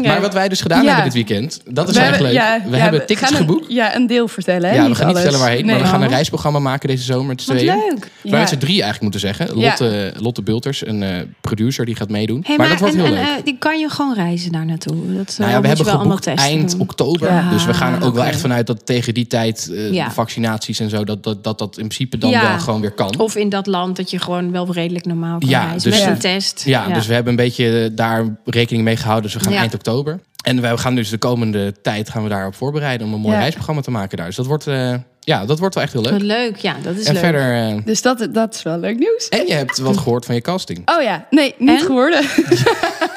Maar 0.02 0.21
wat 0.21 0.33
wij 0.33 0.49
dus 0.49 0.61
gedaan 0.61 0.83
Ja. 0.83 0.87
hebben 0.87 1.04
dit 1.04 1.14
weekend, 1.14 1.61
dat 1.71 1.88
is 1.88 1.95
We 1.97 2.00
echt 2.02 2.21
leuk. 2.21 2.33
we 2.71 2.76
hebben 2.76 3.07
tickets 3.07 3.30
een- 3.30 3.37
geboekt. 3.37 3.64
Ja, 3.69 3.97
een 3.97 4.07
deel 4.07 4.28
vertellen. 4.28 4.69
Hè? 4.71 4.75
Ja, 4.76 4.88
we 4.88 4.95
gaan 4.95 5.07
niet 5.07 5.16
vertellen 5.16 5.40
waarheen, 5.40 5.64
maar 5.64 5.75
Nee. 5.75 5.83
we 5.83 5.88
gaan 5.88 6.00
een 6.00 6.07
Oh. 6.07 6.12
reisprogramma 6.12 6.59
maken 6.59 6.88
deze 6.88 7.02
zomer 7.04 7.26
met 7.26 7.42
z'n 7.42 7.49
Wat 7.52 7.59
tweeën. 7.59 7.76
leuk. 7.88 8.11
Maar 8.30 8.38
met 8.40 8.49
z'n 8.49 8.57
drie 8.57 8.83
eigenlijk 8.83 9.02
moeten 9.02 9.21
zeggen. 9.21 9.54
Lotte, 9.54 10.12
Lotte 10.19 10.42
Bulters, 10.42 10.87
een 10.87 11.02
eh, 11.02 11.09
producer, 11.40 11.85
die 11.85 11.97
gaat 11.97 12.09
meedoen. 12.09 12.42
Hey, 12.47 12.57
maar, 12.57 12.69
dat 12.69 12.78
wordt 12.78 12.95
en, 12.95 13.00
heel 13.00 13.09
en, 13.14 13.21
leuk. 13.21 13.38
eh, 13.38 13.45
die 13.45 13.57
kan 13.59 13.78
je 13.78 13.88
gewoon 13.88 14.14
reizen 14.14 14.52
daar 14.52 14.66
naartoe. 14.66 14.95
Dat, 15.16 15.28
eh, 15.30 15.38
Nou 15.38 15.50
ja, 15.50 15.61
we 15.61 15.66
hebben 15.66 15.87
geboekt 15.87 16.26
eind 16.26 16.71
doen. 16.71 16.80
oktober. 16.80 17.45
Dus 17.50 17.64
we 17.64 17.75
gaan 17.75 17.95
er 17.95 18.04
ook 18.04 18.14
wel 18.14 18.25
echt 18.25 18.40
vanuit 18.40 18.66
dat 18.66 18.87
tegen 18.87 19.14
die 19.14 19.26
tijd 19.26 19.71
eh, 19.92 20.09
vaccinaties 20.11 20.80
en 20.80 20.90
zo, 20.90 21.04
dat 21.04 21.25
dat, 21.25 21.45
dat, 21.45 21.59
dat 21.59 21.78
in 21.78 21.87
principe 21.87 22.19
dan 22.19 22.30
wel 22.30 22.59
gewoon 22.59 22.80
weer 22.80 22.90
kan. 22.90 23.19
Of 23.19 23.37
in 23.37 23.49
dat 23.49 23.66
land 23.66 23.97
dat 23.97 24.11
je 24.11 24.19
gewoon 24.19 24.52
wel 24.52 24.73
redelijk 24.73 25.04
normaal 25.07 25.38
kan 25.38 25.49
reizen. 25.49 25.90
dus- 25.90 26.00
met 26.00 26.09
een 26.09 26.19
test. 26.19 26.62
ja, 26.64 26.88
dus 26.88 27.07
we 27.07 27.14
hebben 27.14 27.30
een 27.33 27.38
beetje 27.45 27.83
eh, 27.85 27.89
daar 27.94 28.37
rekening 28.44 28.85
mee 28.85 28.97
gehouden. 28.97 29.23
Dus 29.30 29.35
we 29.35 29.40
gaan 29.44 29.52
Ja. 29.52 29.59
eind 29.59 29.75
oktober. 29.75 30.20
En 30.44 30.61
we 30.61 30.78
gaan 30.78 30.94
dus 30.94 31.09
de 31.11 31.18
komende 31.18 31.73
tijd 31.82 32.11
gaan 32.11 32.23
we 32.23 32.28
daarop 32.28 32.54
voorbereiden 32.54 33.06
om 33.06 33.12
een 33.12 33.20
mooi 33.20 33.35
Ja. 33.35 33.40
reisprogramma 33.40 33.80
te 33.80 33.90
maken 33.90 34.16
daar. 34.16 34.26
Dus 34.26 34.37
dat 34.37 34.47
wordt, 34.47 34.66
eh, 34.66 34.94
ja, 35.21 35.47
dat 35.47 35.59
wordt 35.59 35.75
wel 35.75 35.85
echt 35.85 35.93
heel 35.93 36.03
leuk. 36.03 36.12
Wat 36.12 36.23
leuk, 36.23 36.57
ja, 36.57 36.77
dat 36.83 36.97
is 36.97 37.05
En 37.05 37.12
leuk. 37.12 37.23
verder. 37.23 37.55
eh, 37.69 37.77
Dus 37.85 38.03
dat, 38.03 38.29
dat 38.31 38.55
is 38.55 38.62
wel 38.62 38.79
leuk 38.79 38.99
nieuws. 38.99 39.29
en 39.29 39.47
je 39.47 39.53
hebt 39.53 39.79
wat 39.79 39.97
gehoord 39.97 40.25
van 40.25 40.35
je 40.35 40.41
casting. 40.41 40.83
Oh 40.97 41.03
ja, 41.03 41.27
nee, 41.31 41.55
niet 41.59 41.81
En? 41.81 41.87
geworden. 41.87 42.25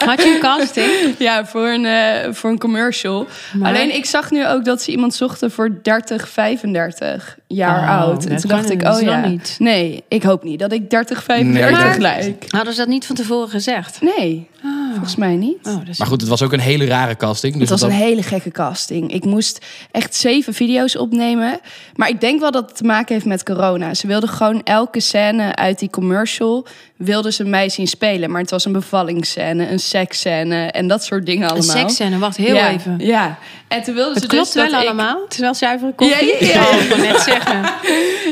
Had 0.05 0.23
je 0.23 0.33
een 0.33 0.39
casting? 0.39 1.15
ja, 1.19 1.45
voor 1.45 1.67
een, 1.67 1.85
eh, 1.85 2.33
voor 2.33 2.49
een 2.49 2.59
commercial. 2.59 3.27
Maar- 3.53 3.69
Alleen 3.73 3.95
ik 3.95 4.05
zag 4.05 4.31
nu 4.31 4.47
ook 4.47 4.65
dat 4.65 4.81
ze 4.81 4.91
iemand 4.91 5.13
zochten 5.13 5.51
voor 5.51 5.79
30, 5.83 6.29
35 6.29 7.37
jaar 7.47 7.79
Oh, 7.79 7.99
oud. 7.99 8.25
En 8.25 8.37
toen 8.37 8.49
dacht 8.49 8.69
ik, 8.71 8.81
oh 8.87 9.01
ja. 9.01 9.27
niet. 9.27 9.55
Nee, 9.59 10.03
ik 10.07 10.23
hoop 10.23 10.43
niet 10.43 10.59
dat 10.59 10.71
ik 10.71 10.89
30, 10.89 11.23
35 11.23 11.79
Nee, 11.79 11.89
dat- 11.89 11.97
lijk. 11.97 12.45
Hadden 12.47 12.73
ze 12.73 12.79
dat 12.79 12.87
niet 12.89 13.05
van 13.05 13.15
tevoren 13.15 13.49
gezegd? 13.49 14.01
Nee, 14.01 14.47
volgens 14.91 15.15
mij 15.15 15.35
niet. 15.35 15.57
Oh, 15.63 15.75
Maar 15.97 16.07
goed, 16.07 16.21
het 16.21 16.29
was 16.29 16.41
ook 16.41 16.53
een 16.53 16.59
hele 16.59 16.85
rare 16.85 17.15
casting. 17.17 17.51
Dus 17.53 17.61
Het 17.61 17.69
was 17.69 17.79
dat- 17.79 17.89
een 17.89 17.95
hele 17.95 18.23
gekke 18.23 18.51
casting. 18.51 19.13
Ik 19.13 19.25
moest 19.25 19.65
echt 19.91 20.15
zeven 20.15 20.53
video's 20.53 20.95
opnemen. 20.97 21.59
Maar 21.95 22.09
ik 22.09 22.21
denk 22.21 22.39
wel 22.39 22.51
dat 22.51 22.65
het 22.67 22.77
te 22.77 22.83
maken 22.83 23.13
heeft 23.13 23.25
met 23.25 23.43
corona. 23.43 23.93
Ze 23.93 24.07
wilden 24.07 24.29
gewoon 24.29 24.61
elke 24.63 24.99
scène 24.99 25.55
uit 25.55 25.79
die 25.79 25.89
commercial... 25.89 26.65
wilden 26.97 27.33
ze 27.33 27.43
mij 27.43 27.69
zien 27.69 27.87
spelen. 27.87 28.31
Maar 28.31 28.41
het 28.41 28.49
was 28.49 28.65
een 28.65 28.71
bevallingsscène, 28.71 29.69
een 29.69 29.79
seksscène... 29.79 30.65
en 30.65 30.87
dat 30.87 31.03
soort 31.03 31.25
dingen 31.25 31.43
een 31.43 31.49
allemaal. 31.49 31.75
seksscène, 31.77 32.17
wacht 32.17 32.37
heel 32.37 32.55
ja, 32.55 32.69
even. 32.69 32.95
Ja, 32.99 33.37
en 33.67 33.83
toen 33.83 33.93
wilden 33.93 34.13
Het 34.13 34.21
ze 34.21 34.27
klopt 34.29 34.53
dus 34.53 34.61
dat 34.63 34.71
wel 34.71 34.81
ik- 34.81 34.87
allemaal. 34.87 35.21
Het 35.23 35.33
is 35.33 35.39
wel 35.39 35.53
zuivere 35.53 35.93
koffie. 35.95 36.25
Ja, 36.25 36.47
ja, 36.47 36.53
ja. 36.53 36.79
Ik 36.79 36.89
wou 36.89 37.01
net 37.01 37.19
zeggen. 37.21 37.61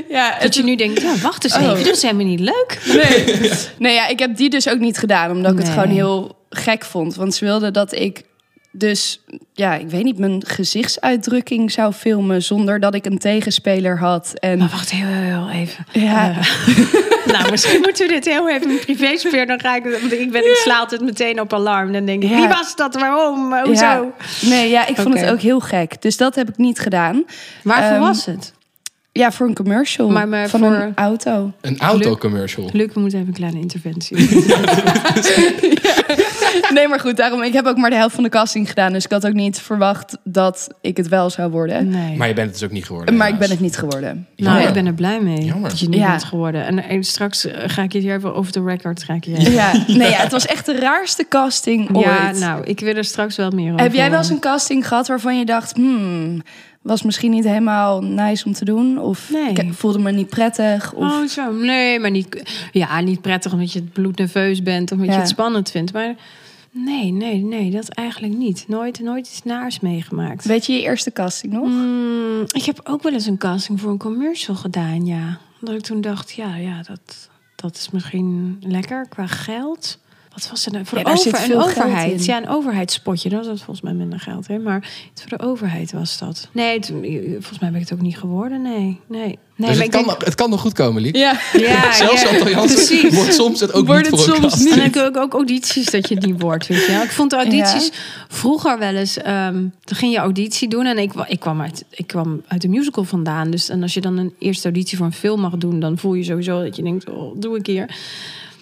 Ja, 0.10 0.38
Dat 0.42 0.56
je 0.56 0.64
nu 0.64 0.76
denkt, 0.76 1.02
ja, 1.02 1.16
wacht 1.22 1.44
eens 1.44 1.56
even. 1.56 1.70
Oh. 1.72 1.78
Dat 1.78 1.96
is 1.96 2.02
helemaal 2.02 2.26
niet 2.26 2.40
leuk. 2.40 2.80
Nee. 2.86 3.52
nee, 3.78 3.94
ja, 3.94 4.08
ik 4.08 4.20
heb 4.20 4.36
die 4.38 4.50
dus 4.50 4.70
ook 4.70 4.80
niet 4.80 4.98
gedaan, 4.98 5.32
omdat 5.32 5.52
ik 5.52 5.58
het 5.58 5.70
gewoon 5.70 5.90
heel 5.90 6.36
gek 6.50 6.86
vond. 6.86 7.16
Want 7.16 7.36
ze 7.36 7.46
wilden 7.46 7.74
dat 7.74 7.94
ik 7.94 8.24
dus, 8.72 9.22
ja, 9.54 9.74
ik 9.76 9.90
weet 9.90 10.04
niet, 10.04 10.18
mijn 10.18 10.44
gezichtsuitdrukking 10.48 11.72
zou 11.72 11.94
filmen 11.94 12.44
zonder 12.44 12.80
dat 12.80 12.94
ik 12.96 13.06
een 13.06 13.18
tegenspeler 13.18 14.00
had. 14.00 14.34
En 14.40 14.58
Maar 14.58 14.70
wacht 14.70 14.92
heel, 14.92 15.08
heel, 15.08 15.48
heel 15.48 15.62
even. 15.62 15.86
ja, 15.92 16.34
Nou, 17.26 17.52
misschien 17.52 17.82
moeten 17.82 18.08
we 18.08 18.14
dit 18.14 18.26
heel 18.26 18.50
even 18.50 18.70
in 18.72 18.80
privésfeer. 18.80 19.46
Dan 19.48 19.60
ga 19.60 19.76
ik, 19.76 19.84
want 19.84 20.12
ik, 20.14 20.32
ben, 20.32 20.42
ik 20.50 20.56
sla 20.56 20.78
altijd 20.80 21.02
meteen 21.02 21.40
op 21.42 21.54
alarm. 21.54 21.92
Dan 21.94 22.06
denk 22.06 22.24
ik, 22.24 22.30
Ja. 22.30 22.36
wie 22.36 22.48
was 22.48 22.76
dat? 22.76 22.96
Waarom? 22.96 23.54
Hoezo? 23.64 23.84
ja. 23.86 24.06
nee, 24.42 24.70
ja, 24.70 24.88
ik 24.88 24.96
vond 24.96 25.20
het 25.20 25.30
ook 25.30 25.40
heel 25.40 25.60
gek. 25.60 26.02
Dus 26.02 26.18
dat 26.18 26.36
heb 26.36 26.50
ik 26.50 26.58
niet 26.58 26.80
gedaan. 26.80 27.24
Waarvoor 27.64 27.92
Ehm, 27.96 28.00
was 28.00 28.26
het? 28.26 28.54
Ja, 29.14 29.32
voor 29.32 29.48
een 29.48 29.56
commercial 29.56 30.10
Maar- 30.10 30.28
maar 30.28 30.50
van 30.50 30.60
voor- 30.60 30.72
een 30.74 30.96
auto. 30.96 31.52
Een 31.62 31.80
autocommercial. 31.80 32.70
Luc, 32.74 32.94
we 32.94 33.00
moeten 33.00 33.20
even 33.20 33.30
een 33.32 33.38
kleine 33.40 33.60
interventie. 33.60 34.18
Nee, 36.74 36.88
maar 36.88 37.00
goed, 37.00 37.18
daarom 37.18 37.44
ik 37.44 37.54
heb 37.54 37.66
ook 37.66 37.78
maar 37.78 37.90
de 37.90 37.96
helft 37.96 38.16
van 38.16 38.24
de 38.24 38.30
casting 38.30 38.68
gedaan, 38.70 38.94
dus 38.94 39.06
ik 39.06 39.12
had 39.12 39.28
ook 39.28 39.34
niet 39.34 39.60
verwacht 39.60 40.18
dat 40.24 40.68
ik 40.82 40.98
het 40.98 41.08
wel 41.08 41.30
zou 41.30 41.52
worden. 41.52 41.90
Nee. 41.90 42.18
Maar 42.18 42.28
je 42.28 42.34
bent 42.34 42.50
het 42.50 42.60
dus 42.60 42.68
ook 42.68 42.74
niet 42.74 42.86
geworden. 42.86 43.18
Maar 43.18 43.28
ik 43.30 43.38
ben 43.38 43.50
het 43.50 43.60
niet 43.60 43.78
geworden. 43.78 44.28
nou, 44.36 44.68
ik 44.68 44.74
ben 44.74 44.86
er 44.86 44.94
blij 44.94 45.22
mee 45.22 45.44
Jammer. 45.46 45.70
dat 45.70 45.80
je 45.80 45.90
niet 45.90 46.00
Ja. 46.00 46.10
bent 46.10 46.24
geworden. 46.24 46.66
En, 46.66 46.84
en 46.84 47.04
straks 47.04 47.46
eh, 47.46 47.64
ga 47.70 47.82
ik 47.84 47.92
je 47.94 48.00
hier 48.00 48.16
even 48.16 48.36
over 48.36 48.52
de 48.52 48.64
record. 48.64 49.04
Ga 49.04 49.14
ik 49.14 49.24
je... 49.26 49.52
Ja, 49.52 49.72
nee, 49.88 50.10
ja, 50.10 50.18
het 50.18 50.32
was 50.32 50.46
echt 50.46 50.66
de 50.66 50.80
raarste 50.80 51.26
casting 51.30 51.96
ooit. 51.96 52.06
Ja, 52.06 52.32
nou, 52.32 52.64
ik 52.64 52.80
wil 52.80 52.96
er 52.96 53.04
straks 53.06 53.36
wel 53.36 53.50
meer 53.52 53.72
over. 53.72 53.84
Heb 53.84 53.94
jij 53.94 54.10
wel 54.10 54.20
eens 54.20 54.30
een 54.30 54.40
casting 54.40 54.88
gehad 54.88 55.08
waarvan 55.08 55.38
je 55.40 55.46
dacht, 55.46 55.76
hmm, 55.76 56.42
was 56.82 57.02
misschien 57.02 57.32
niet 57.32 57.44
helemaal 57.44 58.02
nice 58.04 58.46
om 58.46 58.54
te 58.54 58.66
doen? 58.66 58.98
Of 59.00 59.30
Nee. 59.30 59.54
ik 59.54 59.74
voelde 59.74 60.00
me 60.00 60.12
niet 60.12 60.30
prettig? 60.30 60.94
Of... 60.94 61.04
Oh, 61.12 61.24
zo. 61.28 61.52
Nee, 61.52 62.00
maar 62.00 62.12
niet, 62.12 62.44
ja, 62.72 63.00
niet 63.00 63.22
prettig 63.22 63.54
omdat 63.54 63.72
je 63.74 63.82
bloednerveus 63.82 64.64
bent 64.64 64.92
of 64.92 64.98
omdat 64.98 65.08
Ja. 65.08 65.14
je 65.14 65.20
het 65.22 65.30
spannend 65.30 65.72
vindt. 65.72 65.94
Maar 65.94 66.16
nee, 66.72 67.12
nee, 67.12 67.42
nee, 67.44 67.72
dat 67.72 67.90
eigenlijk 67.90 68.34
niet. 68.38 68.66
Nooit, 68.68 69.00
nooit 69.00 69.28
iets 69.28 69.44
naars 69.44 69.80
meegemaakt. 69.80 70.46
Weet 70.46 70.66
je 70.66 70.74
je 70.74 70.82
eerste 70.82 71.12
casting 71.12 71.54
nog? 71.54 71.68
Mm, 71.68 72.42
ik 72.42 72.64
heb 72.66 72.80
ook 72.84 73.04
wel 73.04 73.14
eens 73.14 73.26
een 73.26 73.38
casting 73.38 73.80
voor 73.80 73.92
een 73.92 73.98
commercial 73.98 74.56
gedaan, 74.56 75.06
ja. 75.06 75.38
Dat 75.60 75.76
ik 75.76 75.82
toen 75.82 76.02
dacht, 76.02 76.32
ja, 76.32 76.56
ja 76.56 76.82
dat, 76.88 77.30
dat 77.56 77.76
is 77.76 77.90
misschien 77.90 78.58
lekker 78.62 79.06
qua 79.10 79.28
geld. 79.28 80.00
Wat 80.34 80.50
was 80.50 80.66
het 80.66 80.74
nou? 80.74 80.86
Voor 80.86 80.98
Ja, 80.98 81.04
de 81.04 81.10
daar 81.10 81.20
zit 81.20 81.34
over, 81.34 81.46
veel 81.46 81.56
een 81.56 81.70
geld 81.70 81.86
overheid. 81.86 82.20
in. 82.20 82.24
Ja, 82.26 82.38
een 82.38 82.48
overheidsspotje. 82.50 83.30
Dat 83.30 83.46
was 83.48 83.58
volgens 83.58 83.82
mij 83.82 83.94
minder 83.94 84.20
geld. 84.20 84.48
Hè? 84.48 84.60
Maar 84.60 84.90
het 85.14 85.24
voor 85.28 85.38
de 85.38 85.44
overheid 85.44 85.92
was 85.92 86.18
dat. 86.18 86.48
Nee, 86.52 86.74
het- 86.74 86.86
volgens 87.32 87.60
mij 87.60 87.72
ben 87.72 87.82
ik 87.82 87.90
het 87.90 87.94
ook 87.98 88.04
niet 88.06 88.18
geworden. 88.18 88.62
Nee, 88.62 89.00
nee. 89.08 89.40
nee 89.56 89.70
dus 89.70 89.80
het 89.80 89.90
kan, 89.90 89.90
denk- 89.90 90.06
nog, 90.06 90.26
het 90.26 90.36
kan 90.36 90.50
nog 90.50 90.62
goed 90.62 90.74
komen, 90.74 91.02
Liek. 91.02 91.16
Ja. 91.16 91.32
ja, 91.54 91.94
Zelfs 91.94 92.22
ja, 92.22 92.50
Jansen 92.50 93.14
wordt 93.14 93.34
soms 93.34 93.60
het 93.60 93.74
ook 93.74 93.86
Wordt 93.86 94.02
niet 94.12 94.20
het 94.20 94.30
voor 94.30 94.36
soms 94.42 94.60
niet. 94.60 94.74
En 94.74 94.84
ik 94.84 94.98
ook, 94.98 95.18
ook 95.18 95.34
audities 95.34 95.86
dat 95.90 96.08
je 96.08 96.16
het 96.16 96.26
niet 96.26 96.42
wordt, 96.42 96.68
weet 96.68 96.86
je. 96.86 96.92
Ik 97.04 97.12
vond 97.12 97.30
de 97.30 97.36
audities 97.36 97.92
vroeger 98.28 98.80
wel 98.80 98.96
eens... 98.96 99.18
ehm 99.18 99.54
dan 99.84 99.98
ging 99.98 100.12
je 100.12 100.18
auditie 100.18 100.68
doen 100.68 100.86
en 100.86 100.98
ik, 100.98 101.12
ik, 101.28 101.40
kwam 101.40 101.62
uit, 101.62 101.86
ik 101.90 102.08
kwam 102.08 102.42
uit 102.48 102.62
de 102.62 102.68
musical 102.70 103.04
vandaan. 103.04 103.52
Dus 103.52 103.70
en 103.70 103.82
als 103.82 103.94
je 103.94 104.02
dan 104.02 104.18
een 104.18 104.34
eerste 104.40 104.64
auditie 104.64 104.98
voor 104.98 105.06
een 105.06 105.14
film 105.14 105.42
mag 105.42 105.58
doen... 105.58 105.80
dan 105.80 105.98
voel 105.98 106.14
je 106.14 106.24
sowieso 106.24 106.64
dat 106.64 106.76
je 106.76 106.84
denkt, 106.84 107.10
oh, 107.10 107.36
doe 107.40 107.58
ik 107.58 107.66
hier? 107.66 107.96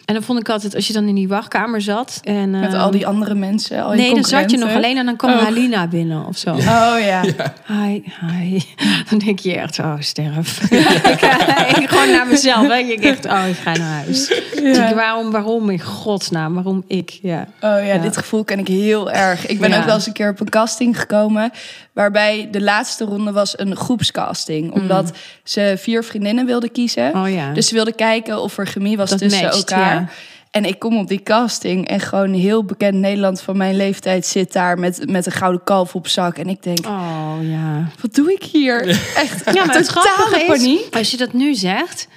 En 0.09 0.15
dan 0.15 0.23
vond 0.23 0.39
ik 0.39 0.49
altijd, 0.49 0.75
als 0.75 0.87
je 0.87 0.93
dan 0.93 1.07
in 1.07 1.15
die 1.15 1.27
wachtkamer 1.27 1.81
zat... 1.81 2.19
En, 2.23 2.49
Met 2.49 2.73
ehm, 2.73 2.81
al 2.81 2.91
die 2.91 3.07
andere 3.07 3.35
mensen. 3.35 3.83
Al 3.83 3.91
je 3.91 3.97
Nee, 3.97 4.13
dan 4.13 4.23
zat 4.23 4.51
je 4.51 4.57
nog 4.57 4.75
alleen 4.75 4.97
en 4.97 5.05
dan 5.05 5.15
kwam 5.15 5.31
Oh. 5.31 5.41
Halina 5.41 5.87
binnen 5.87 6.25
of 6.25 6.37
zo. 6.37 6.51
Oh 6.79 6.95
ja. 6.99 7.21
Hi, 7.67 8.01
hi. 8.21 8.59
Dan 9.09 9.19
denk 9.19 9.39
je 9.39 9.55
echt, 9.55 9.79
oh, 9.79 9.93
sterf. 9.99 10.61
ik, 10.71 11.21
eh, 11.21 11.81
ik 11.81 11.89
gewoon 11.89 12.11
naar 12.11 12.27
mezelf. 12.27 12.67
Hè. 12.67 12.75
Ik 12.75 13.03
echt, 13.03 13.25
oh, 13.25 13.47
ik 13.49 13.55
ga 13.55 13.77
naar 13.77 14.03
huis. 14.03 14.27
Dus 14.55 14.77
ik, 14.77 14.95
waarom, 14.95 15.31
waarom 15.31 15.69
in 15.69 15.81
godsnaam? 15.81 16.53
Waarom 16.53 16.83
ik? 16.87 17.09
Ja. 17.21 17.39
Oh 17.41 17.69
ja, 17.69 17.77
Ja. 17.77 17.97
dit 17.97 18.17
gevoel 18.17 18.43
ken 18.43 18.59
ik 18.59 18.67
heel 18.67 19.11
erg. 19.11 19.47
Ik 19.47 19.59
ben 19.59 19.69
Ja. 19.69 19.77
ook 19.77 19.85
wel 19.85 19.95
eens 19.95 20.07
een 20.07 20.13
keer 20.13 20.29
op 20.29 20.39
een 20.39 20.49
casting 20.49 20.99
gekomen. 20.99 21.51
Waarbij 21.99 22.47
de 22.51 22.61
laatste 22.61 23.05
ronde 23.05 23.31
was 23.31 23.59
een 23.59 23.75
groepscasting. 23.75 24.71
Omdat 24.73 25.11
ze 25.43 25.75
vier 25.77 26.03
vriendinnen 26.03 26.45
wilden 26.45 26.71
kiezen. 26.71 27.15
Oh 27.15 27.29
ja. 27.29 27.53
Dus 27.53 27.67
ze 27.67 27.73
wilden 27.73 27.95
kijken 27.95 28.41
of 28.41 28.57
er 28.57 28.67
chemie 28.67 28.97
was 28.97 29.09
Dat 29.09 29.19
tussen 29.19 29.43
matcht, 29.43 29.57
elkaar. 29.71 29.93
ja. 29.93 30.07
En 30.51 30.65
ik 30.65 30.79
kom 30.79 30.97
op 30.97 31.07
die 31.07 31.23
casting 31.23 31.87
en 31.87 31.99
gewoon 31.99 32.33
heel 32.33 32.63
bekend 32.63 32.93
Nederland 32.93 33.41
van 33.41 33.57
mijn 33.57 33.75
leeftijd 33.75 34.25
zit 34.25 34.53
daar 34.53 34.79
met, 34.79 35.09
met 35.09 35.25
een 35.25 35.31
gouden 35.31 35.63
kalf 35.63 35.95
op 35.95 36.07
zak. 36.07 36.37
En 36.37 36.47
ik 36.49 36.63
denk, 36.63 36.85
Oh 36.85 37.35
ja. 37.41 37.87
wat 38.01 38.15
doe 38.15 38.33
ik 38.33 38.43
hier? 38.43 38.87
Echt 39.15 39.41
Ja, 39.55 39.65
maar 39.65 39.75
het 39.75 39.85
totale 39.87 40.05
grappige 40.07 40.39
is, 40.39 40.45
paniek. 40.47 40.95
als 40.95 41.11
je 41.11 41.17
dat 41.17 41.33
nu 41.33 41.55
zegt... 41.55 42.07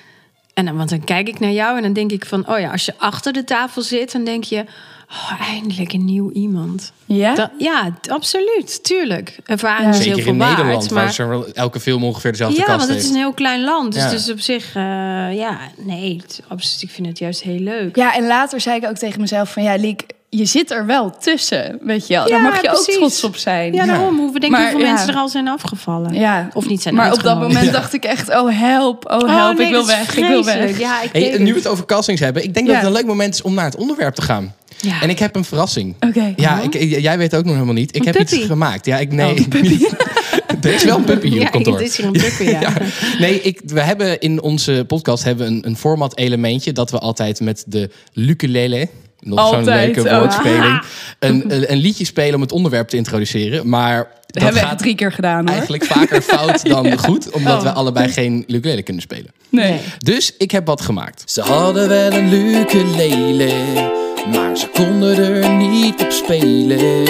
En 0.54 0.64
dan, 0.64 0.76
want 0.76 0.90
dan 0.90 1.04
kijk 1.04 1.28
ik 1.28 1.40
naar 1.40 1.50
jou 1.50 1.76
en 1.76 1.82
dan 1.82 1.92
denk 1.92 2.12
ik 2.12 2.26
van... 2.26 2.48
Oh 2.48 2.58
ja, 2.58 2.70
als 2.70 2.84
je 2.84 2.94
achter 2.96 3.32
de 3.32 3.44
tafel 3.44 3.82
zit, 3.82 4.12
dan 4.12 4.24
denk 4.24 4.44
je... 4.44 4.64
Oh, 5.12 5.40
eindelijk 5.52 5.92
een 5.92 6.04
nieuw 6.04 6.30
iemand. 6.32 6.92
Ja? 7.06 7.34
Dat- 7.34 7.50
ja, 7.58 7.90
absoluut. 8.08 8.84
Tuurlijk. 8.84 9.38
Ervaring 9.44 9.88
is 9.90 9.94
heel 9.96 10.04
Zeker 10.04 10.22
veel 10.22 10.32
in 10.32 10.38
waard. 10.38 10.56
Nederland, 10.56 10.90
maar... 10.90 11.04
waar 11.04 11.12
ze 11.12 11.50
elke 11.54 11.80
film 11.80 12.04
ongeveer 12.04 12.30
dezelfde 12.30 12.56
Ja, 12.58 12.64
kast 12.64 12.76
want 12.76 12.88
het 12.88 12.98
heeft. 12.98 13.08
is 13.10 13.14
een 13.14 13.20
heel 13.22 13.32
klein 13.32 13.64
land. 13.64 13.92
Dus, 13.92 14.02
Ja. 14.02 14.10
dus 14.10 14.30
op 14.30 14.40
zich, 14.40 14.74
eh, 14.74 14.82
ja, 15.34 15.58
nee, 15.76 16.16
het- 16.22 16.42
absoluut, 16.48 16.82
ik 16.82 16.90
vind 16.90 17.06
het 17.06 17.18
juist 17.18 17.42
heel 17.42 17.58
leuk. 17.58 17.96
Ja, 17.96 18.14
en 18.14 18.26
later 18.26 18.60
zei 18.60 18.76
ik 18.76 18.86
ook 18.88 18.96
tegen 18.96 19.20
mezelf 19.20 19.52
van 19.52 19.62
ja, 19.62 19.74
Liek, 19.76 20.02
je 20.28 20.44
zit 20.44 20.70
er 20.70 20.86
wel 20.86 21.10
tussen, 21.18 21.78
weet 21.82 22.06
je 22.06 22.14
wel. 22.14 22.24
Ja, 22.28 22.30
Daar 22.30 22.42
mag 22.42 22.60
je 22.62 22.68
precies. 22.68 22.88
ook 22.88 22.94
trots 23.00 23.24
op 23.24 23.36
zijn. 23.36 23.72
Ja, 23.72 23.86
daarom. 23.86 24.18
Hoeveel 24.18 24.40
denk 24.40 24.42
je 24.44 24.50
Maar, 24.50 24.60
hoeveel 24.70 24.80
ja. 24.86 24.92
mensen 24.92 25.08
er 25.08 25.16
al 25.20 25.28
zijn 25.28 25.48
afgevallen? 25.48 26.14
Ja. 26.14 26.48
Of 26.52 26.68
niet 26.68 26.82
zijn 26.82 26.94
Maar 26.94 27.12
op 27.12 27.22
dat 27.22 27.40
moment 27.40 27.72
dacht 27.72 27.92
ik 27.92 28.04
echt, 28.04 28.28
oh 28.28 28.58
help, 28.58 29.10
oh 29.10 29.36
help, 29.36 29.56
nee, 29.56 29.66
ik 29.66 29.72
wil 29.72 29.86
weg, 29.86 30.16
ik 30.16 30.26
wil 30.26 30.44
weg. 30.44 30.78
Ja, 30.78 31.02
ik 31.02 31.12
Hey, 31.12 31.38
nu 31.38 31.44
we 31.44 31.48
het. 31.48 31.56
het 31.56 31.66
over 31.66 31.84
castings 31.86 32.20
hebben, 32.20 32.42
ik 32.44 32.54
denk 32.54 32.66
Ja. 32.66 32.72
dat 32.72 32.82
het 32.82 32.90
een 32.90 32.96
leuk 32.96 33.06
moment 33.06 33.34
is 33.34 33.42
om 33.42 33.54
naar 33.54 33.64
het 33.64 33.76
onderwerp 33.76 34.14
te 34.14 34.22
gaan. 34.22 34.54
Ja. 34.82 35.02
En 35.02 35.10
ik 35.10 35.18
heb 35.18 35.36
een 35.36 35.44
verrassing. 35.44 35.94
Oké. 36.00 36.32
Ja, 36.36 36.60
ik, 36.60 36.74
ik- 36.74 37.00
jij 37.00 37.18
weet 37.18 37.34
ook 37.36 37.44
nog 37.44 37.52
helemaal 37.54 37.74
niet. 37.74 37.96
Ik 37.96 38.00
Een 38.06 38.12
heb 38.12 38.18
iets 38.20 38.36
gemaakt. 38.46 38.86
Ja, 38.86 38.98
ik 38.98 39.12
nee. 39.12 39.30
Oh, 39.30 39.38
er 40.62 40.74
is 40.74 40.84
wel 40.84 40.96
een 40.96 41.04
puppy 41.04 41.28
hier 41.28 41.38
Ja, 41.40 41.46
op 41.46 41.52
kantoor. 41.52 41.74
het 41.78 41.82
is 41.88 41.96
hier 41.96 42.06
een 42.06 42.12
puppy, 42.12 42.42
ja. 42.44 42.60
Ja. 42.60 42.72
Nee, 43.18 43.40
ik, 43.40 43.60
we 43.66 43.80
hebben 43.80 44.20
in 44.20 44.42
onze 44.42 44.84
podcast 44.86 45.24
hebben 45.24 45.46
een, 45.46 45.66
een 45.66 45.76
format 45.76 46.16
elementje 46.16 46.72
dat 46.72 46.90
we 46.90 46.98
altijd 46.98 47.40
met 47.40 47.64
de 47.66 47.90
ukulele 48.14 48.88
nog 49.20 49.48
zo'n 49.48 49.64
leuke 49.64 50.00
oh. 50.00 50.18
woordspeling 50.18 50.82
een, 51.18 51.44
een, 51.54 51.72
een 51.72 51.78
liedje 51.78 52.04
spelen 52.04 52.34
om 52.34 52.40
het 52.40 52.52
onderwerp 52.52 52.88
te 52.88 52.96
introduceren. 52.96 53.68
Maar 53.68 53.96
Dat 53.96 54.08
dat 54.26 54.42
hebben 54.42 54.62
we 54.62 54.68
echt 54.68 54.78
drie 54.78 54.94
keer 54.94 55.12
gedaan 55.12 55.40
hoor. 55.44 55.50
eigenlijk 55.56 55.84
vaker 55.84 56.22
fout 56.22 56.66
dan 56.68 56.98
goed, 56.98 57.30
omdat 57.30 57.56
Oh. 57.56 57.62
we 57.62 57.70
allebei 57.72 58.08
geen 58.08 58.44
ukulele 58.46 58.82
kunnen 58.82 59.02
spelen. 59.02 59.30
Nee. 59.48 59.78
Dus 59.98 60.34
ik 60.38 60.50
heb 60.50 60.66
wat 60.66 60.80
gemaakt. 60.80 61.22
Ze 61.26 61.40
hadden 61.40 61.88
wel 61.88 62.12
een 62.12 62.32
ukulele, 62.32 63.52
maar 64.30 64.56
ze 64.56 64.68
konden 64.68 65.16
er 65.18 65.48
niet 65.50 66.00
op 66.02 66.10
spelen. 66.10 67.04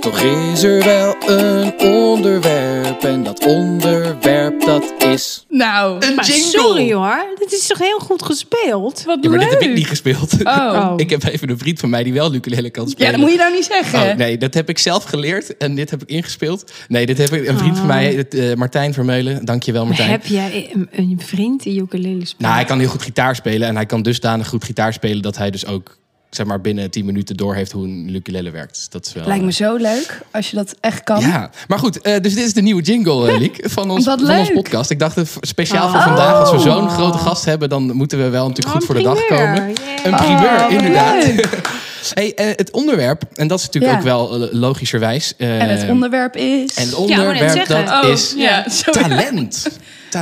Toch 0.00 0.20
is 0.20 0.62
er 0.62 0.84
wel 0.84 1.16
een 1.26 1.80
onderwerp 1.80 3.02
en 3.04 3.22
dat 3.22 3.46
onderwerp 3.46 4.60
dat 4.60 4.92
is... 4.98 5.44
Nou, 5.48 5.98
Maar 6.14 6.24
jingle. 6.26 6.42
sorry 6.50 6.92
hoor, 6.92 7.24
dit 7.38 7.52
is 7.52 7.66
toch 7.66 7.78
heel 7.78 7.98
goed 7.98 8.22
gespeeld? 8.22 9.02
wat 9.04 9.18
Ja, 9.20 9.30
maar 9.30 9.38
dit 9.38 9.48
leuk. 9.50 9.60
heb 9.60 9.68
ik 9.70 9.74
niet 9.76 9.86
gespeeld. 9.86 10.32
Oh. 10.44 10.92
Ik 10.96 11.10
heb 11.10 11.24
even 11.24 11.50
een 11.50 11.58
vriend 11.58 11.78
van 11.80 11.90
mij 11.90 12.02
die 12.02 12.12
wel 12.12 12.34
ukulele 12.34 12.70
kan 12.70 12.88
spelen. 12.88 13.06
Ja, 13.06 13.12
dat 13.12 13.20
moet 13.20 13.30
je 13.32 13.38
nou 13.38 13.52
niet 13.52 13.64
zeggen. 13.64 14.10
Oh, 14.10 14.16
nee, 14.16 14.38
dat 14.38 14.54
heb 14.54 14.68
ik 14.68 14.78
zelf 14.78 15.04
geleerd 15.04 15.56
en 15.56 15.74
dit 15.74 15.90
heb 15.90 16.02
ik 16.02 16.08
ingespeeld. 16.08 16.72
Nee, 16.88 17.06
dit 17.06 17.18
heb 17.18 17.32
ik 17.32 17.48
een 17.48 17.58
vriend 17.58 17.78
van 17.78 17.86
mij, 17.86 18.14
het, 18.14 18.34
eh, 18.34 18.54
Martijn 18.54 18.92
Vermeulen. 18.92 19.44
Dankjewel 19.44 19.86
Martijn. 19.86 20.10
Heb 20.10 20.26
jij 20.26 20.70
een, 20.74 20.88
een 20.92 21.20
vriend 21.24 21.62
die 21.62 21.80
ukulele 21.80 22.24
speelt? 22.26 22.40
Nou, 22.42 22.54
hij 22.54 22.64
kan 22.64 22.78
heel 22.78 22.88
goed 22.88 23.02
gitaar 23.02 23.36
spelen 23.36 23.68
en 23.68 23.74
hij 23.74 23.86
kan 23.86 24.02
dusdanig 24.02 24.48
goed 24.48 24.64
gitaar 24.64 24.92
spelen 24.92 25.22
dat 25.22 25.36
hij 25.36 25.50
dus 25.50 25.66
ook 25.66 25.96
zeg 26.34 26.46
maar 26.46 26.60
binnen 26.60 26.90
10 26.90 27.04
minuten 27.04 27.36
door 27.36 27.54
heeft 27.54 27.72
hoe 27.72 27.84
een 27.84 28.14
ukulele 28.14 28.50
werkt. 28.50 28.74
Dus 28.74 28.88
dat 28.88 29.06
is 29.06 29.12
wel. 29.12 29.26
Lijkt 29.26 29.44
me 29.44 29.52
zo 29.52 29.76
leuk 29.76 30.20
als 30.30 30.50
je 30.50 30.56
dat 30.56 30.74
echt 30.80 31.02
kan. 31.04 31.20
Ja, 31.20 31.50
maar 31.68 31.78
goed, 31.78 32.00
eh, 32.00 32.20
dus 32.20 32.34
dit 32.34 32.44
is 32.44 32.52
de 32.54 32.62
nieuwe 32.62 32.82
jingle, 32.82 33.28
eh, 33.32 33.38
Liek, 33.38 33.58
van 33.76 33.90
ons, 33.90 34.04
van 34.04 34.48
podcast. 34.54 34.90
Ik 34.90 34.98
dacht, 34.98 35.16
eh, 35.16 35.24
speciaal 35.40 35.88
voor 35.88 35.98
Oh. 35.98 36.04
vandaag, 36.06 36.34
als 36.34 36.50
we 36.50 36.58
zo'n 36.58 36.90
grote 36.90 37.18
gast 37.18 37.44
hebben, 37.44 37.68
dan 37.68 37.96
moeten 37.96 38.18
we 38.18 38.28
wel 38.28 38.48
natuurlijk 38.48 38.76
goed 38.76 38.84
voor 38.86 38.94
de 38.94 39.02
dag 39.02 39.26
komen. 39.26 39.54
yeah. 39.54 40.04
Een 40.04 40.14
primeur, 40.16 40.64
Oh, 40.66 40.72
inderdaad. 40.72 41.24
Hey, 42.14 42.34
eh, 42.34 42.46
het 42.46 42.70
onderwerp, 42.70 43.22
en 43.34 43.48
dat 43.48 43.58
is 43.58 43.64
natuurlijk 43.64 43.92
Ja. 43.92 43.98
ook 43.98 44.04
wel 44.04 44.42
eh, 44.48 44.52
logischerwijs. 44.52 45.34
eh, 45.38 45.62
En 45.62 45.68
het 45.68 45.90
onderwerp 45.90 46.36
is... 46.36 46.74
en 46.74 46.84
het 46.84 46.94
onderwerp 46.94 47.66
dat 47.68 48.04
Oh, 48.04 48.10
is 48.10 48.34
ja, 48.36 48.66
talent. 48.90 49.66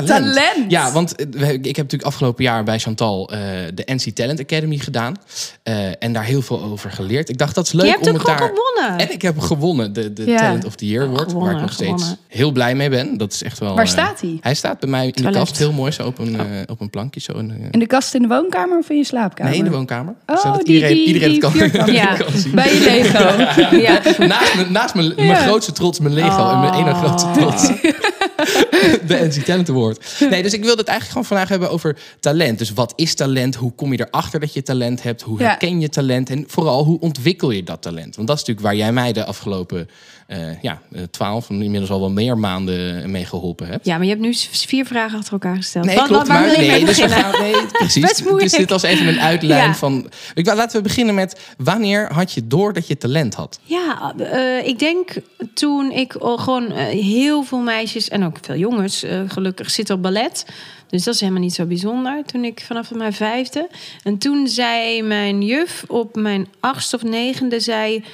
Talent. 0.06 0.34
Talent. 0.34 0.70
Ja, 0.70 0.92
want 0.92 1.14
eh, 1.16 1.50
ik 1.50 1.64
heb 1.64 1.76
natuurlijk 1.76 2.02
afgelopen 2.04 2.44
jaar 2.44 2.64
bij 2.64 2.78
Chantal 2.78 3.30
eh, 3.30 3.38
de 3.74 3.82
NC 3.86 4.14
Talent 4.14 4.40
Academy 4.40 4.76
gedaan. 4.76 5.14
eh, 5.62 6.02
en 6.02 6.12
daar 6.12 6.24
heel 6.24 6.42
veel 6.42 6.62
over 6.62 6.90
geleerd. 6.90 7.28
Ik 7.28 7.38
dacht, 7.38 7.54
dat 7.54 7.66
is 7.66 7.72
leuk 7.72 7.84
Je 7.84 7.90
hebt 7.90 8.02
om 8.06 8.08
ook 8.12 8.16
het 8.18 8.26
daar... 8.26 8.36
gewonnen. 8.38 9.06
En 9.06 9.12
ik 9.12 9.22
heb 9.22 9.38
gewonnen, 9.38 9.92
de, 9.92 10.12
de 10.12 10.24
Ja. 10.26 10.36
Talent 10.36 10.64
of 10.64 10.74
the 10.74 10.86
Year 10.88 11.06
Award. 11.06 11.32
waar 11.32 11.54
ik 11.54 11.60
nog 11.60 11.72
steeds 11.72 11.90
gewonnen. 11.90 12.18
heel 12.28 12.50
blij 12.52 12.74
mee 12.74 12.88
ben. 12.88 13.16
Dat 13.16 13.32
is 13.32 13.42
echt 13.42 13.58
wel... 13.58 13.74
Waar 13.74 13.88
staat 13.88 14.20
hij? 14.20 14.38
Hij 14.40 14.54
staat 14.54 14.80
bij 14.80 14.88
mij 14.88 15.06
in 15.14 15.22
de 15.24 15.30
kast, 15.30 15.58
heel 15.58 15.72
mooi, 15.72 15.90
zo 15.92 16.06
op 16.06 16.18
een, 16.18 16.40
eh, 16.40 16.44
op 16.66 16.80
een 16.80 16.90
plankje. 16.90 17.20
Zo 17.20 17.32
in, 17.32 17.52
In 17.70 17.78
de 17.78 17.86
kast 17.86 18.14
in 18.14 18.22
de 18.22 18.28
woonkamer 18.28 18.78
of 18.78 18.90
in 18.90 18.96
je 18.96 19.04
slaapkamer? 19.04 19.50
nee, 19.52 19.60
in 19.60 19.66
de 19.66 19.70
woonkamer. 19.76 20.14
Oh, 20.26 20.36
zodat 20.38 20.64
die- 20.64 20.74
iedereen, 20.74 20.94
die- 20.96 21.06
iedereen 21.06 21.28
die 21.40 21.62
het 21.62 21.70
kan. 21.76 21.92
Ja. 22.02 22.14
kan 22.16 22.32
zien. 22.38 22.54
Bij 22.54 22.74
je 22.74 22.80
Lego. 22.80 23.20
Ja. 23.86 24.00
Naast, 24.26 24.54
mijn, 24.54 24.72
naast 24.72 24.94
mijn, 24.94 25.12
mijn 25.16 25.36
grootste 25.36 25.72
trots, 25.72 25.98
mijn 26.00 26.14
Lego. 26.14 26.50
En 26.50 26.60
mijn 26.60 26.74
ene 26.74 26.94
grootste 26.94 27.30
trots. 27.30 27.66
de 29.08 29.16
NC 29.28 29.44
Talent 29.44 29.68
Award. 29.68 29.81
Nee, 30.30 30.42
dus 30.42 30.52
ik 30.52 30.64
wilde 30.64 30.80
het 30.80 30.88
eigenlijk 30.88 31.08
gewoon 31.08 31.24
vandaag 31.24 31.48
hebben 31.48 31.70
over 31.70 31.98
talent. 32.20 32.58
Dus 32.58 32.72
wat 32.72 32.92
is 32.96 33.14
talent? 33.14 33.54
Hoe 33.54 33.72
kom 33.72 33.92
je 33.92 34.06
erachter 34.08 34.40
dat 34.40 34.52
je 34.52 34.62
talent 34.62 35.02
hebt? 35.02 35.22
Hoe 35.22 35.42
herken 35.42 35.80
je 35.80 35.88
talent? 35.88 36.30
En 36.30 36.44
vooral, 36.46 36.84
hoe 36.84 37.00
ontwikkel 37.00 37.50
je 37.50 37.62
dat 37.62 37.82
talent? 37.82 38.16
Want 38.16 38.28
dat 38.28 38.36
is 38.36 38.44
natuurlijk 38.44 38.66
waar 38.66 38.76
jij 38.76 38.92
mij 38.92 39.12
de 39.12 39.24
afgelopen 39.24 39.88
eh, 40.32 40.62
ja, 40.62 40.80
eh, 40.92 41.02
twaalf, 41.10 41.50
inmiddels 41.50 41.90
al 41.90 42.00
wel 42.00 42.10
meer 42.10 42.38
maanden 42.38 43.10
mee 43.10 43.24
geholpen 43.24 43.66
hebt. 43.66 43.86
Ja, 43.86 43.94
maar 43.94 44.02
je 44.04 44.10
hebt 44.10 44.22
nu 44.22 44.34
vier 44.50 44.86
vragen 44.86 45.18
achter 45.18 45.32
elkaar 45.32 45.56
gesteld. 45.56 45.84
Nee, 45.84 45.96
Waar- 45.96 46.06
klopt. 46.06 46.26
waar 46.28 46.40
Maar 46.40 46.58
mee 46.58 46.66
nee, 46.68 46.84
dus 46.84 46.96
we 46.98 47.02
beginnen? 47.06 47.32
gaan, 47.32 47.42
nee, 47.42 47.66
precies. 47.72 48.02
Best 48.02 48.20
moeilijk. 48.20 48.42
Dus 48.50 48.58
dit 48.58 48.70
was 48.70 48.82
even 48.82 49.08
een 49.08 49.20
uitlijn 49.20 49.64
Ja. 49.68 49.74
van. 49.74 50.10
Ik, 50.34 50.46
laten 50.46 50.76
we 50.76 50.82
beginnen 50.82 51.14
met 51.14 51.40
wanneer 51.58 52.12
had 52.12 52.32
je 52.32 52.46
door 52.46 52.72
dat 52.72 52.86
je 52.86 52.96
talent 52.98 53.34
had? 53.34 53.60
Ja, 53.62 54.14
eh, 54.18 54.66
ik 54.66 54.78
denk 54.78 55.08
toen 55.54 55.90
ik 55.90 56.14
gewoon 56.18 56.70
heel 56.76 57.42
veel 57.42 57.58
meisjes 57.58 58.08
en 58.08 58.24
ook 58.24 58.36
veel 58.40 58.56
jongens 58.56 59.04
gelukkig 59.26 59.70
zitten 59.70 59.94
op 59.94 60.02
ballet. 60.02 60.44
Dus 60.88 61.04
dat 61.04 61.14
is 61.14 61.20
helemaal 61.20 61.42
niet 61.42 61.54
zo 61.54 61.64
bijzonder. 61.64 62.22
Toen 62.26 62.44
ik 62.44 62.62
vanaf 62.66 62.90
mijn 62.94 63.12
vijfde. 63.12 63.68
En 64.02 64.18
toen 64.18 64.48
zei 64.48 65.02
mijn 65.02 65.42
juf 65.42 65.84
op 65.88 66.16
mijn 66.16 66.48
achtste 66.60 66.96
of 66.96 67.02
negende 67.02 67.60
zei 67.60 68.04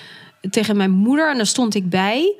tegen 0.50 0.76
mijn 0.76 0.90
moeder, 0.90 1.30
en 1.30 1.36
daar 1.36 1.46
stond 1.46 1.74
ik 1.74 1.90
bij. 1.90 2.34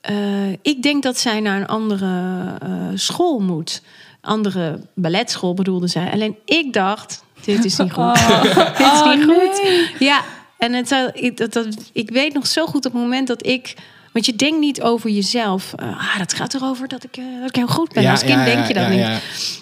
eh, 0.00 0.50
ik 0.62 0.82
denk 0.82 1.02
dat 1.02 1.18
zij 1.18 1.40
naar 1.40 1.60
een 1.60 1.66
andere 1.66 2.44
eh, 2.62 2.68
school 2.94 3.38
moet. 3.40 3.82
Andere 4.20 4.80
balletschool 4.94 5.54
bedoelde 5.54 5.86
zij. 5.86 6.10
Alleen 6.12 6.36
ik 6.44 6.72
dacht, 6.72 7.24
dit 7.44 7.64
is 7.64 7.76
niet 7.76 7.92
goed. 7.98 8.14
dit 8.78 8.92
is 8.92 9.02
niet 9.14 9.24
goed. 9.24 9.62
Ja, 9.98 10.20
en 10.58 10.72
het, 10.72 10.88
zou- 10.88 11.10
ik, 11.12 11.36
dat, 11.36 11.52
dat, 11.52 11.66
ik 11.92 12.10
weet 12.10 12.34
nog 12.34 12.46
zo 12.46 12.66
goed 12.66 12.86
op 12.86 12.92
het 12.92 13.02
moment 13.02 13.26
dat 13.26 13.46
ik. 13.46 13.74
Want 14.12 14.26
je 14.26 14.36
denkt 14.36 14.58
niet 14.58 14.82
over 14.82 15.10
jezelf. 15.10 15.72
eh, 15.76 15.86
ah, 15.88 16.18
dat 16.18 16.32
gaat 16.34 16.54
erover 16.54 16.88
dat 16.88 17.04
ik, 17.04 17.16
eh, 17.16 17.24
dat 17.40 17.48
ik 17.48 17.56
heel 17.56 17.66
goed 17.66 17.92
ben. 17.92 18.10
Als 18.10 18.24
kind 18.24 18.44
denk 18.44 18.66
je 18.66 18.74
dat 18.74 18.82
ja, 18.94 19.12
niet. 19.12 19.61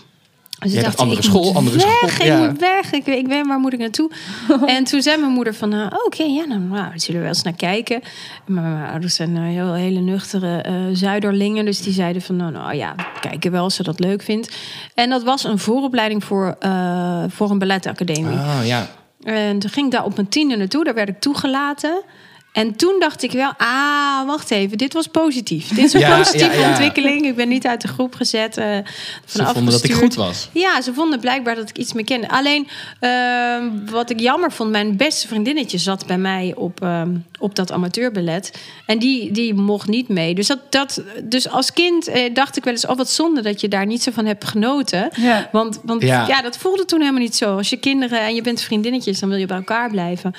Dus 0.60 0.82
dacht, 0.82 0.96
andere 0.96 1.22
school, 1.22 1.54
andere 1.54 1.76
weg, 1.76 2.10
school, 2.10 2.26
Ik 2.26 2.32
ja. 2.32 2.46
moet 2.46 2.58
weg. 2.58 2.92
Ik, 2.92 3.06
ik 3.06 3.26
weet 3.26 3.46
waar 3.46 3.58
moet 3.58 3.72
ik 3.72 3.78
naartoe. 3.78 4.10
en 4.66 4.84
toen 4.84 5.02
zei 5.02 5.20
mijn 5.20 5.32
moeder 5.32 5.54
van, 5.54 5.68
nou, 5.68 5.90
oké, 6.04 6.22
ja, 6.22 6.44
nou, 6.44 6.60
nou, 6.60 6.92
we 6.92 6.98
zullen 6.98 7.20
wel 7.20 7.28
eens 7.28 7.42
naar 7.42 7.52
kijken. 7.52 8.00
Maar 8.46 8.62
mijn 8.62 8.90
ouders 8.90 9.14
zijn 9.14 9.36
eh, 9.36 9.42
heel, 9.42 9.72
hele 9.72 10.00
nuchtere 10.00 10.62
eh, 10.62 10.74
zuiderlingen. 10.92 11.64
Dus 11.64 11.82
die 11.82 11.92
zeiden 11.92 12.22
van, 12.22 12.36
nou, 12.36 12.52
nou 12.52 12.74
ja, 12.74 12.94
kijken 13.20 13.50
wel 13.50 13.62
als 13.62 13.74
ze 13.74 13.82
dat 13.82 14.00
leuk 14.00 14.22
vindt. 14.22 14.56
En 14.94 15.10
dat 15.10 15.22
was 15.22 15.44
een 15.44 15.58
vooropleiding 15.58 16.24
voor, 16.24 16.56
eh, 16.58 17.24
voor 17.28 17.50
een 17.50 17.58
balletacademie. 17.58 18.38
Ah, 18.38 18.66
ja. 18.66 18.90
En 19.22 19.58
toen 19.58 19.70
ging 19.70 19.86
ik 19.86 19.92
daar 19.92 20.04
op 20.04 20.14
mijn 20.14 20.28
tiende 20.28 20.56
naartoe. 20.56 20.84
Daar 20.84 20.94
werd 20.94 21.08
ik 21.08 21.20
toegelaten. 21.20 22.02
En 22.52 22.76
toen 22.76 22.96
dacht 22.98 23.22
ik 23.22 23.32
wel, 23.32 23.52
ah, 23.56 24.26
wacht 24.26 24.50
even, 24.50 24.78
dit 24.78 24.92
was 24.92 25.06
positief. 25.06 25.68
Dit 25.68 25.84
is 25.84 25.92
een 25.92 26.00
Ja, 26.00 26.16
positieve 26.18 26.54
ja, 26.54 26.60
ja. 26.60 26.68
ontwikkeling. 26.68 27.26
Ik 27.26 27.34
ben 27.36 27.48
niet 27.48 27.66
uit 27.66 27.80
de 27.80 27.88
groep 27.88 28.14
gezet. 28.14 28.56
eh 28.56 28.76
Ze 29.24 29.44
van 29.44 29.54
vonden 29.54 29.72
dat 29.72 29.84
ik 29.84 29.92
goed 29.92 30.14
was. 30.14 30.48
Ja, 30.52 30.80
ze 30.80 30.94
vonden 30.94 31.20
blijkbaar 31.20 31.54
dat 31.54 31.68
ik 31.68 31.78
iets 31.78 31.92
meer 31.92 32.04
kende. 32.04 32.28
Alleen, 32.28 32.68
ehm, 33.00 33.68
wat 33.90 34.10
ik 34.10 34.20
jammer 34.20 34.52
vond, 34.52 34.70
mijn 34.70 34.96
beste 34.96 35.28
vriendinnetje 35.28 35.78
zat 35.78 36.06
bij 36.06 36.18
mij 36.18 36.52
op, 36.56 36.82
ehm, 36.82 37.10
op 37.38 37.54
dat 37.54 37.72
amateurballet. 37.72 38.52
En 38.86 38.98
die, 38.98 39.30
die 39.32 39.54
mocht 39.54 39.88
niet 39.88 40.08
mee. 40.08 40.34
Dus, 40.34 40.46
dat, 40.46 40.58
dat, 40.70 41.02
dus 41.22 41.48
als 41.48 41.72
kind 41.72 42.08
eh, 42.08 42.34
dacht 42.34 42.56
ik 42.56 42.64
wel 42.64 42.72
eens, 42.72 42.86
oh 42.86 42.96
wat 42.96 43.10
zonde 43.10 43.42
dat 43.42 43.60
je 43.60 43.68
daar 43.68 43.86
niet 43.86 44.02
zo 44.02 44.10
van 44.10 44.26
hebt 44.26 44.44
genoten. 44.44 45.08
Ja. 45.16 45.48
Want, 45.52 45.80
want 45.84 46.02
Ja. 46.02 46.26
ja. 46.26 46.42
dat 46.42 46.56
voelde 46.56 46.84
toen 46.84 47.00
helemaal 47.00 47.20
niet 47.22 47.36
zo. 47.36 47.56
Als 47.56 47.70
je 47.70 47.76
kinderen 47.76 48.20
en 48.20 48.34
je 48.34 48.42
bent 48.42 48.60
vriendinnetjes, 48.62 49.20
dan 49.20 49.28
wil 49.28 49.38
je 49.38 49.46
bij 49.46 49.56
elkaar 49.56 49.90
blijven. 49.90 50.34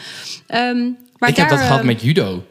Ehm, 0.48 0.88
maar 1.22 1.30
ik 1.30 1.36
heb 1.36 1.50
dat 1.50 1.60
gehad 1.60 1.78
ehm, 1.78 1.88
met 1.88 2.02
judo. 2.02 2.44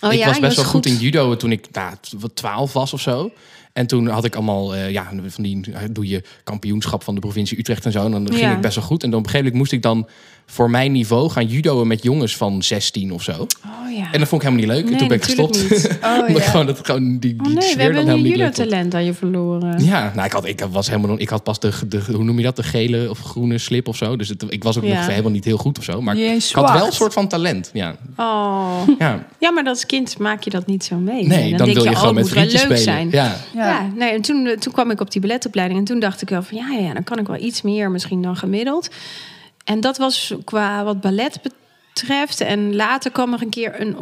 oh 0.00 0.12
ik 0.12 0.18
ja, 0.18 0.26
was 0.26 0.40
best 0.40 0.56
wel 0.56 0.64
goed 0.64 0.86
in 0.86 0.96
judo 0.96 1.36
toen 1.36 1.52
ik 1.52 1.66
nou, 1.72 1.94
wat 2.18 2.36
12 2.36 2.72
was 2.72 2.92
of 2.92 3.00
zo. 3.00 3.30
En 3.72 3.86
toen 3.86 4.08
had 4.08 4.24
ik 4.24 4.34
allemaal, 4.34 4.74
eh, 4.74 4.90
ja, 4.90 5.12
van 5.26 5.42
die 5.42 5.72
eh, 5.72 5.82
doe 5.90 6.08
je 6.08 6.22
kampioenschap 6.44 7.02
van 7.04 7.14
de 7.14 7.20
provincie 7.20 7.58
Utrecht 7.58 7.84
en 7.84 7.92
zo. 7.92 8.04
En 8.04 8.10
dan 8.10 8.26
ging 8.26 8.40
Ja. 8.40 8.54
ik 8.54 8.60
best 8.60 8.74
wel 8.76 8.84
goed. 8.84 9.02
En 9.02 9.10
dan 9.10 9.18
op 9.18 9.24
een 9.24 9.30
gegeven 9.30 9.52
moment 9.52 9.72
moest 9.72 9.72
ik 9.72 9.82
dan 9.82 10.08
voor 10.46 10.70
mijn 10.70 10.92
niveau 10.92 11.30
gaan 11.30 11.46
judoën 11.46 11.86
met 11.86 12.02
jongens 12.02 12.36
van 12.36 12.62
16 12.62 13.12
of 13.12 13.22
zo. 13.22 13.32
Oh 13.32 13.92
ja. 13.96 14.12
En 14.12 14.18
dat 14.18 14.28
vond 14.28 14.42
ik 14.42 14.48
helemaal 14.48 14.74
niet 14.74 14.82
leuk. 14.84 14.92
en 14.92 14.98
toen 14.98 15.08
ben 15.08 15.16
ik 15.16 15.24
gestopt. 15.24 15.70
niet. 15.70 15.82
Oh, 16.04 16.26
Omdat 16.28 16.42
ja. 16.44 16.50
gewoon, 16.50 16.66
dat, 16.66 16.80
gewoon 16.82 17.18
die, 17.18 17.18
die 17.18 17.40
Oh 17.40 17.46
nee, 17.46 17.76
we 17.76 17.82
dan 17.82 17.94
hebben 17.94 18.14
een 18.14 18.22
judo-talent 18.22 18.94
aan 18.94 19.04
je 19.04 19.14
verloren. 19.14 19.84
Ja, 19.84 20.12
nou, 20.14 20.26
ik 20.26 20.32
had, 20.32 20.46
ik 20.46 20.66
was 20.70 20.86
helemaal, 20.88 21.20
ik 21.20 21.28
had 21.28 21.42
pas 21.42 21.60
de, 21.60 21.70
de, 21.88 22.00
hoe 22.12 22.24
noem 22.24 22.36
je 22.38 22.44
dat, 22.44 22.56
de 22.56 22.62
gele 22.62 23.10
of 23.10 23.18
groene 23.20 23.58
slip 23.58 23.88
of 23.88 23.96
zo. 23.96 24.16
Dus 24.16 24.28
het, 24.28 24.44
ik 24.48 24.62
was 24.64 24.76
ook 24.76 24.84
Ja. 24.84 24.94
nog 24.94 25.06
helemaal 25.06 25.30
niet 25.30 25.44
heel 25.44 25.56
goed 25.56 25.78
of 25.78 25.84
zo. 25.84 26.02
Maar 26.02 26.16
ik 26.16 26.42
had 26.52 26.72
wel 26.72 26.86
een 26.86 26.92
soort 26.92 27.12
van 27.12 27.28
talent. 27.28 27.70
Ja, 27.72 27.96
Oh. 28.16 28.80
ja. 28.98 29.26
Ja, 29.38 29.50
maar 29.50 29.64
als 29.64 29.86
kind 29.86 30.18
maak 30.18 30.42
je 30.42 30.50
dat 30.50 30.66
niet 30.66 30.84
zo 30.84 30.96
mee. 30.96 31.26
Nee, 31.26 31.56
dan, 31.56 31.66
denk 31.66 31.78
wil 31.78 31.84
je, 31.84 31.90
oh, 31.90 31.98
gewoon 31.98 32.16
het 32.16 32.24
met 32.24 32.32
vriendjes 32.32 32.52
leuk 32.66 32.78
spelen. 32.78 32.82
zijn. 32.82 33.08
Ja. 33.10 33.36
Ja. 33.54 33.90
Nee, 33.96 34.10
en 34.12 34.22
toen, 34.22 34.46
eh, 34.46 34.56
toen 34.56 34.72
kwam 34.72 34.90
ik 34.90 35.00
op 35.00 35.10
die 35.10 35.20
balletopleiding 35.20 35.78
en 35.80 35.84
toen 35.86 36.00
dacht 36.00 36.22
ik 36.22 36.28
wel 36.28 36.42
van 36.42 36.56
ja, 36.58 36.66
ja, 36.72 36.86
ja, 36.86 36.92
dan 36.94 37.04
kan 37.04 37.18
ik 37.18 37.26
wel 37.26 37.40
iets 37.40 37.62
meer 37.62 37.90
misschien 37.90 38.22
dan 38.22 38.36
gemiddeld. 38.36 38.88
En 39.64 39.80
dat 39.80 39.98
was 39.98 40.34
qua 40.44 40.84
wat 40.84 41.00
ballet 41.00 41.40
betreft. 41.42 42.40
En 42.40 42.76
later 42.76 43.10
kwam 43.10 43.32
er 43.32 43.42
een 43.42 43.50
keer 43.50 43.80
een, 43.80 43.96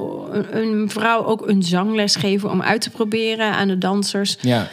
een, 0.56 0.90
vrouw 0.90 1.24
ook 1.24 1.48
een 1.48 1.62
zangles 1.62 2.16
geven 2.16 2.50
om 2.50 2.62
uit 2.62 2.80
te 2.80 2.90
proberen 2.90 3.52
aan 3.52 3.68
de 3.68 3.78
dansers. 3.78 4.36
ja. 4.40 4.68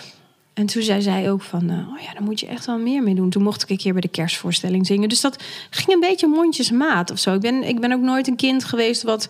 En 0.54 0.66
toen 0.66 0.82
zei 0.82 1.02
zij 1.02 1.32
ook 1.32 1.42
van, 1.42 1.70
eh, 1.70 1.78
oh 1.78 2.02
ja, 2.02 2.14
daar 2.14 2.24
moet 2.24 2.40
je 2.40 2.48
echt 2.48 2.66
wel 2.66 2.78
meer 2.78 3.04
mee 3.04 3.16
doen. 3.16 3.30
Toen 3.30 3.44
mocht 3.44 3.64
ik 3.64 3.70
een 3.70 3.78
keer 3.78 3.92
bij 3.92 4.02
de 4.02 4.08
kerstvoorstelling 4.08 4.86
zingen. 4.86 5.10
Dus 5.10 5.22
dat 5.22 5.44
ging 5.70 5.90
een 5.90 6.00
beetje 6.00 6.28
mondjesmaat 6.28 7.12
of 7.12 7.20
zo. 7.20 7.34
Ik 7.34 7.42
ben, 7.42 7.64
ik 7.64 7.80
ben 7.80 7.92
ook 7.92 8.02
nooit 8.02 8.28
een 8.28 8.36
kind 8.36 8.64
geweest 8.64 9.04
wat 9.04 9.30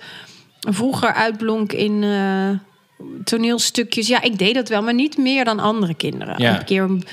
vroeger 0.59 1.13
uitblonk 1.13 1.73
in 1.73 2.03
eh, 2.03 2.49
toneelstukjes. 3.23 4.07
Ja, 4.07 4.21
ik 4.21 4.37
deed 4.37 4.55
dat 4.55 4.69
wel, 4.69 4.81
maar 4.81 4.93
niet 4.93 5.17
meer 5.17 5.45
dan 5.45 5.59
andere 5.59 5.93
kinderen. 5.93 6.41
Ja. 6.41 6.59
Een 6.59 6.65
keer 6.65 6.83
een, 6.83 7.03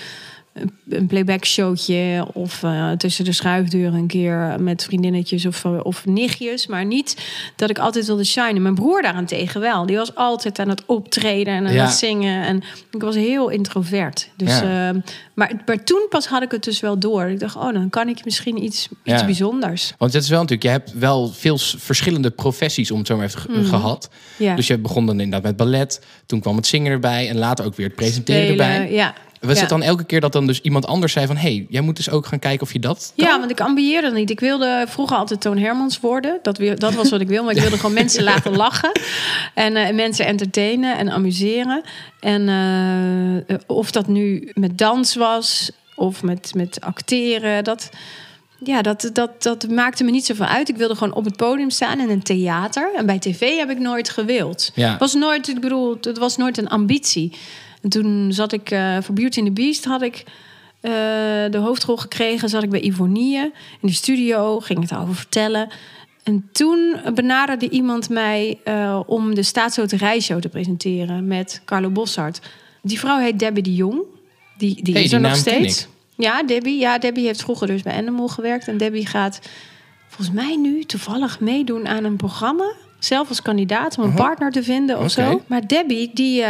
een 0.88 1.06
playback 1.06 1.44
showtje 1.44 2.26
of 2.32 2.62
eh, 2.62 2.90
tussen 2.92 3.24
de 3.24 3.32
schuifdeuren 3.32 3.94
een 3.98 4.06
keer 4.06 4.56
met 4.60 4.84
vriendinnetjes 4.84 5.46
of, 5.46 5.64
of 5.64 6.06
nichtjes. 6.06 6.66
Maar 6.66 6.84
niet 6.84 7.16
dat 7.56 7.70
ik 7.70 7.78
altijd 7.78 8.06
wilde 8.06 8.24
shinen. 8.24 8.62
Mijn 8.62 8.74
broer 8.74 9.02
daarentegen 9.02 9.60
wel. 9.60 9.86
Die 9.86 9.96
was 9.96 10.14
altijd 10.14 10.58
aan 10.58 10.68
het 10.68 10.82
optreden 10.86 11.54
en 11.54 11.66
aan 11.66 11.72
Ja. 11.72 11.84
het 11.84 11.92
zingen. 11.94 12.44
En 12.44 12.62
ik 12.90 13.00
was 13.02 13.14
heel 13.14 13.48
introvert. 13.48 14.30
Dus, 14.36 14.48
Ja. 14.58 14.88
eh, 14.90 15.00
maar, 15.34 15.52
maar 15.66 15.84
toen 15.84 16.06
pas 16.08 16.26
had 16.26 16.42
ik 16.42 16.50
het 16.50 16.64
dus 16.64 16.80
wel 16.80 16.98
door. 16.98 17.24
Ik 17.28 17.40
dacht, 17.40 17.56
oh, 17.56 17.72
dan 17.72 17.90
kan 17.90 18.08
ik 18.08 18.24
misschien 18.24 18.62
iets, 18.62 18.88
iets 19.04 19.24
bijzonders. 19.24 19.92
Want 19.98 20.12
het 20.12 20.22
is 20.22 20.28
wel 20.28 20.40
natuurlijk, 20.40 20.62
je 20.68 20.72
hebt 20.78 20.92
wel 20.98 21.28
veel 21.28 21.58
verschillende 21.58 22.30
professies, 22.30 22.90
om 22.90 22.98
het 22.98 23.06
zo 23.06 23.16
maar 23.16 23.26
even 23.26 23.40
ge- 23.40 23.64
gehad. 23.64 24.08
Ja. 24.36 24.54
Dus 24.54 24.66
je 24.66 24.78
begon 24.78 25.06
dan 25.06 25.20
inderdaad 25.20 25.42
met 25.42 25.56
ballet, 25.56 26.00
toen 26.26 26.40
kwam 26.40 26.56
het 26.56 26.66
zingen 26.66 26.92
erbij 26.92 27.28
en 27.28 27.36
later 27.38 27.64
ook 27.64 27.76
weer 27.76 27.86
het 27.86 27.94
presenteren 27.96 28.46
Spelen, 28.46 28.66
erbij. 28.66 28.92
Ja. 28.92 29.14
Was 29.46 29.60
het 29.60 29.68
dan 29.68 29.82
elke 29.82 30.04
keer 30.04 30.20
dat 30.20 30.32
dan 30.32 30.46
dus 30.46 30.60
iemand 30.60 30.86
anders 30.86 31.12
zei 31.12 31.26
van... 31.26 31.36
hé, 31.36 31.54
hey, 31.54 31.66
jij 31.68 31.80
moet 31.80 31.96
dus 31.96 32.10
ook 32.10 32.26
gaan 32.26 32.38
kijken 32.38 32.62
of 32.62 32.72
je 32.72 32.78
dat 32.78 33.12
kan? 33.16 33.26
Ja, 33.26 33.38
want 33.38 33.50
ik 33.50 33.60
ambieerde 33.60 34.10
niet. 34.10 34.30
Ik 34.30 34.40
wilde 34.40 34.84
vroeger 34.88 35.16
altijd 35.16 35.40
Toon 35.40 35.58
Hermans 35.58 36.00
worden. 36.00 36.38
Dat, 36.42 36.60
dat 36.76 36.94
was 36.94 37.10
wat 37.10 37.20
ik 37.20 37.28
wil. 37.28 37.44
Maar 37.44 37.54
ik 37.54 37.60
wilde 37.60 37.76
gewoon 37.76 37.94
mensen 38.02 38.24
laten 38.24 38.56
lachen. 38.56 38.90
En 39.54 39.76
eh, 39.76 39.94
mensen 39.94 40.26
entertainen 40.26 40.98
en 40.98 41.10
amuseren. 41.10 41.82
En 42.20 42.48
eh, 43.48 43.56
of 43.66 43.90
dat 43.90 44.06
nu 44.06 44.50
met 44.54 44.78
dans 44.78 45.14
was 45.14 45.70
of 45.94 46.22
met, 46.22 46.54
met 46.54 46.80
acteren. 46.80 47.64
Dat, 47.64 47.90
ja, 48.58 48.82
dat, 48.82 49.10
dat, 49.12 49.42
dat 49.42 49.68
maakte 49.68 50.04
me 50.04 50.10
niet 50.10 50.26
zoveel 50.26 50.46
uit. 50.46 50.68
Ik 50.68 50.76
wilde 50.76 50.94
gewoon 50.94 51.14
op 51.14 51.24
het 51.24 51.36
podium 51.36 51.70
staan 51.70 52.00
in 52.00 52.10
een 52.10 52.22
theater. 52.22 52.94
En 52.96 53.06
bij 53.06 53.18
tv 53.18 53.56
heb 53.56 53.70
ik 53.70 53.78
nooit 53.78 54.08
gewild. 54.08 54.72
Ja. 54.74 54.96
Was 54.98 55.14
nooit, 55.14 55.48
ik 55.48 55.60
bedoel, 55.60 55.96
het 56.00 56.18
was 56.18 56.36
nooit 56.36 56.58
een 56.58 56.68
ambitie. 56.68 57.32
En 57.82 57.88
toen 57.88 58.32
zat 58.32 58.52
ik 58.52 58.70
eh, 58.70 58.96
voor 59.00 59.14
Beauty 59.14 59.38
and 59.38 59.46
the 59.46 59.62
Beast 59.62 59.84
had 59.84 60.02
ik 60.02 60.24
eh, 60.80 60.92
de 61.50 61.58
hoofdrol 61.58 61.96
gekregen. 61.96 62.48
Zat 62.48 62.62
ik 62.62 62.70
bij 62.70 62.80
Ivonie 62.80 63.36
in 63.36 63.52
de 63.80 63.92
studio, 63.92 64.60
ging 64.60 64.80
het 64.80 64.94
over 64.96 65.14
vertellen. 65.14 65.68
En 66.22 66.48
toen 66.52 66.96
benaderde 67.14 67.68
iemand 67.68 68.08
mij 68.08 68.58
eh, 68.64 69.00
om 69.06 69.34
de 69.34 69.42
Staatsloterijshow 69.42 70.40
te 70.40 70.48
presenteren 70.48 71.26
met 71.26 71.62
Carlo 71.64 71.90
Bossart. 71.90 72.40
Die 72.82 72.98
vrouw 72.98 73.18
heet 73.18 73.38
Debbie 73.38 73.62
de 73.62 73.74
Jong. 73.74 74.02
Die, 74.58 74.82
die 74.82 74.94
Hey, 74.94 75.02
is 75.02 75.10
die 75.10 75.18
er 75.18 75.28
nog 75.28 75.36
steeds. 75.36 75.88
Ja, 76.16 76.42
Debbie. 76.42 76.78
Ja, 76.78 76.98
Debbie 76.98 77.26
heeft 77.26 77.42
vroeger 77.42 77.66
dus 77.66 77.82
bij 77.82 77.92
Endemol 77.92 78.28
gewerkt. 78.28 78.68
En 78.68 78.76
Debbie 78.76 79.06
gaat 79.06 79.40
volgens 80.08 80.36
mij 80.36 80.56
nu 80.56 80.84
toevallig 80.84 81.40
meedoen 81.40 81.88
aan 81.88 82.04
een 82.04 82.16
programma. 82.16 82.72
Zelf 82.98 83.28
als 83.28 83.42
kandidaat 83.42 83.98
om 83.98 84.04
een 84.04 84.14
partner 84.14 84.50
te 84.50 84.62
vinden 84.62 84.98
of 84.98 85.10
zo. 85.10 85.42
Maar 85.46 85.66
Debbie, 85.66 86.10
die... 86.14 86.44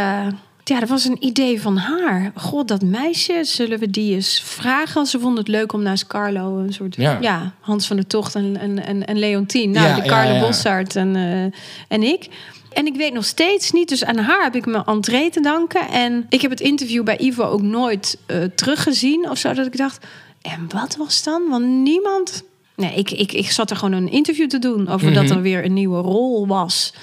ja, 0.67 0.79
dat 0.79 0.89
was 0.89 1.05
een 1.05 1.17
idee 1.19 1.61
van 1.61 1.77
haar. 1.77 2.31
God, 2.35 2.67
dat 2.67 2.81
meisje, 2.81 3.39
zullen 3.43 3.79
we 3.79 3.89
die 3.89 4.15
eens 4.15 4.41
vragen? 4.45 5.05
Ze 5.05 5.19
vond 5.19 5.37
het 5.37 5.47
leuk 5.47 5.73
om 5.73 5.81
naast 5.81 6.07
Carlo 6.07 6.57
een 6.57 6.73
soort... 6.73 6.95
Ja. 6.95 7.17
Ja, 7.21 7.53
Hans 7.59 7.87
van 7.87 7.95
der 7.95 8.07
Tocht 8.07 8.35
en, 8.35 8.57
en, 8.57 8.85
en, 8.85 9.05
en 9.05 9.19
Leontien. 9.19 9.71
Nou, 9.71 9.87
Ja, 9.87 9.95
de 9.95 10.01
Carlo 10.01 10.33
ja. 10.33 10.39
Bossart 10.39 10.95
en, 10.95 11.15
eh, 11.15 11.61
en 11.87 12.03
ik. 12.03 12.27
En 12.73 12.85
ik 12.85 12.95
weet 12.95 13.13
nog 13.13 13.25
steeds 13.25 13.71
niet, 13.71 13.89
dus 13.89 14.05
aan 14.05 14.17
haar 14.17 14.43
heb 14.43 14.55
ik 14.55 14.65
mijn 14.65 14.83
entree 14.83 15.29
te 15.29 15.41
danken. 15.41 15.89
En 15.89 16.25
ik 16.29 16.41
heb 16.41 16.51
het 16.51 16.59
interview 16.59 17.03
bij 17.03 17.17
Ivo 17.17 17.43
ook 17.43 17.61
nooit 17.61 18.17
eh, 18.25 18.43
teruggezien 18.55 19.29
of 19.29 19.37
zo. 19.37 19.53
Dat 19.53 19.65
ik 19.65 19.77
dacht, 19.77 20.05
en 20.41 20.67
wat 20.73 20.95
was 20.95 21.23
dan? 21.23 21.49
Want 21.49 21.65
niemand... 21.65 22.43
Nee, 22.75 22.95
ik, 22.95 23.11
ik, 23.11 23.31
ik 23.31 23.51
zat 23.51 23.69
er 23.69 23.77
gewoon 23.77 23.93
een 23.93 24.11
interview 24.11 24.47
te 24.47 24.59
doen 24.59 24.87
over 24.87 25.13
dat 25.13 25.29
er 25.29 25.41
weer 25.41 25.65
een 25.65 25.73
nieuwe 25.73 26.01
rol 26.01 26.47
was. 26.47 26.93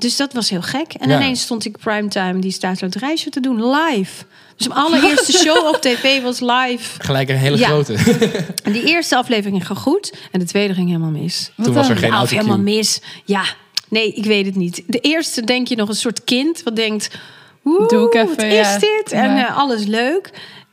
Dus 0.00 0.16
dat 0.16 0.32
was 0.32 0.50
heel 0.50 0.62
gek. 0.62 0.92
En 0.98 1.08
Ja. 1.08 1.16
ineens 1.16 1.40
stond 1.40 1.64
ik 1.64 1.78
primetime 1.78 2.38
die 2.38 2.50
staatsloterijshow 2.52 3.32
te 3.32 3.40
doen 3.40 3.70
live. 3.70 4.24
Dus 4.56 4.68
mijn 4.68 4.80
allereerste 4.80 5.32
show 5.44 5.66
op 5.66 5.80
tv 5.80 6.22
was 6.22 6.40
live. 6.40 7.00
Gelijk 7.02 7.28
een 7.28 7.36
hele 7.36 7.58
Ja. 7.58 7.66
grote. 7.66 7.94
En 8.64 8.72
die 8.72 8.84
eerste 8.84 9.16
aflevering 9.16 9.66
ging 9.66 9.78
goed. 9.78 10.12
En 10.30 10.38
de 10.38 10.46
tweede 10.46 10.74
ging 10.74 10.86
helemaal 10.86 11.10
mis. 11.10 11.50
Toen 11.62 11.74
was 11.74 11.88
er 11.88 11.96
geen 11.96 12.10
autocue. 12.12 12.38
helemaal 12.38 12.58
mis. 12.74 13.00
Ja, 13.24 13.42
nee, 13.88 14.12
ik 14.12 14.24
weet 14.24 14.46
het 14.46 14.56
niet. 14.56 14.82
De 14.86 14.98
eerste 15.00 15.42
denk 15.44 15.68
je 15.68 15.76
nog 15.76 15.88
een 15.88 15.94
soort 15.94 16.24
kind 16.24 16.62
wat 16.62 16.76
denkt... 16.76 17.08
Oeh, 17.64 17.88
Doe 17.88 18.06
ik 18.06 18.14
even, 18.14 18.28
wat 18.36 18.44
is 18.44 18.52
ja. 18.68 18.78
dit? 18.78 19.12
En 19.12 19.36
Ja. 19.36 19.48
eh, 19.48 19.56
alles 19.58 19.84
leuk. 19.84 20.30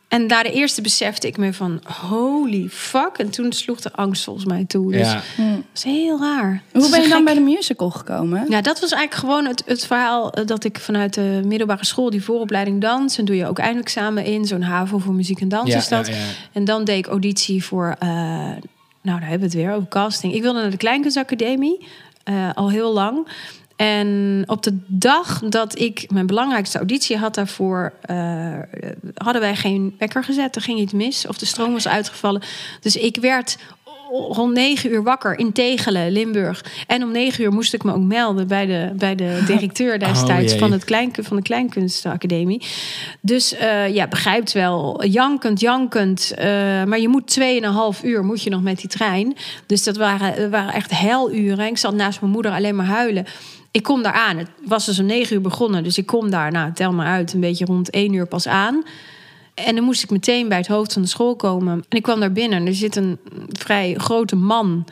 En 0.07 0.27
daar 0.27 0.43
de 0.43 0.51
eerste 0.51 0.81
besefte 0.81 1.27
ik 1.27 1.37
me 1.37 1.53
van... 1.53 1.81
Holy 2.09 2.67
fuck. 2.69 3.17
En 3.17 3.29
toen 3.29 3.51
sloeg 3.51 3.81
de 3.81 3.93
angst 3.93 4.23
volgens 4.23 4.45
mij 4.45 4.65
toe. 4.67 4.91
Dus 4.91 5.07
Ja. 5.07 5.13
dat 5.37 5.45
is 5.73 5.83
heel 5.83 6.19
raar. 6.19 6.61
Hoe 6.73 6.89
ben 6.89 7.01
je 7.01 7.07
dan 7.07 7.15
gek. 7.17 7.25
bij 7.25 7.33
de 7.33 7.39
musical 7.39 7.89
gekomen? 7.89 8.45
Ja, 8.49 8.61
dat 8.61 8.79
was 8.79 8.91
eigenlijk 8.91 9.21
gewoon 9.21 9.45
het, 9.45 9.63
het 9.65 9.85
verhaal 9.85 10.31
eh, 10.33 10.45
dat 10.45 10.63
ik 10.63 10.79
vanuit 10.79 11.13
de 11.13 11.41
middelbare 11.45 11.85
school, 11.85 12.09
die 12.09 12.23
vooropleiding 12.23 12.81
dans, 12.81 13.17
en 13.17 13.25
doe 13.25 13.35
je 13.35 13.47
ook 13.47 13.59
eindexamen 13.59 14.23
in, 14.25 14.45
zo'n 14.45 14.61
HAVO 14.61 14.97
voor 14.97 15.13
muziek 15.13 15.41
en 15.41 15.49
dans 15.49 15.71
Ja, 15.71 15.77
is 15.77 15.87
dat. 15.87 16.07
ja, 16.07 16.13
ja. 16.15 16.21
En 16.51 16.65
dan 16.65 16.83
deed 16.83 16.97
ik 16.97 17.07
auditie 17.07 17.63
voor, 17.63 17.95
eh, 17.99 18.07
nou 18.09 18.59
daar 19.01 19.21
hebben 19.29 19.39
we 19.39 19.45
het 19.57 19.65
weer 19.65 19.73
over 19.73 19.87
casting. 19.87 20.33
Ik 20.33 20.41
wilde 20.41 20.61
naar 20.61 20.71
de 20.71 20.77
Kleinkunstacademie, 20.77 21.87
eh, 22.23 22.49
al 22.53 22.69
heel 22.69 22.93
lang. 22.93 23.27
En 23.77 24.43
op 24.45 24.63
de 24.63 24.77
dag 24.87 25.41
dat 25.49 25.79
ik 25.79 26.05
mijn 26.11 26.27
belangrijkste 26.27 26.77
auditie 26.77 27.17
had 27.17 27.35
daarvoor, 27.35 27.93
eh, 28.01 28.53
hadden 29.13 29.41
wij 29.41 29.55
geen 29.55 29.95
wekker 29.97 30.23
gezet. 30.23 30.55
Er 30.55 30.61
ging 30.61 30.79
iets 30.79 30.93
mis 30.93 31.27
of 31.27 31.37
de 31.37 31.45
stroom 31.45 31.73
was 31.73 31.87
uitgevallen. 31.87 32.41
Dus 32.81 32.95
ik 32.95 33.17
werd 33.21 33.57
rond 34.09 34.53
negen 34.53 34.91
uur 34.91 35.03
wakker 35.03 35.39
in 35.39 35.51
Tegelen, 35.51 36.11
Limburg. 36.11 36.65
En 36.87 37.03
om 37.03 37.11
negen 37.11 37.43
uur 37.43 37.51
moest 37.51 37.73
ik 37.73 37.83
me 37.83 37.93
ook 37.93 38.03
melden 38.03 38.47
bij 38.47 38.65
de, 38.65 38.91
bij 38.95 39.15
de 39.15 39.41
directeur 39.47 39.99
destijds 39.99 40.51
jee. 40.51 40.59
van, 40.59 40.71
het 40.71 40.83
klein, 40.83 41.11
van 41.21 41.35
de 41.35 41.41
Kleinkunstacademie. 41.43 42.61
Dus 43.21 43.53
eh, 43.53 43.93
ja, 43.93 44.07
begrijpt 44.07 44.51
wel, 44.51 45.05
jankend, 45.05 45.59
jankend. 45.59 46.31
eh, 46.31 46.45
maar 46.83 46.99
je 46.99 47.07
moet 47.07 47.27
tweeënhalf 47.27 48.03
uur 48.03 48.23
moet 48.23 48.43
je 48.43 48.49
nog 48.49 48.61
met 48.61 48.77
die 48.79 48.89
trein. 48.89 49.35
Dus 49.65 49.83
dat 49.83 49.97
waren, 49.97 50.49
waren 50.49 50.73
echt 50.73 50.99
heluren. 50.99 51.67
Ik 51.67 51.77
zat 51.77 51.93
naast 51.93 52.21
mijn 52.21 52.33
moeder 52.33 52.51
alleen 52.51 52.75
maar 52.75 52.85
huilen. 52.85 53.25
Ik 53.77 53.83
kom 53.83 54.03
daar 54.03 54.13
aan. 54.13 54.37
Het 54.37 54.49
was 54.65 54.85
dus 54.85 54.99
om 54.99 55.05
negen 55.05 55.35
uur 55.35 55.41
begonnen. 55.41 55.83
Dus 55.83 55.97
ik 55.97 56.05
kom 56.05 56.29
daar, 56.29 56.51
nou, 56.51 56.73
tel 56.73 56.93
maar 56.93 57.07
uit, 57.07 57.33
een 57.33 57.39
beetje 57.39 57.65
rond 57.65 57.89
één 57.89 58.13
uur 58.13 58.25
pas 58.25 58.47
aan. 58.47 58.83
En 59.53 59.75
dan 59.75 59.83
moest 59.83 60.03
ik 60.03 60.09
meteen 60.09 60.47
bij 60.47 60.57
het 60.57 60.67
hoofd 60.67 60.93
van 60.93 61.01
de 61.01 61.07
school 61.07 61.35
komen. 61.35 61.73
En 61.73 61.97
ik 61.97 62.03
kwam 62.03 62.19
daar 62.19 62.31
binnen 62.31 62.59
en 62.59 62.65
er 62.65 62.75
zit 62.75 62.95
een 62.95 63.17
vrij 63.47 63.93
grote 63.97 64.35
man 64.35 64.85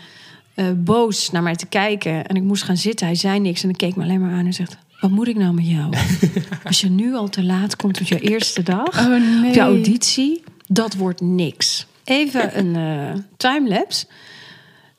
eh, 0.54 0.66
boos 0.76 1.32
naar 1.32 1.44
mij 1.44 1.56
te 1.56 1.66
kijken. 1.66 2.26
En 2.26 2.36
ik 2.36 2.44
moest 2.44 2.64
gaan 2.64 2.78
zitten. 2.78 3.06
Hij 3.06 3.16
zei 3.16 3.40
niks 3.40 3.64
en 3.64 3.70
ik 3.70 3.78
keek 3.78 3.96
me 3.96 4.04
alleen 4.04 4.22
maar 4.22 4.34
aan 4.34 4.46
en 4.46 4.54
zegt... 4.54 4.78
Wat 5.00 5.12
moet 5.12 5.28
ik 5.28 5.36
nou 5.38 5.54
met 5.54 5.68
jou? 5.68 5.94
Als 6.64 6.82
je 6.82 6.90
nu 6.90 7.16
al 7.16 7.30
te 7.30 7.44
laat 7.44 7.76
komt 7.76 8.02
op 8.02 8.08
je 8.08 8.20
eerste 8.20 8.64
dag, 8.64 9.00
Oh 9.00 9.08
nee. 9.08 9.48
op 9.48 9.54
je 9.54 9.60
auditie, 9.60 10.44
dat 10.68 10.96
wordt 10.96 11.22
niks. 11.22 11.86
Even 12.04 12.58
een 12.60 12.76
eh 12.76 13.22
timelapse. 13.38 14.06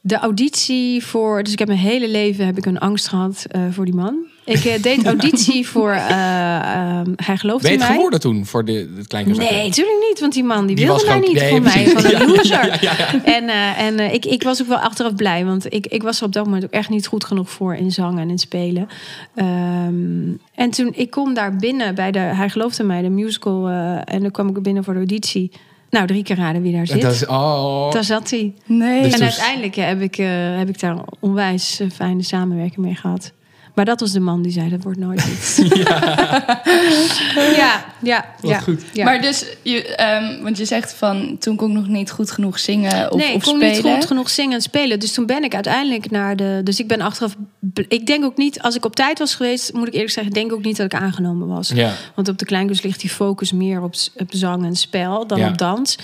De 0.06 0.18
auditie 0.18 1.04
voor... 1.04 1.42
Dus 1.42 1.52
ik 1.52 1.58
heb 1.58 1.68
mijn 1.68 1.80
hele 1.80 2.08
leven 2.08 2.46
heb 2.46 2.56
ik 2.56 2.66
een 2.66 2.78
angst 2.78 3.08
gehad 3.08 3.46
eh, 3.48 3.60
voor 3.70 3.84
die 3.84 3.94
man. 3.94 4.16
Ik 4.44 4.64
eh, 4.64 4.82
deed 4.82 5.06
auditie 5.14 5.66
voor... 5.66 5.90
ehm, 5.90 7.12
hij 7.16 7.36
geloofde 7.36 7.62
Ben 7.62 7.70
je 7.70 7.76
in 7.76 7.80
het 7.80 7.88
mij. 7.88 7.94
geworden 7.94 8.20
toen 8.20 8.46
voor 8.46 8.64
de, 8.64 8.90
het 8.96 9.06
kleinkunstwerk? 9.06 9.50
Nee, 9.50 9.68
natuurlijk 9.68 10.06
niet. 10.08 10.20
Want 10.20 10.32
die 10.32 10.44
man 10.44 10.66
die, 10.66 10.76
Die 10.76 10.86
wilde 10.86 11.06
mij 11.06 11.18
niet 11.18 11.32
nee, 11.32 11.50
voor 11.50 11.62
mij. 11.62 11.86
Van 11.88 12.04
een 12.04 12.26
loser. 12.36 12.66
ja, 12.66 12.78
ja, 12.80 12.94
ja. 12.98 13.24
En, 13.24 13.48
en 13.76 14.12
ik, 14.14 14.24
ik 14.24 14.42
was 14.42 14.62
ook 14.62 14.68
wel 14.68 14.78
achteraf 14.78 15.14
blij. 15.14 15.44
Want 15.44 15.72
ik, 15.72 15.86
ik 15.86 16.02
was 16.02 16.20
er 16.20 16.26
op 16.26 16.32
dat 16.32 16.44
moment 16.44 16.64
ook 16.64 16.70
echt 16.70 16.88
niet 16.88 17.06
goed 17.06 17.24
genoeg 17.24 17.50
voor 17.50 17.74
in 17.74 17.90
zang 17.90 18.18
en 18.18 18.30
in 18.30 18.38
spelen. 18.38 18.88
Ehm, 19.34 20.32
en 20.54 20.70
toen, 20.70 20.92
ik 20.94 21.10
kom 21.10 21.34
daar 21.34 21.56
binnen 21.56 21.94
bij 21.94 22.10
de... 22.10 22.18
Hij 22.18 22.48
geloofde 22.48 22.84
mij, 22.84 23.02
de 23.02 23.08
musical. 23.08 23.68
en 24.04 24.20
dan 24.20 24.30
kwam 24.30 24.48
ik 24.48 24.62
binnen 24.62 24.84
voor 24.84 24.92
de 24.92 24.98
auditie. 24.98 25.50
Nou, 25.96 26.08
drie 26.08 26.22
keer 26.22 26.36
raden 26.36 26.62
wie 26.62 26.72
daar 26.72 26.86
zit. 26.86 27.00
Dat 27.02 27.12
is, 27.12 27.26
oh. 27.26 27.90
Daar 27.92 28.04
zat 28.04 28.30
hij. 28.30 28.54
Nee. 28.66 29.02
Dus 29.02 29.12
en 29.12 29.18
toen- 29.18 29.22
uiteindelijk 29.28 29.74
heb 29.74 30.00
ik, 30.00 30.18
eh, 30.18 30.26
heb 30.58 30.68
ik 30.68 30.80
daar 30.80 30.96
onwijs 31.20 31.80
eh, 31.80 31.90
fijne 31.90 32.22
samenwerking 32.22 32.76
mee 32.86 32.94
gehad. 32.94 33.32
Maar 33.76 33.84
dat 33.84 34.00
was 34.00 34.12
de 34.12 34.20
man 34.20 34.42
die 34.42 34.52
zei, 34.52 34.68
dat 34.68 34.82
wordt 34.82 34.98
nooit 34.98 35.24
iets. 35.26 35.56
ja, 37.60 37.84
ja, 38.02 38.24
Wat 38.40 38.50
ja. 38.50 38.58
goed. 38.60 38.82
ja. 38.92 39.04
Maar 39.04 39.20
dus, 39.20 39.44
je, 39.62 39.94
ehm, 39.96 40.42
want 40.42 40.58
je 40.58 40.64
zegt 40.64 40.92
van 40.92 41.36
toen 41.38 41.56
kon 41.56 41.70
ik 41.70 41.76
nog 41.76 41.86
niet 41.88 42.10
goed 42.10 42.30
genoeg 42.30 42.58
zingen 42.58 43.12
of, 43.12 43.18
nee, 43.18 43.28
ik 43.28 43.36
of 43.36 43.42
kon 43.44 43.56
spelen. 43.56 43.82
niet 43.84 43.94
goed 43.94 44.04
genoeg 44.06 44.30
zingen 44.30 44.54
en 44.54 44.62
spelen. 44.62 45.00
Dus 45.00 45.12
toen 45.12 45.26
ben 45.26 45.44
ik 45.44 45.54
uiteindelijk 45.54 46.10
naar 46.10 46.36
de. 46.36 46.60
Dus 46.64 46.80
ik 46.80 46.88
ben 46.88 47.00
achteraf. 47.00 47.34
Ik 47.88 48.06
denk 48.06 48.24
ook 48.24 48.36
niet, 48.36 48.62
als 48.62 48.74
ik 48.74 48.84
op 48.84 48.96
tijd 48.96 49.18
was 49.18 49.34
geweest, 49.34 49.72
moet 49.72 49.86
ik 49.86 49.92
eerlijk 49.94 50.12
zeggen, 50.12 50.32
denk 50.32 50.52
ook 50.52 50.62
niet 50.64 50.76
dat 50.76 50.86
ik 50.92 51.00
aangenomen 51.00 51.46
was. 51.48 51.68
Ja. 51.68 51.92
Want 52.14 52.28
op 52.28 52.38
de 52.38 52.44
kleinkunst 52.44 52.84
ligt 52.84 53.00
die 53.00 53.10
focus 53.10 53.52
meer 53.52 53.82
op, 53.82 53.94
op 54.16 54.28
zang 54.30 54.64
en 54.64 54.76
spel 54.76 55.26
dan 55.26 55.38
Ja. 55.38 55.48
op 55.48 55.58
dans. 55.58 55.96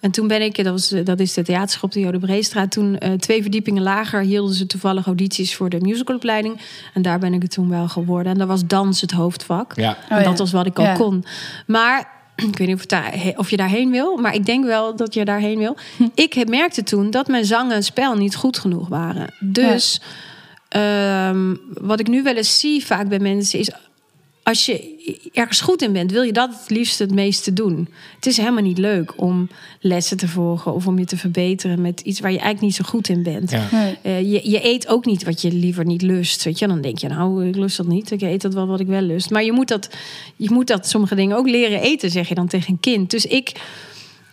En 0.00 0.10
toen 0.10 0.28
ben 0.28 0.42
ik, 0.42 0.56
dat, 0.64 0.66
was, 0.72 0.94
dat 1.04 1.20
is 1.20 1.34
de 1.34 1.42
theaterschool 1.42 1.82
op 1.88 1.92
de 1.92 2.00
Jode 2.00 2.18
Breestraat. 2.18 2.70
Toen 2.70 2.98
eh, 2.98 3.12
twee 3.12 3.42
verdiepingen 3.42 3.82
lager 3.82 4.20
hielden 4.20 4.54
ze 4.54 4.66
toevallig 4.66 5.06
audities 5.06 5.54
voor 5.56 5.68
de 5.68 5.80
musicalopleiding. 5.80 6.60
En 6.94 7.02
daar 7.02 7.18
ben 7.18 7.34
ik 7.34 7.42
het 7.42 7.50
toen 7.50 7.68
wel 7.68 7.88
geworden. 7.88 8.32
En 8.32 8.38
daar 8.38 8.46
was 8.46 8.66
dans 8.66 9.00
het 9.00 9.10
hoofdvak. 9.10 9.72
Ja. 9.76 9.96
en 10.08 10.18
Oh, 10.18 10.24
dat 10.24 10.32
ja. 10.32 10.38
was 10.38 10.52
wat 10.52 10.66
ik 10.66 10.78
al 10.78 10.84
Ja. 10.84 10.94
kon. 10.94 11.24
Maar 11.66 12.08
ik 12.50 12.58
weet 12.58 12.68
niet 12.68 12.76
of, 12.76 12.86
daar, 12.86 13.14
of 13.36 13.50
je 13.50 13.56
daarheen 13.56 13.90
wil, 13.90 14.16
maar 14.16 14.34
ik 14.34 14.46
denk 14.46 14.64
wel 14.64 14.96
dat 14.96 15.14
je 15.14 15.24
daarheen 15.24 15.58
wil. 15.58 15.76
Ik 16.14 16.32
heb- 16.32 16.48
merkte 16.48 16.82
toen 16.82 17.10
dat 17.10 17.28
mijn 17.28 17.44
zang 17.44 17.72
en 17.72 17.82
spel 17.82 18.14
niet 18.16 18.36
goed 18.36 18.58
genoeg 18.58 18.88
waren. 18.88 19.34
Dus 19.40 20.00
ehm, 20.68 21.54
wat 21.80 22.00
ik 22.00 22.08
nu 22.08 22.22
wel 22.22 22.34
eens 22.36 22.58
zie 22.60 22.84
vaak 22.86 23.08
bij 23.08 23.18
mensen 23.18 23.58
is. 23.58 23.70
Als 24.50 24.66
je 24.66 25.28
ergens 25.32 25.60
goed 25.60 25.82
in 25.82 25.92
bent, 25.92 26.10
wil 26.10 26.22
je 26.22 26.32
dat 26.32 26.50
het 26.60 26.70
liefst 26.70 26.98
het 26.98 27.14
meeste 27.14 27.52
doen. 27.52 27.88
Het 28.14 28.26
is 28.26 28.36
helemaal 28.36 28.62
niet 28.62 28.78
leuk 28.78 29.12
om 29.16 29.48
lessen 29.80 30.16
te 30.16 30.28
volgen 30.28 30.74
of 30.74 30.86
om 30.86 30.98
je 30.98 31.04
te 31.04 31.16
verbeteren 31.16 31.80
met 31.80 32.00
iets 32.00 32.20
waar 32.20 32.30
je 32.30 32.38
eigenlijk 32.38 32.66
niet 32.66 32.86
zo 32.86 32.90
goed 32.90 33.08
in 33.08 33.22
bent. 33.22 33.50
Ja. 33.50 33.68
Nee. 33.72 33.98
Eh, 34.02 34.20
je, 34.20 34.50
je 34.50 34.64
eet 34.64 34.88
ook 34.88 35.04
niet 35.04 35.24
wat 35.24 35.42
je 35.42 35.52
liever 35.52 35.84
niet 35.84 36.02
lust. 36.02 36.44
Weet 36.44 36.58
je? 36.58 36.66
Dan 36.66 36.80
denk 36.80 36.98
je, 36.98 37.08
nou, 37.08 37.46
ik 37.46 37.56
lust 37.56 37.76
dat 37.76 37.86
niet. 37.86 38.10
Ik 38.10 38.20
eet 38.20 38.42
dat 38.42 38.54
wel 38.54 38.66
wat 38.66 38.80
ik 38.80 38.86
wel 38.86 39.00
lust. 39.00 39.30
Maar 39.30 39.44
je 39.44 39.52
moet 39.52 39.68
dat, 39.68 39.90
je 40.36 40.50
moet 40.50 40.66
dat 40.66 40.88
sommige 40.88 41.14
dingen 41.14 41.36
ook 41.36 41.48
leren 41.48 41.80
eten, 41.80 42.10
zeg 42.10 42.28
je 42.28 42.34
dan 42.34 42.48
tegen 42.48 42.72
een 42.72 42.80
kind. 42.80 43.10
Dus 43.10 43.26
ik, 43.26 43.52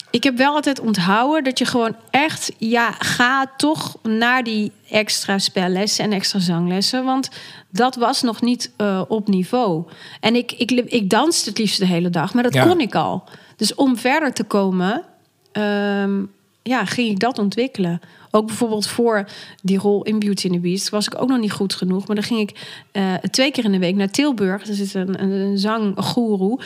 ik 0.10 0.24
heb 0.24 0.38
wel 0.38 0.54
altijd 0.54 0.80
onthouden 0.80 1.44
dat 1.44 1.60
je 1.60 1.66
gewoon 1.66 1.96
echt, 2.10 2.52
ja, 2.58 2.92
ga 2.92 3.52
toch 3.58 3.98
naar 4.04 4.44
die 4.44 4.72
extra 4.90 5.40
spellessen 5.40 6.04
en 6.04 6.12
extra 6.12 6.40
zanglessen. 6.40 7.04
Want 7.04 7.30
dat 7.70 7.96
was 7.96 8.22
nog 8.22 8.42
niet 8.42 8.72
eh, 8.78 9.02
op 9.08 9.28
niveau. 9.28 9.84
En 10.20 10.36
ik, 10.36 10.52
ik, 10.52 10.72
ik 10.72 11.10
danste 11.10 11.50
het 11.50 11.58
liefst 11.58 11.80
de 11.80 11.86
hele 11.86 12.10
dag, 12.10 12.34
maar 12.34 12.44
dat 12.44 12.54
Ja. 12.54 12.64
kon 12.66 12.80
ik 12.80 12.96
al. 12.96 13.24
Dus 13.56 13.76
om 13.76 13.98
verder 13.98 14.34
te 14.34 14.44
komen, 14.44 15.04
ehm, 15.52 16.22
ja, 16.64 16.86
ging 16.86 17.10
ik 17.10 17.20
dat 17.20 17.40
ontwikkelen. 17.40 18.00
Ook 18.32 18.46
bijvoorbeeld 18.46 18.88
voor 18.88 19.28
die 19.62 19.78
rol 19.78 20.04
in 20.04 20.20
Beauty 20.20 20.46
and 20.46 20.54
the 20.56 20.60
Beast 20.62 20.90
was 20.90 21.06
ik 21.08 21.22
ook 21.22 21.30
nog 21.30 21.40
niet 21.40 21.52
goed 21.52 21.74
genoeg. 21.74 22.08
Maar 22.08 22.16
dan 22.16 22.26
ging 22.26 22.40
ik 22.40 22.80
eh, 22.92 23.14
twee 23.14 23.52
keer 23.52 23.64
in 23.66 23.72
de 23.72 23.80
week 23.80 23.96
naar 23.96 24.10
Tilburg. 24.12 24.68
Er 24.68 24.74
zit 24.74 24.94
een, 24.94 25.22
een, 25.24 25.32
een 25.32 25.58
zanggoeroe, 25.58 26.60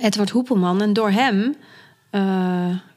Edward 0.00 0.30
Hoepelman. 0.30 0.82
En 0.82 0.92
door 0.92 1.10
hem 1.10 1.56
eh, 2.10 2.20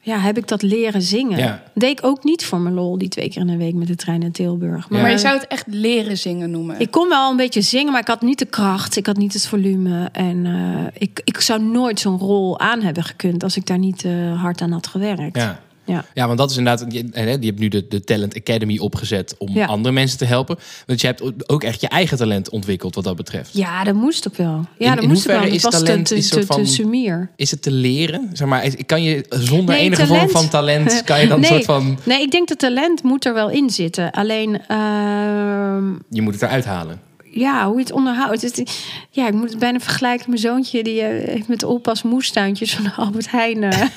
ja, 0.00 0.18
heb 0.18 0.36
ik 0.36 0.48
dat 0.48 0.62
leren 0.62 1.02
zingen. 1.02 1.38
Ja. 1.38 1.62
Deed 1.74 1.98
ik 1.98 2.04
ook 2.04 2.24
niet 2.24 2.44
voor 2.44 2.60
mijn 2.60 2.74
lol 2.74 2.98
die 2.98 3.08
twee 3.08 3.28
keer 3.28 3.40
in 3.40 3.46
de 3.46 3.56
week 3.56 3.74
met 3.74 3.86
de 3.86 3.96
trein 3.96 4.20
naar 4.20 4.30
Tilburg. 4.30 4.86
Ja. 4.90 5.00
Maar 5.00 5.10
je 5.10 5.18
zou 5.18 5.38
het 5.38 5.46
echt 5.46 5.66
leren 5.66 6.18
zingen 6.18 6.50
noemen. 6.50 6.80
Ik 6.80 6.90
kon 6.90 7.08
wel 7.08 7.30
een 7.30 7.36
beetje 7.36 7.60
zingen, 7.60 7.92
maar 7.92 8.00
ik 8.00 8.06
had 8.06 8.22
niet 8.22 8.38
de 8.38 8.46
kracht. 8.46 8.96
Ik 8.96 9.06
had 9.06 9.16
niet 9.16 9.32
het 9.32 9.46
volume. 9.46 10.08
En 10.12 10.46
eh, 10.46 11.02
ik, 11.02 11.20
ik 11.24 11.40
zou 11.40 11.62
nooit 11.62 12.00
zo'n 12.00 12.18
rol 12.18 12.58
aan 12.58 12.80
hebben 12.80 13.04
gekund... 13.04 13.42
als 13.42 13.56
ik 13.56 13.66
daar 13.66 13.78
niet 13.78 14.04
eh, 14.04 14.40
hard 14.42 14.60
aan 14.60 14.72
had 14.72 14.86
gewerkt. 14.86 15.36
Ja. 15.36 15.60
Ja. 15.84 16.04
Ja, 16.14 16.26
want 16.26 16.38
dat 16.38 16.50
is 16.50 16.56
inderdaad. 16.56 16.92
Je, 16.92 17.08
hebt 17.46 17.58
nu 17.58 17.68
de, 17.68 17.86
de 17.88 18.00
Talent 18.00 18.36
Academy 18.36 18.78
opgezet 18.78 19.34
om 19.38 19.48
Ja. 19.54 19.66
andere 19.66 19.94
mensen 19.94 20.18
te 20.18 20.24
helpen. 20.24 20.58
Want 20.86 21.00
je 21.00 21.06
hebt 21.06 21.48
ook 21.50 21.62
echt 21.64 21.80
je 21.80 21.88
eigen 21.88 22.16
talent 22.18 22.50
ontwikkeld 22.50 22.94
wat 22.94 23.04
dat 23.04 23.16
betreft. 23.16 23.50
Ja, 23.54 23.84
dat 23.84 23.94
moest 23.94 24.28
ook 24.28 24.36
wel. 24.36 24.64
Ja, 24.78 24.88
In- 24.88 24.94
dat 24.94 25.02
in 25.02 25.08
moest 25.08 25.30
ook 25.30 25.40
wel. 25.40 25.50
is 25.50 25.62
was 25.62 25.72
talent 25.72 26.06
te, 26.06 26.16
is 26.16 26.28
soort 26.28 26.46
van- 26.46 26.62
te 26.64 26.70
sumier. 26.70 27.30
Is 27.36 27.50
het 27.50 27.62
te 27.62 27.70
leren? 27.70 28.30
Zeg 28.32 28.48
maar, 28.48 28.68
kan 28.86 29.02
je 29.02 29.26
zonder 29.28 29.74
Nee, 29.74 29.84
enige 29.84 30.02
talent- 30.06 30.30
vorm 30.30 30.42
van 30.42 30.48
talent, 30.50 31.02
kan 31.04 31.20
je 31.20 31.26
dan 31.28 31.40
nee, 31.40 31.50
een 31.50 31.54
soort 31.54 31.66
van. 31.66 31.98
Nee, 32.04 32.22
ik 32.22 32.30
denk 32.30 32.48
dat 32.48 32.58
talent 32.58 33.02
moet 33.02 33.24
er 33.24 33.34
wel 33.34 33.50
in 33.50 33.70
zitten. 33.70 34.10
Alleen, 34.10 34.60
ehm, 34.68 35.92
Je 36.10 36.22
moet 36.22 36.32
het 36.34 36.42
eruit 36.42 36.64
halen. 36.64 37.00
Ja, 37.32 37.66
hoe 37.66 37.74
je 37.76 37.82
het 37.82 37.92
onderhoudt. 37.92 38.42
Het, 38.42 38.58
is- 38.58 38.84
ja, 39.10 39.26
ik 39.26 39.32
moet 39.34 39.50
het 39.50 39.58
bijna 39.58 39.78
vergelijken. 39.78 40.24
Mijn 40.28 40.40
zoontje 40.40 40.82
die 40.82 41.00
eh, 41.02 41.28
heeft 41.28 41.48
met 41.48 41.60
de 41.60 41.66
oppas 41.66 42.02
moestuintjes 42.02 42.74
van 42.74 42.94
Albert 43.06 43.30
Heijn 43.30 43.62
eh, 43.62 43.88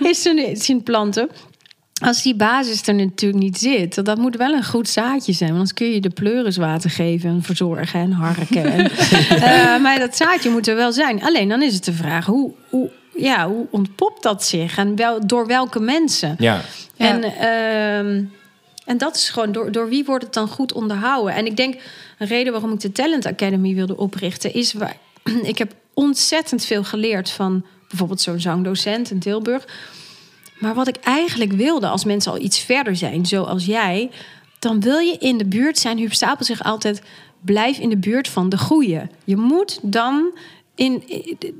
is 0.10 0.22
zijn, 0.22 0.56
zijn 0.56 0.82
planten. 0.82 1.28
Als 2.02 2.22
die 2.22 2.34
basis 2.34 2.86
er 2.86 2.94
natuurlijk 2.94 3.42
niet 3.42 3.58
zit, 3.58 4.04
dat 4.04 4.18
moet 4.18 4.36
wel 4.36 4.52
een 4.52 4.64
goed 4.64 4.88
zaadje 4.88 5.32
zijn. 5.32 5.48
Want 5.50 5.60
anders 5.60 5.72
kun 5.78 5.92
je 5.92 6.00
de 6.00 6.10
pleuris 6.10 6.56
water 6.56 6.90
geven 6.90 7.30
en 7.30 7.42
verzorgen 7.42 8.00
en 8.00 8.12
harken. 8.12 8.64
En, 8.72 8.90
eh, 9.42 9.80
maar 9.82 9.98
dat 9.98 10.16
zaadje 10.16 10.50
moet 10.50 10.68
er 10.68 10.76
wel 10.76 10.92
zijn. 10.92 11.22
Alleen 11.22 11.48
dan 11.48 11.62
is 11.62 11.74
het 11.74 11.84
de 11.84 11.92
vraag, 11.92 12.26
hoe, 12.26 12.52
hoe, 12.70 12.90
ja, 13.16 13.48
hoe 13.48 13.66
ontpopt 13.70 14.22
dat 14.22 14.44
zich? 14.44 14.76
En 14.78 14.96
wel, 14.96 15.26
door 15.26 15.46
welke 15.46 15.80
mensen? 15.80 16.34
Ja. 16.38 16.60
Ja. 16.94 17.06
En, 17.08 17.22
ehm, 17.22 18.24
en 18.84 18.98
dat 18.98 19.16
is 19.16 19.28
gewoon, 19.28 19.52
door, 19.52 19.72
door 19.72 19.88
wie 19.88 20.04
wordt 20.04 20.24
het 20.24 20.34
dan 20.34 20.48
goed 20.48 20.72
onderhouden? 20.72 21.34
En 21.34 21.46
ik 21.46 21.56
denk, 21.56 21.74
een 22.18 22.26
reden 22.26 22.52
waarom 22.52 22.72
ik 22.72 22.80
de 22.80 22.92
Talent 22.92 23.26
Academy 23.26 23.74
wilde 23.74 23.96
oprichten... 23.96 24.54
is, 24.54 24.72
waar, 24.72 24.96
ik 25.42 25.58
heb 25.58 25.74
ontzettend 25.94 26.64
veel 26.64 26.84
geleerd 26.84 27.30
van 27.30 27.64
bijvoorbeeld 27.88 28.20
zo'n 28.20 28.40
zangdocent 28.40 29.10
in 29.10 29.18
Tilburg... 29.18 29.66
Maar 30.58 30.74
wat 30.74 30.88
ik 30.88 30.96
eigenlijk 30.96 31.52
wilde, 31.52 31.88
als 31.88 32.04
mensen 32.04 32.32
al 32.32 32.40
iets 32.40 32.58
verder 32.58 32.96
zijn, 32.96 33.26
zoals 33.26 33.64
jij, 33.64 34.10
dan 34.58 34.80
wil 34.80 34.98
je 34.98 35.16
in 35.18 35.38
de 35.38 35.44
buurt 35.44 35.78
zijn. 35.78 35.98
Huub 35.98 36.12
Stapel 36.12 36.44
zegt 36.44 36.62
altijd: 36.62 37.02
blijf 37.40 37.78
in 37.78 37.88
de 37.88 37.96
buurt 37.96 38.28
van 38.28 38.48
de 38.48 38.58
goeie. 38.58 39.00
Je 39.24 39.36
moet 39.36 39.78
dan 39.82 40.38
in 40.74 41.02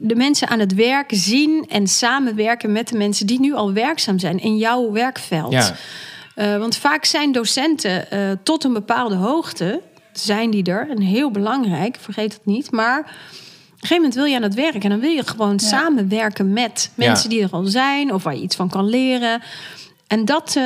de 0.00 0.14
mensen 0.14 0.48
aan 0.48 0.58
het 0.58 0.74
werk 0.74 1.10
zien 1.14 1.64
en 1.68 1.86
samenwerken 1.86 2.72
met 2.72 2.88
de 2.88 2.96
mensen 2.96 3.26
die 3.26 3.40
nu 3.40 3.54
al 3.54 3.72
werkzaam 3.72 4.18
zijn 4.18 4.38
in 4.38 4.56
jouw 4.56 4.92
werkveld. 4.92 5.52
Ja. 5.52 5.76
Eh, 6.34 6.58
want 6.58 6.76
vaak 6.76 7.04
zijn 7.04 7.32
docenten 7.32 8.10
eh, 8.10 8.30
tot 8.42 8.64
een 8.64 8.72
bepaalde 8.72 9.14
hoogte, 9.14 9.80
zijn 10.20 10.50
die 10.50 10.64
er, 10.64 10.90
en 10.90 11.00
heel 11.00 11.30
belangrijk, 11.30 11.96
vergeet 12.00 12.32
het 12.32 12.46
niet. 12.46 12.70
Maar 12.70 12.98
op 12.98 13.06
een 13.06 13.88
gegeven 13.88 13.96
moment 13.96 14.14
wil 14.14 14.24
je 14.24 14.36
aan 14.36 14.42
het 14.42 14.54
werk 14.54 14.84
en 14.84 14.90
dan 14.90 15.00
wil 15.00 15.10
je 15.10 15.26
gewoon 15.26 15.58
samenwerken 15.58 16.52
met 16.52 16.90
mensen 16.94 17.30
die 17.30 17.42
er 17.42 17.50
al 17.50 17.64
zijn 17.64 18.12
of 18.12 18.22
waar 18.22 18.34
je 18.34 18.42
iets 18.42 18.56
van 18.56 18.68
kan 18.68 18.88
leren. 18.88 19.42
En 20.06 20.24
dat, 20.24 20.56
eh, 20.56 20.62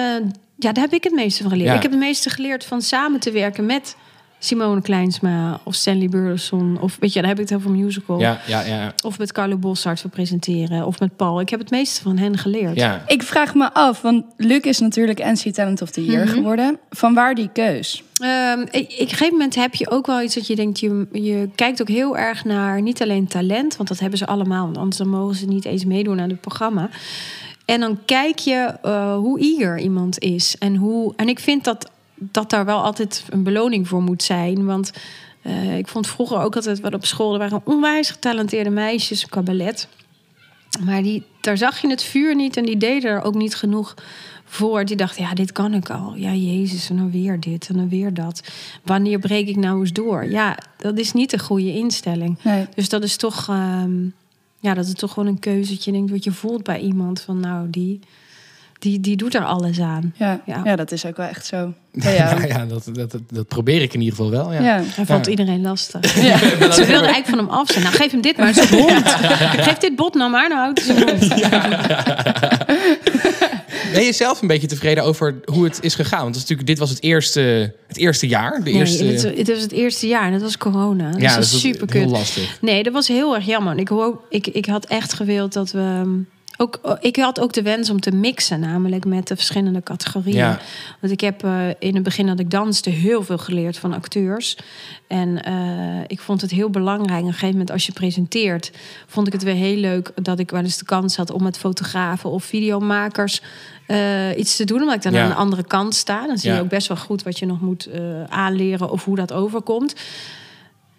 ja, 0.56 0.72
daar 0.72 0.84
heb 0.84 0.92
ik 0.92 1.04
het 1.04 1.12
meeste 1.12 1.42
van 1.42 1.50
geleerd. 1.50 1.68
Ja. 1.68 1.76
Ik 1.76 1.82
heb 1.82 1.90
het 1.90 2.00
meeste 2.00 2.30
geleerd 2.30 2.64
van 2.64 2.82
samen 2.82 3.20
te 3.20 3.30
werken 3.30 3.66
met 3.66 3.96
Simone 4.42 4.80
Kleinsma 4.82 5.60
of 5.64 5.74
Stanley 5.74 6.08
Burleson. 6.08 6.78
Of 6.80 6.96
weet 7.00 7.12
je, 7.12 7.20
dan 7.20 7.28
heb 7.28 7.38
ik 7.40 7.48
het 7.48 7.58
over 7.58 7.70
musical. 7.70 8.20
Ja, 8.20 8.40
ja, 8.46 8.60
ja. 8.60 8.92
Of 9.04 9.18
met 9.18 9.32
Carlo 9.32 9.56
Bossart 9.56 10.00
voor 10.00 10.10
presenteren. 10.10 10.86
Of 10.86 10.98
met 11.00 11.16
Paul. 11.16 11.40
Ik 11.40 11.48
heb 11.48 11.60
het 11.60 11.70
meeste 11.70 12.02
van 12.02 12.18
hen 12.18 12.38
geleerd. 12.38 12.76
ja. 12.76 13.02
Ik 13.06 13.22
vraag 13.22 13.54
me 13.54 13.72
af, 13.72 14.00
want 14.02 14.24
Luc 14.36 14.60
is 14.60 14.78
natuurlijk 14.78 15.18
NC 15.24 15.52
Talent 15.54 15.82
of 15.82 15.90
the 15.90 16.04
Year 16.04 16.24
Mhm. 16.24 16.34
geworden. 16.34 16.78
Van 16.90 17.14
waar 17.14 17.34
die 17.34 17.48
keus? 17.52 18.02
Ehm, 18.18 18.60
ik- 18.60 18.68
ik- 18.70 18.90
op 18.92 18.98
een 19.00 19.08
gegeven 19.08 19.32
moment 19.32 19.54
heb 19.54 19.74
je 19.74 19.90
ook 19.90 20.06
wel 20.06 20.22
iets 20.22 20.34
dat 20.34 20.46
je 20.46 20.56
denkt... 20.56 20.80
Je, 20.80 21.06
je 21.12 21.48
kijkt 21.54 21.80
ook 21.80 21.88
heel 21.88 22.16
erg 22.16 22.44
naar 22.44 22.82
niet 22.82 23.02
alleen 23.02 23.26
talent... 23.26 23.76
want 23.76 23.88
dat 23.88 23.98
hebben 24.00 24.18
ze 24.18 24.26
allemaal, 24.26 24.64
want 24.64 24.76
anders 24.78 24.96
dan 24.96 25.08
mogen 25.08 25.34
ze 25.36 25.46
niet 25.46 25.64
eens 25.64 25.84
meedoen 25.84 26.20
aan 26.20 26.28
het 26.30 26.40
programma. 26.40 26.88
En 27.64 27.80
dan 27.80 27.98
kijk 28.04 28.38
je 28.38 28.74
eh, 28.82 29.14
hoe 29.16 29.40
eager 29.40 29.78
iemand 29.78 30.18
is. 30.18 30.56
En, 30.58 30.76
hoe, 30.76 31.12
en 31.16 31.28
ik 31.28 31.38
vind 31.38 31.64
dat, 31.64 31.90
dat 32.20 32.50
daar 32.50 32.64
wel 32.64 32.82
altijd 32.82 33.24
een 33.28 33.42
beloning 33.42 33.88
voor 33.88 34.02
moet 34.02 34.22
zijn. 34.22 34.64
Want 34.64 34.92
eh, 35.42 35.78
ik 35.78 35.88
vond 35.88 36.06
vroeger 36.06 36.38
ook 36.38 36.56
altijd 36.56 36.80
wat 36.80 36.94
op 36.94 37.04
school... 37.04 37.32
er 37.32 37.38
waren 37.38 37.62
onwijs 37.64 38.10
getalenteerde 38.10 38.70
meisjes, 38.70 39.26
cabaret... 39.26 39.88
Maar 40.84 41.02
die, 41.02 41.22
daar 41.40 41.56
zag 41.56 41.80
je 41.80 41.88
het 41.88 42.02
vuur 42.02 42.34
niet 42.34 42.56
en 42.56 42.64
die 42.64 42.76
deden 42.76 43.10
er 43.10 43.22
ook 43.22 43.34
niet 43.34 43.54
genoeg 43.54 43.94
voor. 44.44 44.84
Die 44.84 44.96
dacht, 44.96 45.18
ja, 45.18 45.34
dit 45.34 45.52
kan 45.52 45.74
ik 45.74 45.90
al. 45.90 46.14
Ja, 46.14 46.34
Jezus, 46.34 46.90
en 46.90 46.96
dan 46.96 47.10
weer 47.10 47.40
dit 47.40 47.68
en 47.68 47.76
dan 47.76 47.88
weer 47.88 48.14
dat. 48.14 48.42
Wanneer 48.82 49.18
breek 49.18 49.48
ik 49.48 49.56
nou 49.56 49.80
eens 49.80 49.92
door? 49.92 50.30
Ja, 50.30 50.58
dat 50.76 50.98
is 50.98 51.12
niet 51.12 51.32
een 51.32 51.38
goede 51.38 51.72
instelling. 51.72 52.38
Nee. 52.42 52.66
Dus 52.74 52.88
dat 52.88 53.02
is 53.02 53.16
toch, 53.16 53.48
ehm, 53.48 54.04
ja, 54.60 54.74
dat 54.74 54.86
is 54.86 54.94
toch 54.94 55.12
gewoon 55.12 55.28
een 55.28 55.38
keuze. 55.38 55.72
Dat 55.72 55.84
je 55.84 55.92
denkt, 55.92 56.10
wat 56.10 56.24
je 56.24 56.32
voelt 56.32 56.62
bij 56.62 56.80
iemand 56.80 57.20
van, 57.20 57.40
nou, 57.40 57.70
die, 57.70 58.00
die, 58.80 59.00
die 59.00 59.16
doet 59.16 59.34
er 59.34 59.44
alles 59.44 59.80
aan. 59.80 60.14
Ja. 60.16 60.40
Ja. 60.46 60.60
Ja. 60.64 60.76
dat 60.76 60.92
is 60.92 61.06
ook 61.06 61.16
wel 61.16 61.26
echt 61.26 61.46
zo. 61.46 61.72
Ja, 62.00 62.44
ja 62.46 62.66
dat, 62.66 62.88
dat, 62.92 63.16
dat, 63.32 63.48
probeer 63.48 63.82
ik 63.82 63.94
in 63.94 64.00
ieder 64.00 64.16
geval 64.16 64.30
wel. 64.30 64.52
Ja. 64.52 64.60
Ja. 64.60 64.82
Hij 64.94 65.06
vond 65.06 65.24
Ja. 65.24 65.30
iedereen 65.30 65.62
lastig. 65.62 66.04
Ze 66.74 66.84
wilde 66.86 67.06
eigenlijk 67.06 67.26
van 67.26 67.38
hem 67.38 67.48
af 67.48 67.70
zijn. 67.70 67.84
Nou, 67.84 67.94
geef 67.96 68.10
hem 68.10 68.20
dit 68.20 68.36
maar, 68.36 68.54
zijn 68.54 68.68
hond. 68.68 69.08
Geef 69.66 69.76
dit 69.78 69.96
bot 69.96 70.14
nou 70.14 70.30
maar, 70.30 70.48
nou 70.48 70.60
houdt 70.60 70.86
hij 70.86 70.96
zijn 70.96 71.08
hond. 71.08 71.28
Ben 73.92 74.04
je 74.04 74.12
zelf 74.12 74.42
een 74.42 74.48
beetje 74.48 74.66
tevreden 74.66 75.04
over 75.04 75.40
hoe 75.44 75.64
het 75.64 75.78
is 75.80 75.94
gegaan? 75.94 76.22
Want 76.22 76.34
het 76.34 76.44
is 76.44 76.50
natuurlijk, 76.50 76.68
dit 76.68 76.78
was 76.78 76.90
het 76.90 77.02
eerste, 77.02 77.74
het 77.86 77.96
eerste 77.96 78.26
jaar. 78.26 78.50
De 78.64 78.70
Nee, 78.70 78.74
eerste, 78.74 79.04
het, 79.04 79.22
het 79.22 79.48
was 79.48 79.60
het 79.62 79.72
eerste 79.72 80.06
jaar 80.06 80.24
en 80.26 80.32
dat 80.32 80.42
was 80.42 80.58
corona. 80.58 81.10
Dus 81.10 81.22
ja, 81.22 81.34
dat 81.34 81.44
is 81.44 81.60
super 81.60 81.92
heel 81.92 82.02
kut. 82.02 82.10
lastig. 82.10 82.58
Nee, 82.60 82.82
dat 82.82 82.92
was 82.92 83.08
heel 83.08 83.34
erg 83.34 83.46
jammer. 83.46 83.78
Ik, 83.78 83.88
hoop, 83.88 84.24
ik, 84.28 84.46
ik 84.46 84.66
had 84.66 84.86
echt 84.86 85.12
gewild 85.12 85.52
dat 85.52 85.70
we. 85.70 86.02
Ook, 86.62 86.98
ik 87.00 87.16
had 87.16 87.40
ook 87.40 87.52
de 87.52 87.62
wens 87.62 87.90
om 87.90 88.00
te 88.00 88.10
mixen, 88.10 88.60
namelijk 88.60 89.04
met 89.04 89.28
de 89.28 89.36
verschillende 89.36 89.82
categorieën. 89.82 90.36
Ja. 90.36 90.58
Want 91.00 91.12
ik 91.12 91.20
heb 91.20 91.44
eh, 91.44 91.68
in 91.78 91.94
het 91.94 92.02
begin 92.02 92.26
dat 92.26 92.38
ik 92.40 92.50
danste 92.50 92.90
heel 92.90 93.22
veel 93.22 93.38
geleerd 93.38 93.78
van 93.78 93.92
acteurs. 93.92 94.56
En 95.06 95.42
eh, 95.42 95.54
ik 96.06 96.20
vond 96.20 96.40
het 96.40 96.50
heel 96.50 96.70
belangrijk. 96.70 97.20
Op 97.20 97.26
een 97.26 97.32
gegeven 97.32 97.50
moment, 97.50 97.70
als 97.70 97.86
je 97.86 97.92
presenteert, 97.92 98.70
vond 99.06 99.26
ik 99.26 99.32
het 99.32 99.42
weer 99.42 99.54
heel 99.54 99.76
leuk 99.76 100.12
dat 100.14 100.38
ik 100.38 100.50
wel 100.50 100.62
eens 100.62 100.78
de 100.78 100.84
kans 100.84 101.16
had 101.16 101.30
om 101.30 101.42
met 101.42 101.58
fotografen 101.58 102.30
of 102.30 102.44
videomakers 102.44 103.42
eh, 103.86 104.38
iets 104.38 104.56
te 104.56 104.64
doen. 104.64 104.80
Omdat 104.80 104.94
ik 104.94 105.02
dan 105.02 105.12
Ja. 105.12 105.22
aan 105.22 105.28
de 105.28 105.34
andere 105.34 105.64
kant 105.64 105.94
sta. 105.94 106.26
Dan 106.26 106.38
zie 106.38 106.50
Ja. 106.50 106.56
je 106.56 106.62
ook 106.62 106.68
best 106.68 106.88
wel 106.88 106.96
goed 106.96 107.22
wat 107.22 107.38
je 107.38 107.46
nog 107.46 107.60
moet 107.60 107.86
eh, 107.86 108.00
aanleren 108.24 108.90
of 108.90 109.04
hoe 109.04 109.16
dat 109.16 109.32
overkomt. 109.32 109.94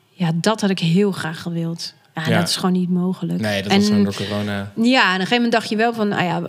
Ja, 0.09 0.31
dat 0.35 0.61
had 0.61 0.69
ik 0.69 0.79
heel 0.79 1.11
graag 1.11 1.41
gewild. 1.41 1.93
Ja, 2.15 2.23
Ja. 2.27 2.39
dat 2.39 2.47
is 2.49 2.55
gewoon 2.55 2.71
niet 2.71 2.89
mogelijk. 2.89 3.41
Nee, 3.41 3.61
dat 3.63 3.71
en, 3.71 3.77
was 3.77 3.87
gewoon 3.87 4.03
door 4.03 4.13
corona. 4.15 4.71
Ja, 4.75 5.01
en 5.01 5.13
op 5.13 5.13
een 5.13 5.13
gegeven 5.13 5.33
moment 5.35 5.51
dacht 5.51 5.69
je 5.69 5.75
wel 5.75 5.93
van, 5.93 6.07
nou 6.07 6.23
ja, 6.23 6.39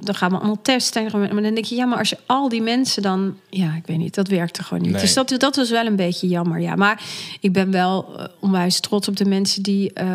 dan 0.00 0.14
gaan 0.14 0.30
we 0.30 0.36
allemaal 0.36 0.62
testen. 0.62 1.08
Maar 1.12 1.28
dan 1.42 1.42
denk 1.54 1.64
je, 1.64 1.74
ja, 1.74 1.84
maar 1.86 1.98
als 1.98 2.08
je 2.10 2.18
al 2.26 2.48
die 2.48 2.62
mensen 2.62 3.02
dan, 3.02 3.36
ja, 3.50 3.74
ik 3.74 3.86
weet 3.86 3.98
niet, 3.98 4.14
dat 4.14 4.28
werkte 4.28 4.62
gewoon 4.62 4.82
niet. 4.82 4.92
Nee. 4.92 5.00
Dus 5.00 5.14
dat, 5.14 5.34
dat 5.38 5.56
was 5.56 5.70
wel 5.70 5.86
een 5.86 5.96
beetje 5.96 6.28
jammer, 6.28 6.60
ja. 6.60 6.74
Maar 6.74 7.02
ik 7.40 7.52
ben 7.52 7.70
wel 7.70 8.18
eh, 8.18 8.24
onwijs 8.40 8.80
trots 8.80 9.08
op 9.08 9.16
de 9.16 9.24
mensen 9.24 9.62
die, 9.62 9.92
eh, 9.92 10.06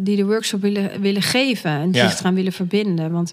die 0.00 0.16
de 0.16 0.24
workshop 0.24 0.60
willen, 0.60 1.00
willen 1.00 1.22
geven 1.22 1.70
en 1.70 1.92
Ja. 1.92 2.08
zich 2.08 2.20
eraan 2.20 2.34
willen 2.34 2.52
verbinden. 2.52 3.12
Want 3.12 3.32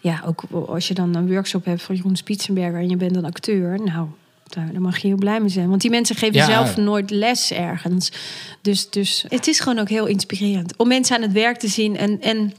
ja, 0.00 0.22
ook 0.26 0.42
als 0.68 0.88
je 0.88 0.94
dan 0.94 1.14
een 1.14 1.28
workshop 1.32 1.64
hebt 1.64 1.82
van 1.82 1.94
Jeroen 1.96 2.16
Spitsenberger 2.16 2.80
en 2.80 2.88
je 2.88 2.96
bent 2.96 3.16
een 3.16 3.24
acteur, 3.24 3.80
nou, 3.84 4.06
daar, 4.54 4.72
daar 4.72 4.80
mag 4.80 4.98
je 4.98 5.06
heel 5.08 5.16
blij 5.16 5.40
mee 5.40 5.48
zijn. 5.48 5.68
Want 5.68 5.80
die 5.80 5.90
mensen 5.90 6.16
geven 6.16 6.34
Ja. 6.36 6.46
zelf 6.46 6.76
nooit 6.76 7.10
les 7.10 7.52
ergens. 7.52 8.12
Dus, 8.62 8.90
dus 8.90 9.24
het 9.28 9.46
is 9.46 9.60
gewoon 9.60 9.78
ook 9.78 9.88
heel 9.88 10.06
inspirerend 10.06 10.76
om 10.76 10.88
mensen 10.88 11.16
aan 11.16 11.22
het 11.22 11.32
werk 11.32 11.58
te 11.58 11.68
zien 11.68 11.96
en, 11.96 12.20
en 12.20 12.52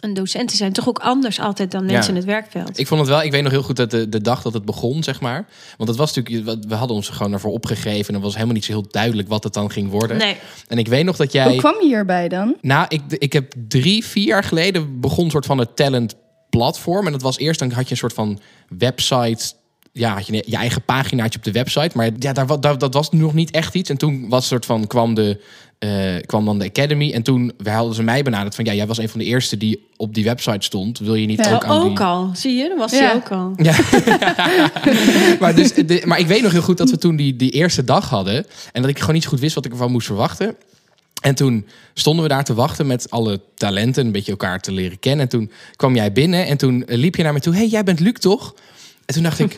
een 0.00 0.14
docent 0.14 0.48
te 0.48 0.56
zijn. 0.56 0.72
Toch 0.72 0.88
ook 0.88 0.98
anders 0.98 1.40
altijd 1.40 1.70
dan 1.70 1.84
mensen 1.84 2.02
Ja. 2.02 2.08
in 2.08 2.14
het 2.16 2.24
werkveld. 2.24 2.78
Ik 2.78 2.86
vond 2.86 3.00
het 3.00 3.08
wel, 3.08 3.22
ik 3.22 3.30
weet 3.30 3.42
nog 3.42 3.52
heel 3.52 3.62
goed 3.62 3.76
dat 3.76 3.90
de, 3.90 4.08
de 4.08 4.20
dag 4.20 4.42
dat 4.42 4.52
het 4.52 4.64
begon, 4.64 5.02
zeg 5.02 5.20
maar. 5.20 5.46
Want 5.76 5.88
het 5.88 5.98
was 5.98 6.14
natuurlijk, 6.14 6.64
we 6.68 6.74
hadden 6.74 6.96
ons 6.96 7.08
er 7.08 7.14
gewoon 7.14 7.32
ervoor 7.32 7.52
opgegeven. 7.52 8.08
En 8.08 8.14
het 8.14 8.22
was 8.22 8.32
helemaal 8.34 8.54
niet 8.54 8.64
zo 8.64 8.72
heel 8.72 8.86
duidelijk 8.90 9.28
wat 9.28 9.44
het 9.44 9.52
dan 9.54 9.70
ging 9.70 9.90
worden. 9.90 10.16
Nee. 10.16 10.36
En 10.68 10.78
ik 10.78 10.88
weet 10.88 11.04
nog 11.04 11.16
dat 11.16 11.32
Hoe 11.32 11.42
jij. 11.42 11.56
kwam 11.56 11.74
je 11.80 11.86
hierbij 11.86 12.28
dan? 12.28 12.56
Nou, 12.60 12.86
ik, 12.88 13.00
ik 13.08 13.32
heb 13.32 13.52
drie, 13.68 14.04
vier 14.04 14.26
jaar 14.26 14.44
geleden 14.44 15.00
begon 15.00 15.24
een 15.24 15.30
soort 15.30 15.46
van 15.46 15.58
het 15.58 15.76
talent 15.76 16.14
platform. 16.50 17.06
En 17.06 17.12
dat 17.12 17.22
was 17.22 17.38
eerst, 17.38 17.58
dan 17.60 17.70
had 17.70 17.84
je 17.84 17.90
een 17.90 17.96
soort 17.96 18.12
van 18.12 18.40
website. 18.78 19.52
Ja, 19.92 20.14
had 20.14 20.26
je 20.26 20.44
je 20.46 20.56
eigen 20.56 20.82
paginaatje 20.82 21.38
op 21.38 21.44
de 21.44 21.52
website. 21.52 21.90
Maar 21.94 22.10
ja, 22.18 22.32
daar, 22.32 22.60
daar, 22.60 22.78
dat 22.78 22.94
was 22.94 23.10
nog 23.10 23.34
niet 23.34 23.50
echt 23.50 23.74
iets. 23.74 23.90
En 23.90 23.96
toen 23.96 24.28
was 24.28 24.46
soort 24.46 24.66
van, 24.66 24.86
kwam, 24.86 25.14
de, 25.14 25.40
eh, 25.78 26.16
kwam 26.26 26.44
dan 26.44 26.58
de 26.58 26.64
Academy. 26.64 27.12
En 27.12 27.22
toen 27.22 27.52
hadden 27.64 27.94
ze 27.94 28.02
mij 28.02 28.22
benaderd 28.22 28.54
van... 28.54 28.64
Ja, 28.64 28.74
jij 28.74 28.86
was 28.86 28.98
een 28.98 29.08
van 29.08 29.20
de 29.20 29.26
eerste 29.26 29.56
die 29.56 29.88
op 29.96 30.14
die 30.14 30.24
website 30.24 30.64
stond. 30.64 30.98
Wil 30.98 31.14
je 31.14 31.26
niet 31.26 31.44
Ja. 31.44 31.54
ook 31.54 31.64
aan 31.64 31.80
ook 31.82 31.96
die... 31.96 32.06
al, 32.06 32.30
zie 32.34 32.54
je? 32.54 32.68
Dat 32.68 32.78
was 32.78 32.92
Ja. 32.92 32.98
hij 32.98 33.14
ook 33.14 33.30
al. 33.30 33.52
Ja. 33.56 33.74
maar, 35.40 35.54
dus, 35.54 35.72
de, 35.74 36.02
maar 36.04 36.18
ik 36.18 36.26
weet 36.26 36.42
nog 36.42 36.52
heel 36.52 36.62
goed 36.62 36.78
dat 36.78 36.90
we 36.90 36.98
toen 36.98 37.16
die, 37.16 37.36
die 37.36 37.50
eerste 37.50 37.84
dag 37.84 38.08
hadden. 38.08 38.46
En 38.72 38.82
dat 38.82 38.90
ik 38.90 38.98
gewoon 38.98 39.14
niet 39.14 39.22
zo 39.22 39.28
goed 39.30 39.40
wist 39.40 39.54
wat 39.54 39.64
ik 39.64 39.72
ervan 39.72 39.90
moest 39.92 40.06
verwachten. 40.06 40.56
En 41.22 41.34
toen 41.34 41.66
stonden 41.94 42.22
we 42.22 42.28
daar 42.28 42.44
te 42.44 42.54
wachten 42.54 42.86
met 42.86 43.10
alle 43.10 43.40
talenten, 43.54 44.06
een 44.06 44.12
beetje 44.12 44.30
elkaar 44.30 44.60
te 44.60 44.72
leren 44.72 44.98
kennen. 44.98 45.20
En 45.20 45.28
toen 45.28 45.50
kwam 45.76 45.94
jij 45.94 46.12
binnen 46.12 46.46
en 46.46 46.56
toen 46.56 46.86
eh, 46.86 46.98
liep 46.98 47.16
je 47.16 47.22
naar 47.22 47.32
me 47.32 47.40
toe. 47.40 47.54
hey, 47.54 47.66
jij 47.66 47.84
bent 47.84 48.00
Luc 48.00 48.12
toch? 48.18 48.54
En 49.04 49.14
toen 49.14 49.22
dacht 49.22 49.38
ik, 49.38 49.56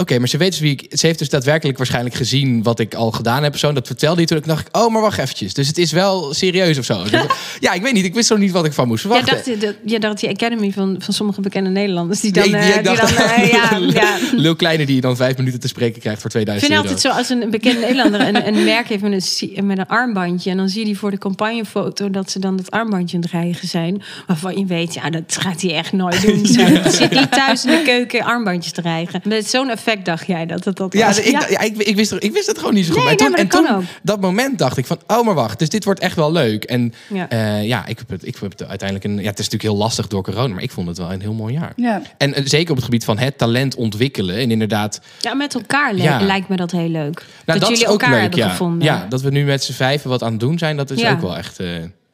Oké, 0.00 0.18
maar 0.18 0.28
ze 0.28 0.36
weet 0.36 0.50
dus 0.50 0.60
wie 0.60 0.72
ik. 0.72 0.86
Ze 0.98 1.06
heeft 1.06 1.18
dus 1.18 1.28
daadwerkelijk 1.28 1.76
waarschijnlijk 1.78 2.14
gezien 2.14 2.62
wat 2.62 2.78
ik 2.78 2.94
al 2.94 3.10
gedaan 3.10 3.42
heb. 3.42 3.56
Zo, 3.56 3.72
dat 3.72 3.86
vertelde 3.86 4.20
je 4.20 4.26
toen. 4.26 4.36
Ik 4.38 4.46
dacht 4.46 4.66
ik, 4.68 4.76
oh, 4.76 4.92
maar 4.92 5.02
wacht 5.02 5.18
eventjes. 5.18 5.54
Dus 5.54 5.66
het 5.66 5.78
is 5.78 5.92
wel 5.92 6.34
serieus 6.34 6.78
of 6.78 6.84
zo. 6.84 7.02
Dus, 7.10 7.20
ja, 7.60 7.72
ik 7.72 7.82
weet 7.82 7.92
niet. 7.92 8.04
Ik 8.04 8.14
wist 8.14 8.26
zo 8.28 8.36
niet 8.36 8.50
wat 8.50 8.64
ik 8.64 8.72
van 8.72 8.88
moest 8.88 9.04
Jij 9.04 9.12
verwachten. 9.24 9.60
dacht, 9.60 9.74
jij 9.84 9.98
dacht 9.98 10.20
die 10.20 10.28
Academy 10.28 10.72
van, 10.72 10.96
van 10.98 11.14
sommige 11.14 11.40
bekende 11.40 11.70
Nederlanders... 11.70 12.20
die 12.20 12.32
dan, 12.32 12.50
Nee, 12.50 12.60
eh, 12.60 12.68
ik 12.68 12.74
die 12.74 12.82
dacht- 12.82 13.16
dan 13.16 13.26
eh, 13.26 13.52
ja, 13.52 13.78
ja. 14.02 14.18
Lul 14.36 14.56
kleine 14.56 14.86
die 14.86 14.94
je 14.94 15.00
dan 15.00 15.16
vijf 15.16 15.36
minuten 15.36 15.60
te 15.60 15.68
spreken 15.68 16.00
krijgt 16.00 16.20
voor 16.20 16.30
Ik 16.30 16.36
2000 16.46 16.72
vind 16.72 16.84
euro. 16.84 16.94
altijd 16.94 17.14
zo, 17.14 17.18
als 17.20 17.44
een 17.44 17.50
bekende 17.50 17.80
Nederlander 17.80 18.20
een, 18.20 18.46
een 18.56 18.64
merk 18.64 18.88
heeft 18.88 19.02
met 19.02 19.40
een, 19.54 19.66
met 19.66 19.78
een 19.78 19.86
armbandje... 19.86 20.50
en 20.50 20.56
dan 20.56 20.68
zie 20.68 20.78
je 20.80 20.86
die 20.86 20.98
voor 20.98 21.10
de 21.10 21.18
campagnefoto 21.18 22.10
dat 22.10 22.30
ze 22.30 22.38
dan 22.38 22.56
dat 22.56 22.70
armbandje 22.70 23.16
aan 23.16 23.22
het 23.22 23.30
rijgen 23.32 23.68
zijn... 23.68 24.02
waarvan 24.26 24.58
je 24.58 24.64
weet, 24.66 24.94
ja, 24.94 25.10
dat 25.10 25.36
gaat 25.40 25.60
hij 25.62 25.74
echt 25.74 25.92
nooit 25.92 26.22
doen. 26.22 26.46
Zit 26.98 27.10
niet 27.10 27.32
thuis 27.32 27.64
in 27.64 27.70
de 27.70 27.82
keuken 27.84 28.22
armbandjes 28.24 28.72
te 28.72 28.80
rijgen. 28.80 29.20
Met 29.24 29.50
zo'n 29.50 29.70
effect 29.70 29.86
dacht 29.96 30.26
jij 30.26 30.46
dat 30.46 30.64
het 30.64 30.76
dat 30.76 30.92
Ja, 30.92 31.08
ik, 31.16 31.24
ja. 31.50 31.60
ik, 31.60 31.76
ik, 31.76 31.96
wist, 31.96 32.10
er- 32.12 32.22
ik 32.22 32.32
wist 32.32 32.46
het 32.46 32.58
gewoon 32.58 32.74
niet 32.74 32.86
zo 32.86 32.92
goed. 32.92 33.02
Nee, 33.02 33.10
en 33.10 33.16
toen, 33.16 33.26
nee, 33.26 33.36
maar 33.36 33.44
en 33.44 33.48
dat 33.48 33.60
kan 33.64 33.66
toen 33.74 33.76
ook. 33.84 34.00
dat 34.02 34.20
moment 34.20 34.58
dacht 34.58 34.76
ik 34.76 34.86
van, 34.86 34.98
oh 35.06 35.24
maar 35.24 35.34
wacht, 35.34 35.58
dus 35.58 35.68
dit 35.68 35.84
wordt 35.84 36.00
echt 36.00 36.16
wel 36.16 36.32
leuk. 36.32 36.64
En 36.64 36.92
Ja. 37.08 37.26
ja, 37.30 37.56
ja 37.56 37.86
ik, 37.86 37.98
heb 37.98 38.08
het, 38.10 38.26
ik 38.26 38.36
heb 38.40 38.50
het 38.50 38.64
uiteindelijk 38.68 39.08
een, 39.08 39.18
ja, 39.22 39.28
het 39.30 39.38
is 39.38 39.44
natuurlijk 39.48 39.62
heel 39.72 39.76
lastig 39.76 40.06
door 40.06 40.22
corona, 40.22 40.54
maar 40.54 40.62
ik 40.62 40.70
vond 40.70 40.88
het 40.88 40.98
wel 40.98 41.12
een 41.12 41.20
heel 41.20 41.32
mooi 41.32 41.54
jaar. 41.54 41.72
Ja. 41.76 42.02
En 42.18 42.34
eh, 42.34 42.42
zeker 42.46 42.70
op 42.70 42.76
het 42.76 42.84
gebied 42.84 43.04
van 43.04 43.18
het 43.18 43.38
talent 43.38 43.74
ontwikkelen 43.74 44.36
en 44.36 44.50
inderdaad, 44.50 45.00
Ja, 45.20 45.34
met 45.34 45.54
elkaar 45.54 45.96
Ja. 45.96 46.20
lijkt 46.20 46.48
me 46.48 46.56
dat 46.56 46.70
heel 46.70 46.88
leuk. 46.88 47.14
nou, 47.16 47.24
dat, 47.44 47.54
dat, 47.60 47.68
jullie 47.68 47.74
is 47.84 47.86
ook 47.86 47.90
elkaar 48.00 48.10
leuk, 48.10 48.20
hebben 48.20 48.38
ja. 48.40 48.48
gevonden. 48.48 48.84
Ja, 48.84 49.06
dat 49.08 49.20
we 49.22 49.30
nu 49.30 49.44
met 49.44 49.64
z'n 49.64 49.72
vijven 49.72 50.10
wat 50.10 50.22
aan 50.22 50.30
het 50.30 50.40
doen 50.40 50.58
zijn, 50.58 50.76
dat 50.76 50.90
is 50.90 51.00
Ja. 51.00 51.10
ook 51.12 51.20
wel 51.20 51.36
echt. 51.36 51.58
eh, 51.60 51.66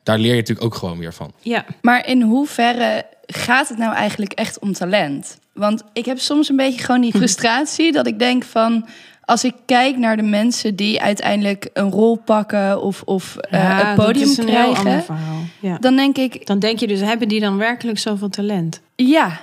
daar 0.02 0.18
leer 0.18 0.30
je 0.30 0.36
natuurlijk 0.38 0.66
ook 0.66 0.74
gewoon 0.74 0.98
weer 0.98 1.12
van. 1.14 1.32
ja. 1.42 1.64
Maar 1.82 2.06
in 2.08 2.22
hoeverre 2.22 3.04
gaat 3.26 3.68
het 3.68 3.78
nou 3.78 3.94
eigenlijk 3.94 4.32
echt 4.32 4.58
om 4.58 4.72
talent? 4.72 5.38
Want 5.52 5.82
ik 5.92 6.04
heb 6.04 6.18
soms 6.18 6.48
een 6.48 6.56
beetje 6.56 6.84
gewoon 6.84 7.00
die 7.00 7.12
frustratie 7.12 7.92
dat 7.92 8.06
ik 8.06 8.18
denk 8.18 8.44
van... 8.44 8.86
als 9.24 9.44
ik 9.44 9.54
kijk 9.66 9.96
naar 9.96 10.16
de 10.16 10.22
mensen 10.22 10.76
die 10.76 11.02
uiteindelijk 11.02 11.70
een 11.72 11.90
rol 11.90 12.16
pakken 12.16 12.82
of, 12.82 13.02
of 13.04 13.36
eh, 13.36 13.62
Ja, 13.62 13.76
het 13.76 13.96
dat 13.96 14.06
podium 14.06 14.30
is 14.30 14.36
een 14.36 14.48
heel 14.48 14.64
ander 14.64 14.80
krijgen... 14.80 15.04
verhaal. 15.04 15.42
Ja. 15.60 15.76
dan 15.80 15.96
denk 15.96 16.18
ik, 16.18 16.46
Dan 16.46 16.58
denk 16.58 16.78
je 16.78 16.86
dus, 16.86 17.00
hebben 17.00 17.28
die 17.28 17.40
dan 17.40 17.56
werkelijk 17.56 17.98
zoveel 17.98 18.28
talent? 18.28 18.80
ja. 18.96 19.40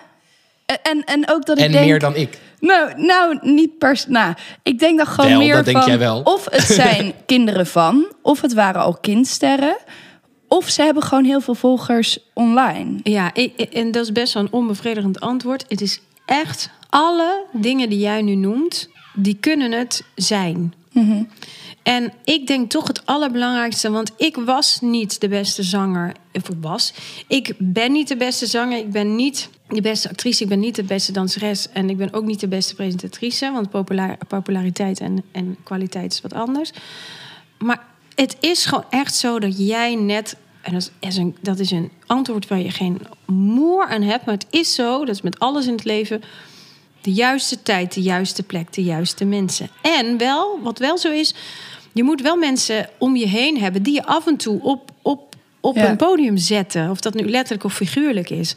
En, 0.83 1.03
en 1.03 1.29
ook 1.29 1.45
dat 1.45 1.57
ik 1.57 1.65
En 1.65 1.71
denk... 1.71 1.85
meer 1.85 1.99
dan 1.99 2.15
ik. 2.15 2.39
Nou, 2.59 3.01
nou 3.01 3.37
niet 3.41 3.77
per 3.77 4.03
Nou, 4.07 4.33
ik 4.63 4.79
denk 4.79 4.97
dan 4.97 5.07
gewoon 5.07 5.29
Wel, 5.29 5.39
meer 5.39 5.53
dat 5.53 5.65
denk 5.65 5.77
van... 5.77 5.87
jij 5.87 5.99
wel. 5.99 6.21
Of 6.21 6.47
het 6.51 6.61
zijn 6.61 7.13
kinderen 7.25 7.67
van, 7.67 8.05
of 8.21 8.41
het 8.41 8.53
waren 8.53 8.81
al 8.81 8.97
kindsterren... 9.01 9.77
of 10.53 10.69
ze 10.69 10.81
hebben 10.81 11.03
gewoon 11.03 11.23
heel 11.23 11.41
veel 11.41 11.55
volgers 11.55 12.19
online. 12.33 12.99
Ja, 13.03 13.33
en 13.71 13.91
dat 13.91 14.03
is 14.03 14.11
best 14.11 14.33
wel 14.33 14.43
een 14.43 14.51
onbevredigend 14.51 15.19
antwoord. 15.19 15.65
Het 15.67 15.81
is 15.81 15.99
echt 16.25 16.69
alle 16.89 17.45
dingen 17.51 17.89
die 17.89 17.99
jij 17.99 18.21
nu 18.21 18.35
noemt, 18.35 18.89
die 19.13 19.37
kunnen 19.39 19.71
het 19.71 20.03
zijn. 20.15 20.73
En 21.83 22.13
ik 22.23 22.47
denk 22.47 22.69
toch 22.69 22.87
het 22.87 23.05
allerbelangrijkste, 23.05 23.91
want 23.91 24.11
ik 24.17 24.35
was 24.35 24.81
niet 24.81 25.21
de 25.21 25.27
beste 25.27 25.63
zanger. 25.63 26.13
Of 26.33 26.49
ik 26.49 26.55
was. 26.61 26.93
Ik 27.27 27.53
ben 27.57 27.91
niet 27.91 28.07
de 28.07 28.17
beste 28.17 28.45
zanger. 28.45 28.77
Ik 28.77 28.91
ben 28.91 29.15
niet 29.15 29.49
de 29.67 29.81
beste 29.81 30.09
actrice. 30.09 30.43
Ik 30.43 30.49
ben 30.49 30.59
niet 30.59 30.75
de 30.75 30.83
beste 30.83 31.11
danseres. 31.11 31.69
En 31.69 31.89
ik 31.89 31.97
ben 31.97 32.13
ook 32.13 32.25
niet 32.25 32.39
de 32.39 32.47
beste 32.47 32.75
presentatrice. 32.75 33.51
Want 33.51 33.69
populariteit 34.27 34.99
en, 34.99 35.23
en 35.31 35.57
kwaliteit 35.63 36.13
is 36.13 36.21
wat 36.21 36.33
anders. 36.33 36.71
Maar 37.57 37.89
het 38.15 38.37
is 38.39 38.65
gewoon 38.65 38.85
echt 38.89 39.15
zo 39.15 39.39
dat 39.39 39.67
jij 39.67 39.95
net. 39.95 40.35
En 40.61 40.73
dat 40.73 40.91
is, 40.99 41.17
een, 41.17 41.35
dat 41.41 41.59
is 41.59 41.71
een 41.71 41.91
antwoord 42.07 42.47
waar 42.47 42.59
je 42.59 42.71
geen 42.71 43.01
moer 43.25 43.85
aan 43.87 44.01
hebt. 44.01 44.25
Maar 44.25 44.33
het 44.33 44.45
is 44.49 44.73
zo, 44.73 44.99
dat 45.05 45.15
is 45.15 45.21
met 45.21 45.39
alles 45.39 45.65
in 45.65 45.71
het 45.73 45.83
leven. 45.83 46.23
De 47.01 47.11
juiste 47.11 47.63
tijd, 47.63 47.93
de 47.93 48.01
juiste 48.01 48.43
plek, 48.43 48.73
de 48.73 48.83
juiste 48.83 49.25
mensen. 49.25 49.69
En 49.81 50.17
wel, 50.17 50.59
wat 50.61 50.79
wel 50.79 50.97
zo 50.97 51.11
is, 51.11 51.33
je 51.91 52.03
moet 52.03 52.21
wel 52.21 52.35
mensen 52.35 52.89
om 52.97 53.15
je 53.15 53.27
heen 53.27 53.59
hebben 53.59 53.83
die 53.83 53.93
je 53.93 54.05
af 54.05 54.27
en 54.27 54.37
toe 54.37 54.61
op, 54.63 54.91
op, 55.01 55.35
op 55.59 55.75
Ja. 55.75 55.89
een 55.89 55.97
podium 55.97 56.37
zetten. 56.37 56.89
Of 56.89 56.99
dat 56.99 57.13
nu 57.13 57.29
letterlijk 57.29 57.63
of 57.63 57.73
figuurlijk 57.73 58.29
is. 58.29 58.55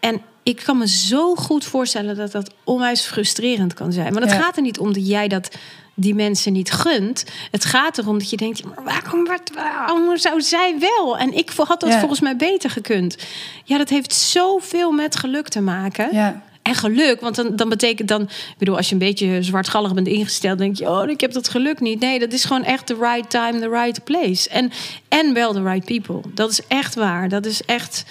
En 0.00 0.20
ik 0.42 0.56
kan 0.64 0.78
me 0.78 0.88
zo 0.88 1.34
goed 1.34 1.64
voorstellen 1.64 2.16
dat 2.16 2.32
dat 2.32 2.50
onwijs 2.64 3.00
frustrerend 3.06 3.74
kan 3.74 3.92
zijn. 3.92 4.12
Maar 4.12 4.22
het 4.22 4.30
Ja. 4.30 4.40
gaat 4.40 4.56
er 4.56 4.62
niet 4.62 4.78
om 4.78 4.92
dat 4.92 5.06
jij 5.08 5.28
dat 5.28 5.56
die 5.94 6.14
mensen 6.14 6.52
niet 6.52 6.72
gunt. 6.72 7.24
Het 7.50 7.64
gaat 7.64 7.98
erom 7.98 8.18
dat 8.18 8.30
je 8.30 8.36
denkt, 8.36 8.64
maar 8.64 8.84
waarom, 8.84 9.24
wat, 9.24 9.50
waarom 9.54 10.16
zou 10.16 10.40
zij 10.40 10.76
wel? 10.78 11.18
En 11.18 11.36
ik 11.36 11.50
had 11.56 11.80
dat 11.80 11.90
Ja. 11.90 11.98
volgens 11.98 12.20
mij 12.20 12.36
beter 12.36 12.70
gekund. 12.70 13.16
Ja, 13.64 13.78
dat 13.78 13.88
heeft 13.88 14.12
zoveel 14.14 14.92
met 14.92 15.16
geluk 15.16 15.48
te 15.48 15.60
maken. 15.60 16.08
Ja. 16.12 16.42
En 16.62 16.74
geluk, 16.74 17.20
want 17.20 17.34
dan, 17.34 17.56
dan 17.56 17.68
betekent 17.68 18.08
dan... 18.08 18.22
Ik 18.22 18.54
bedoel, 18.58 18.76
als 18.76 18.86
je 18.86 18.92
een 18.92 18.98
beetje 18.98 19.42
zwartgallig 19.42 19.94
bent 19.94 20.06
ingesteld... 20.06 20.58
denk 20.58 20.76
je, 20.76 20.88
oh, 20.90 21.10
ik 21.10 21.20
heb 21.20 21.32
dat 21.32 21.48
geluk 21.48 21.80
niet. 21.80 22.00
Nee, 22.00 22.18
dat 22.18 22.32
is 22.32 22.44
gewoon 22.44 22.64
echt 22.64 22.86
the 22.86 22.96
right 23.00 23.30
time, 23.30 23.58
the 23.60 23.68
right 23.68 24.04
place. 24.04 24.48
En, 24.48 24.70
en 25.08 25.34
wel 25.34 25.52
the 25.52 25.62
right 25.62 25.84
people. 25.84 26.20
Dat 26.34 26.50
is 26.50 26.60
echt 26.68 26.94
waar. 26.94 27.28
Dat 27.28 27.46
is 27.46 27.62
echt... 27.62 28.04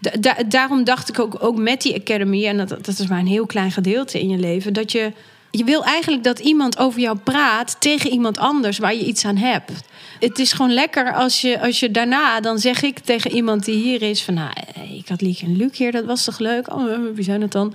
Da- 0.00 0.10
da- 0.20 0.42
daarom 0.48 0.84
dacht 0.84 1.08
ik 1.08 1.18
ook, 1.18 1.36
ook 1.44 1.56
met 1.56 1.82
die 1.82 1.94
academy... 1.94 2.46
en 2.46 2.56
dat, 2.56 2.68
dat 2.68 2.98
is 2.98 3.06
maar 3.06 3.18
een 3.18 3.26
heel 3.26 3.46
klein 3.46 3.70
gedeelte 3.72 4.20
in 4.20 4.28
je 4.28 4.38
leven... 4.38 4.72
dat 4.72 4.92
je, 4.92 5.12
je 5.50 5.64
wil 5.64 5.84
eigenlijk 5.84 6.24
dat 6.24 6.38
iemand 6.38 6.78
over 6.78 7.00
jou 7.00 7.16
praat... 7.16 7.76
tegen 7.80 8.10
iemand 8.10 8.38
anders 8.38 8.78
waar 8.78 8.94
je 8.94 9.04
iets 9.04 9.24
aan 9.24 9.36
hebt. 9.36 9.72
Het 10.20 10.38
is 10.38 10.52
gewoon 10.52 10.72
lekker 10.72 11.14
als 11.14 11.40
je, 11.40 11.60
als 11.60 11.80
je 11.80 11.90
daarna... 11.90 12.40
dan 12.40 12.58
zeg 12.58 12.82
ik 12.82 12.98
tegen 12.98 13.30
iemand 13.30 13.64
die 13.64 13.82
hier 13.82 14.02
is... 14.02 14.22
van 14.22 14.34
nou, 14.34 14.50
eh, 14.74 14.96
ik 14.96 15.08
had 15.08 15.20
Lieke 15.20 15.44
en 15.44 15.56
Luc 15.56 15.78
hier, 15.78 15.92
dat 15.92 16.04
was 16.04 16.24
toch 16.24 16.38
leuk? 16.38 16.74
Oh, 16.74 16.92
eh, 16.92 16.98
wie 17.14 17.24
zijn 17.24 17.40
het 17.40 17.52
dan? 17.52 17.74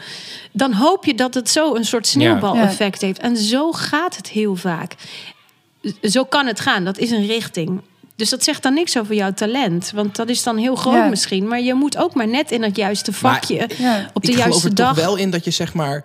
Dan 0.51 0.74
hoop 0.74 1.05
je 1.05 1.15
dat 1.15 1.34
het 1.34 1.49
zo 1.49 1.76
een 1.76 1.86
soort 1.86 2.07
sneeuwbaleffect 2.07 3.01
heeft. 3.01 3.19
En 3.19 3.38
zo 3.38 3.71
gaat 3.71 4.15
het 4.15 4.30
heel 4.30 4.55
vaak. 4.55 4.95
Zo 6.01 6.24
kan 6.24 6.45
het 6.45 6.59
gaan, 6.59 6.86
dat 6.86 6.97
is 6.97 7.11
een 7.11 7.26
richting. 7.26 7.82
Dus 8.15 8.30
dat 8.30 8.43
zegt 8.43 8.63
dan 8.63 8.74
niks 8.74 8.97
over 8.97 9.15
jouw 9.15 9.34
talent. 9.34 9.91
Want 9.95 10.15
dat 10.15 10.30
is 10.30 10.43
dan 10.43 10.57
heel 10.57 10.76
groot 10.76 10.93
Ja. 10.93 11.07
misschien. 11.07 11.47
Maar 11.47 11.61
je 11.61 11.74
moet 11.74 11.97
ook 11.97 12.13
maar 12.13 12.28
net 12.28 12.51
in 12.51 12.63
het 12.63 12.76
juiste 12.76 13.13
vakje... 13.13 13.69
Ja. 13.78 14.09
op 14.13 14.21
de 14.24 14.32
ik 14.32 14.34
geloof 14.34 14.49
juiste 14.49 14.67
er 14.67 14.76
dag... 14.76 14.95
toch 14.95 15.05
wel 15.05 15.15
in 15.15 15.30
dat 15.30 15.43
je 15.43 15.51
zeg 15.51 15.74
maar... 15.74 16.03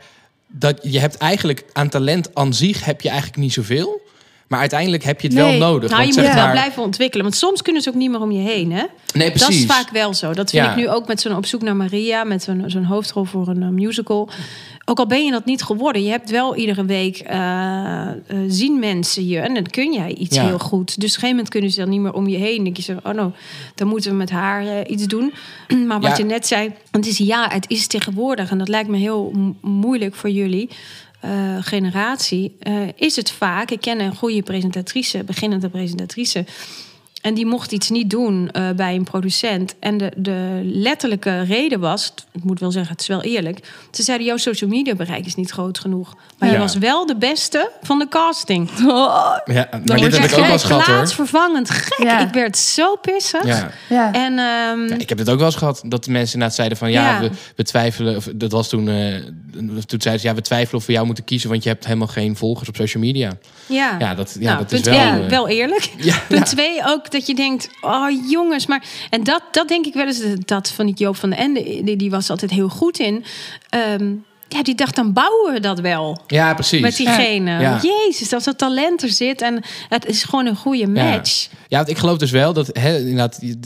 Dat 0.48 0.78
je 0.82 0.98
hebt 0.98 1.16
eigenlijk 1.16 1.64
aan 1.72 1.88
talent 1.88 2.34
aan 2.34 2.54
zich 2.54 2.84
heb 2.84 3.00
je 3.00 3.08
eigenlijk 3.08 3.38
niet 3.40 3.52
zoveel. 3.52 4.06
Maar 4.48 4.60
uiteindelijk 4.60 5.04
heb 5.04 5.20
je 5.20 5.26
het 5.28 5.36
wel 5.36 5.52
nodig. 5.52 5.90
Nou, 5.90 6.02
je 6.02 6.06
moet 6.14 6.24
het 6.24 6.34
wel 6.34 6.50
blijven 6.50 6.82
ontwikkelen. 6.82 7.24
Want 7.24 7.36
soms 7.36 7.62
kunnen 7.62 7.82
ze 7.82 7.88
ook 7.88 7.94
niet 7.94 8.10
meer 8.10 8.20
om 8.20 8.30
je 8.30 8.40
heen, 8.48 8.72
hè? 8.72 8.84
Nee, 9.14 9.30
precies. 9.30 9.40
Dat 9.46 9.50
is 9.50 9.66
vaak 9.66 9.90
wel 9.90 10.14
zo. 10.14 10.26
Dat 10.34 10.50
vind 10.50 10.64
Ja. 10.64 10.70
ik 10.70 10.76
nu 10.76 10.88
ook 10.88 11.06
met 11.06 11.20
zo'n 11.20 11.36
Op 11.36 11.46
zoek 11.46 11.62
naar 11.62 11.76
Maria... 11.76 12.24
met 12.24 12.42
zo'n 12.42 12.64
zo'n 12.66 12.84
hoofdrol 12.84 13.24
voor 13.24 13.48
een 13.48 13.62
eh, 13.62 13.68
musical. 13.68 14.28
Ook 14.90 14.98
al 14.98 15.06
ben 15.06 15.24
je 15.24 15.30
dat 15.30 15.44
niet 15.44 15.62
geworden... 15.62 16.02
je 16.02 16.10
hebt 16.10 16.30
wel 16.30 16.56
iedere 16.56 16.84
week... 16.84 17.18
eh, 17.18 18.08
eh, 18.08 18.14
zien 18.48 18.78
mensen 18.78 19.26
je 19.26 19.38
en 19.38 19.54
dan 19.54 19.62
kun 19.66 19.92
jij 19.92 20.14
iets 20.14 20.36
Ja. 20.36 20.46
heel 20.46 20.58
goed. 20.58 20.86
Dus 20.86 20.94
op 20.96 21.02
een 21.02 21.08
gegeven 21.08 21.28
moment 21.28 21.48
kunnen 21.48 21.70
ze 21.70 21.80
dan 21.80 21.88
niet 21.88 22.00
meer 22.00 22.12
om 22.12 22.28
je 22.28 22.36
heen. 22.36 22.54
Dan 22.54 22.64
denk 22.64 22.76
je 22.76 22.82
zo, 22.82 22.96
oh 23.02 23.12
no, 23.12 23.32
dan 23.74 23.88
moeten 23.88 24.10
we 24.10 24.16
met 24.16 24.30
haar 24.30 24.66
eh, 24.66 24.90
iets 24.90 25.06
doen. 25.06 25.32
maar 25.88 26.00
wat 26.00 26.10
Ja. 26.10 26.16
je 26.16 26.24
net 26.24 26.46
zei... 26.46 26.72
het 26.90 27.06
is 27.06 27.18
ja, 27.18 27.48
het 27.52 27.70
is 27.70 27.86
tegenwoordig... 27.86 28.50
en 28.50 28.58
dat 28.58 28.68
lijkt 28.68 28.88
me 28.88 28.96
heel 28.96 29.32
moeilijk 29.60 30.14
voor 30.14 30.30
jullie... 30.30 30.68
generatie, 31.60 32.56
is 32.96 33.16
het 33.16 33.30
vaak... 33.30 33.70
Ik 33.70 33.80
ken 33.80 34.00
een 34.00 34.16
goede 34.16 34.42
presentatrice, 34.42 35.24
beginnende 35.24 35.68
presentatrice... 35.68 36.44
En 37.28 37.34
die 37.34 37.46
mocht 37.46 37.72
iets 37.72 37.90
niet 37.90 38.10
doen 38.10 38.50
eh, 38.50 38.70
bij 38.76 38.94
een 38.94 39.04
producent. 39.04 39.74
En 39.80 39.96
de, 39.96 40.12
de 40.16 40.60
letterlijke 40.64 41.42
reden 41.42 41.80
was, 41.80 42.14
ik 42.32 42.44
moet 42.44 42.60
wel 42.60 42.70
zeggen, 42.70 42.92
het 42.92 43.00
is 43.00 43.06
wel 43.06 43.22
eerlijk. 43.22 43.58
Ze 43.90 44.02
zeiden, 44.02 44.26
jouw 44.26 44.36
social 44.36 44.70
media 44.70 44.94
bereik 44.94 45.26
is 45.26 45.34
niet 45.34 45.50
groot 45.50 45.78
genoeg. 45.78 46.14
Maar 46.38 46.50
je 46.50 46.58
was 46.58 46.74
wel 46.74 47.06
de 47.06 47.16
beste 47.16 47.70
van 47.82 47.98
de 47.98 48.08
casting. 48.08 48.68
Ja, 49.44 49.68
maar 49.84 49.96
dit 49.96 50.18
heb 50.18 50.30
ik 50.30 50.38
ook 50.38 50.40
wel 50.40 50.50
eens 50.50 50.64
gehad 50.64 50.86
hoor. 50.86 50.94
Plaatsvervangend 50.94 51.70
gek. 51.70 52.02
Ja. 52.02 52.20
Ik 52.20 52.32
werd 52.32 52.56
zo 52.56 52.96
pissig. 52.96 53.44
Ja. 53.44 53.70
Ja. 53.88 54.12
En 54.12 54.38
ehm, 54.38 54.88
Ja, 54.88 54.98
ik 54.98 55.08
heb 55.08 55.18
het 55.18 55.30
ook 55.30 55.36
wel 55.36 55.46
eens 55.46 55.56
gehad 55.56 55.82
dat 55.86 56.04
de 56.04 56.10
mensen 56.10 56.32
inderdaad 56.32 56.56
zeiden 56.56 56.78
van 56.78 56.90
ja, 56.90 57.02
Ja. 57.02 57.20
We, 57.20 57.30
we 57.56 57.62
twijfelen. 57.62 58.16
Of, 58.16 58.28
dat 58.34 58.52
was 58.52 58.68
toen, 58.68 58.88
eh, 58.88 59.14
toen 59.86 60.00
zeiden 60.00 60.20
ze 60.20 60.26
ja, 60.26 60.34
we 60.34 60.40
twijfelen 60.40 60.80
of 60.80 60.86
we 60.86 60.92
jou 60.92 61.06
moeten 61.06 61.24
kiezen, 61.24 61.50
want 61.50 61.62
je 61.62 61.68
hebt 61.68 61.84
helemaal 61.84 62.06
geen 62.06 62.36
volgers 62.36 62.68
op 62.68 62.76
social 62.76 63.02
media. 63.02 63.38
Ja. 63.68 63.96
Ja, 63.98 64.14
dat, 64.14 64.36
ja, 64.40 64.52
Nou, 64.52 64.58
dat 64.58 64.72
is 64.72 64.80
wel. 64.80 64.94
één, 64.94 65.24
eh, 65.24 65.28
wel 65.28 65.48
eerlijk. 65.48 65.90
Ja, 65.98 66.22
Punt 66.28 66.48
ja. 66.48 66.54
twee 66.54 66.80
ook 66.86 67.10
dat 67.10 67.26
je 67.26 67.34
denkt, 67.34 67.70
oh 67.80 68.30
jongens, 68.30 68.66
maar 68.66 68.84
en 69.10 69.24
dat, 69.24 69.42
dat 69.50 69.68
denk 69.68 69.86
ik 69.86 69.94
wel 69.94 70.06
eens. 70.06 70.22
Dat 70.44 70.70
van 70.70 70.88
ik 70.88 70.98
Joop 70.98 71.16
van 71.16 71.30
den 71.30 71.38
Ende, 71.38 71.62
die, 71.84 71.96
die 71.96 72.10
was 72.10 72.30
altijd 72.30 72.50
heel 72.50 72.68
goed 72.68 72.98
in. 72.98 73.24
Ehm, 73.68 74.12
ja, 74.48 74.62
die 74.62 74.74
dacht 74.74 74.96
dan 74.96 75.12
bouwen 75.12 75.52
we 75.52 75.60
dat 75.60 75.80
wel. 75.80 76.20
Ja, 76.26 76.54
precies. 76.54 76.80
Met 76.80 76.96
diegene. 76.96 77.60
Ja. 77.60 77.80
Jezus, 77.82 78.32
als 78.32 78.44
dat 78.44 78.58
talent 78.58 79.02
er 79.02 79.08
zit 79.08 79.42
en 79.42 79.62
het 79.88 80.06
is 80.06 80.24
gewoon 80.24 80.46
een 80.46 80.56
goede 80.56 80.86
match. 80.86 81.48
Ja, 81.68 81.76
want 81.76 81.88
ik 81.88 81.98
geloof 81.98 82.18
dus 82.18 82.30
wel 82.30 82.52
dat, 82.52 82.70
hè, 82.72 83.14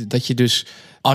dat 0.08 0.26
je 0.26 0.34
dus, 0.34 0.66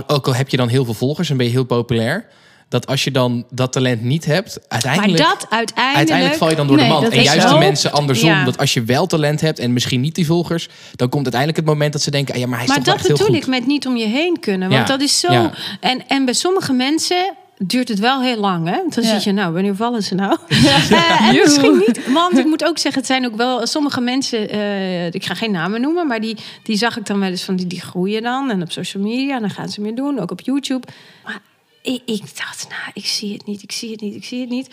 ook 0.07 0.27
al 0.27 0.35
heb 0.35 0.49
je 0.49 0.57
dan 0.57 0.67
heel 0.67 0.85
veel 0.85 0.93
volgers 0.93 1.29
en 1.29 1.37
ben 1.37 1.45
je 1.45 1.51
heel 1.51 1.65
populair, 1.65 2.25
dat 2.69 2.87
als 2.87 3.03
je 3.03 3.11
dan 3.11 3.45
dat 3.51 3.71
talent 3.71 4.01
niet 4.01 4.25
hebt, 4.25 4.55
Maar 4.59 4.65
uiteindelijk, 4.67 5.17
dat 5.23 5.45
uiteindelijk. 5.49 5.97
uiteindelijk 5.97 6.37
val 6.37 6.49
je 6.49 6.55
dan 6.55 6.67
door 6.67 6.75
Nee, 6.75 6.85
de 6.87 6.91
mand. 6.93 7.07
En 7.09 7.11
is 7.19 7.23
juist 7.25 7.49
de 7.49 7.57
mensen 7.57 7.91
andersom, 7.91 8.29
Ja. 8.29 8.43
dat 8.45 8.57
als 8.57 8.73
je 8.73 8.83
wel 8.83 9.05
talent 9.07 9.41
hebt 9.41 9.59
en 9.59 9.73
misschien 9.73 10.01
niet 10.01 10.15
die 10.15 10.25
volgers, 10.25 10.69
dan 10.95 11.09
komt 11.09 11.23
uiteindelijk 11.23 11.57
het 11.57 11.65
moment 11.69 11.93
dat 11.93 12.01
ze 12.01 12.11
denken, 12.11 12.33
ah, 12.33 12.39
ja, 12.39 12.47
maar 12.47 12.55
hij 12.57 12.67
is 12.67 12.73
Maar 12.73 12.83
toch 12.83 12.85
dat 12.87 12.95
echt 12.95 13.07
heel 13.07 13.17
bedoel 13.17 13.33
goed. 13.33 13.43
ik 13.43 13.49
met 13.59 13.65
niet 13.67 13.87
om 13.87 13.95
je 13.97 14.05
heen 14.05 14.39
kunnen. 14.39 14.69
Want 14.69 14.81
Ja, 14.87 14.93
dat 14.97 15.01
is 15.01 15.19
zo. 15.19 15.31
ja. 15.31 15.51
En, 15.79 16.07
en 16.07 16.25
bij 16.25 16.33
sommige 16.33 16.73
mensen 16.73 17.33
duurt 17.57 17.87
het 17.87 17.99
wel 17.99 18.21
heel 18.21 18.37
lang. 18.39 18.67
Hè? 18.67 18.75
Want 18.75 18.95
Dan 18.95 19.03
Ja. 19.03 19.09
zit 19.09 19.23
je, 19.23 19.31
nou, 19.31 19.53
wanneer 19.53 19.75
vallen 19.75 20.03
ze 20.03 20.15
nou? 20.15 20.37
Eh, 20.89 21.27
en 21.29 21.35
misschien 21.35 21.77
niet. 21.87 22.11
Want 22.13 22.37
ik 22.37 22.45
moet 22.45 22.65
ook 22.65 22.77
zeggen, 22.77 23.01
het 23.01 23.09
zijn 23.09 23.25
ook 23.25 23.35
wel 23.35 23.67
sommige 23.67 24.01
mensen. 24.01 24.49
eh, 24.49 25.05
ik 25.13 25.25
ga 25.25 25.33
geen 25.33 25.51
namen 25.51 25.81
noemen, 25.81 26.07
maar 26.07 26.19
die, 26.21 26.37
die 26.63 26.77
zag 26.77 26.97
ik 26.97 27.05
dan 27.05 27.19
wel 27.19 27.29
eens 27.29 27.43
van 27.43 27.55
die, 27.55 27.67
die 27.67 27.81
groeien 27.81 28.21
dan. 28.21 28.49
En 28.51 28.61
op 28.61 28.71
social 28.71 29.03
media, 29.03 29.39
dan 29.39 29.49
gaan 29.49 29.69
ze 29.69 29.81
meer 29.81 29.95
doen, 29.95 30.19
ook 30.19 30.31
op 30.31 30.41
YouTube. 30.41 30.87
Maar 31.23 31.39
ik, 31.81 32.01
ik 32.05 32.37
dacht, 32.37 32.67
nou, 32.69 32.91
ik 32.93 33.05
zie 33.05 33.33
het 33.33 33.45
niet, 33.45 33.63
ik 33.63 33.71
zie 33.71 33.91
het 33.91 34.01
niet, 34.01 34.15
ik 34.15 34.25
zie 34.25 34.39
het 34.41 34.49
niet. 34.49 34.69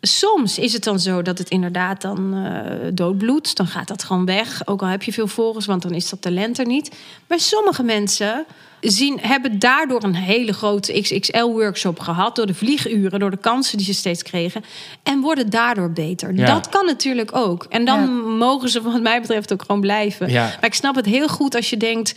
Soms 0.00 0.58
is 0.58 0.72
het 0.72 0.84
dan 0.84 1.00
zo 1.00 1.22
dat 1.22 1.38
het 1.38 1.48
inderdaad 1.50 2.00
dan 2.00 2.34
eh 2.34 2.88
doodbloedt. 2.94 3.56
Dan 3.56 3.66
gaat 3.66 3.88
dat 3.88 4.04
gewoon 4.04 4.24
weg. 4.24 4.66
Ook 4.66 4.82
al 4.82 4.88
heb 4.88 5.02
je 5.02 5.12
veel 5.12 5.26
volgers, 5.26 5.66
want 5.66 5.82
dan 5.82 5.92
is 5.92 6.08
dat 6.08 6.22
talent 6.22 6.58
er 6.58 6.66
niet. 6.66 6.90
Maar 7.28 7.40
sommige 7.40 7.82
mensen 7.82 8.44
zien, 8.80 9.18
hebben 9.20 9.58
daardoor 9.58 10.02
een 10.02 10.14
hele 10.14 10.52
grote 10.52 11.00
XXL-workshop 11.00 11.98
gehad. 12.00 12.36
Door 12.36 12.46
de 12.46 12.54
vlieguren, 12.54 13.20
door 13.20 13.30
de 13.30 13.36
kansen 13.36 13.76
die 13.76 13.86
ze 13.86 13.94
steeds 13.94 14.22
kregen. 14.22 14.64
En 15.02 15.20
worden 15.20 15.50
daardoor 15.50 15.90
beter. 15.92 16.34
Ja. 16.34 16.46
Dat 16.46 16.68
kan 16.68 16.86
natuurlijk 16.86 17.36
ook. 17.36 17.66
En 17.68 17.84
dan 17.84 18.00
Ja. 18.00 18.06
mogen 18.36 18.68
ze 18.68 18.82
wat 18.82 19.00
mij 19.02 19.20
betreft 19.20 19.52
ook 19.52 19.62
gewoon 19.62 19.80
blijven. 19.80 20.28
Ja. 20.30 20.42
Maar 20.44 20.64
ik 20.64 20.74
snap 20.74 20.94
het 20.94 21.06
heel 21.06 21.28
goed 21.28 21.54
als 21.54 21.70
je 21.70 21.76
denkt... 21.76 22.14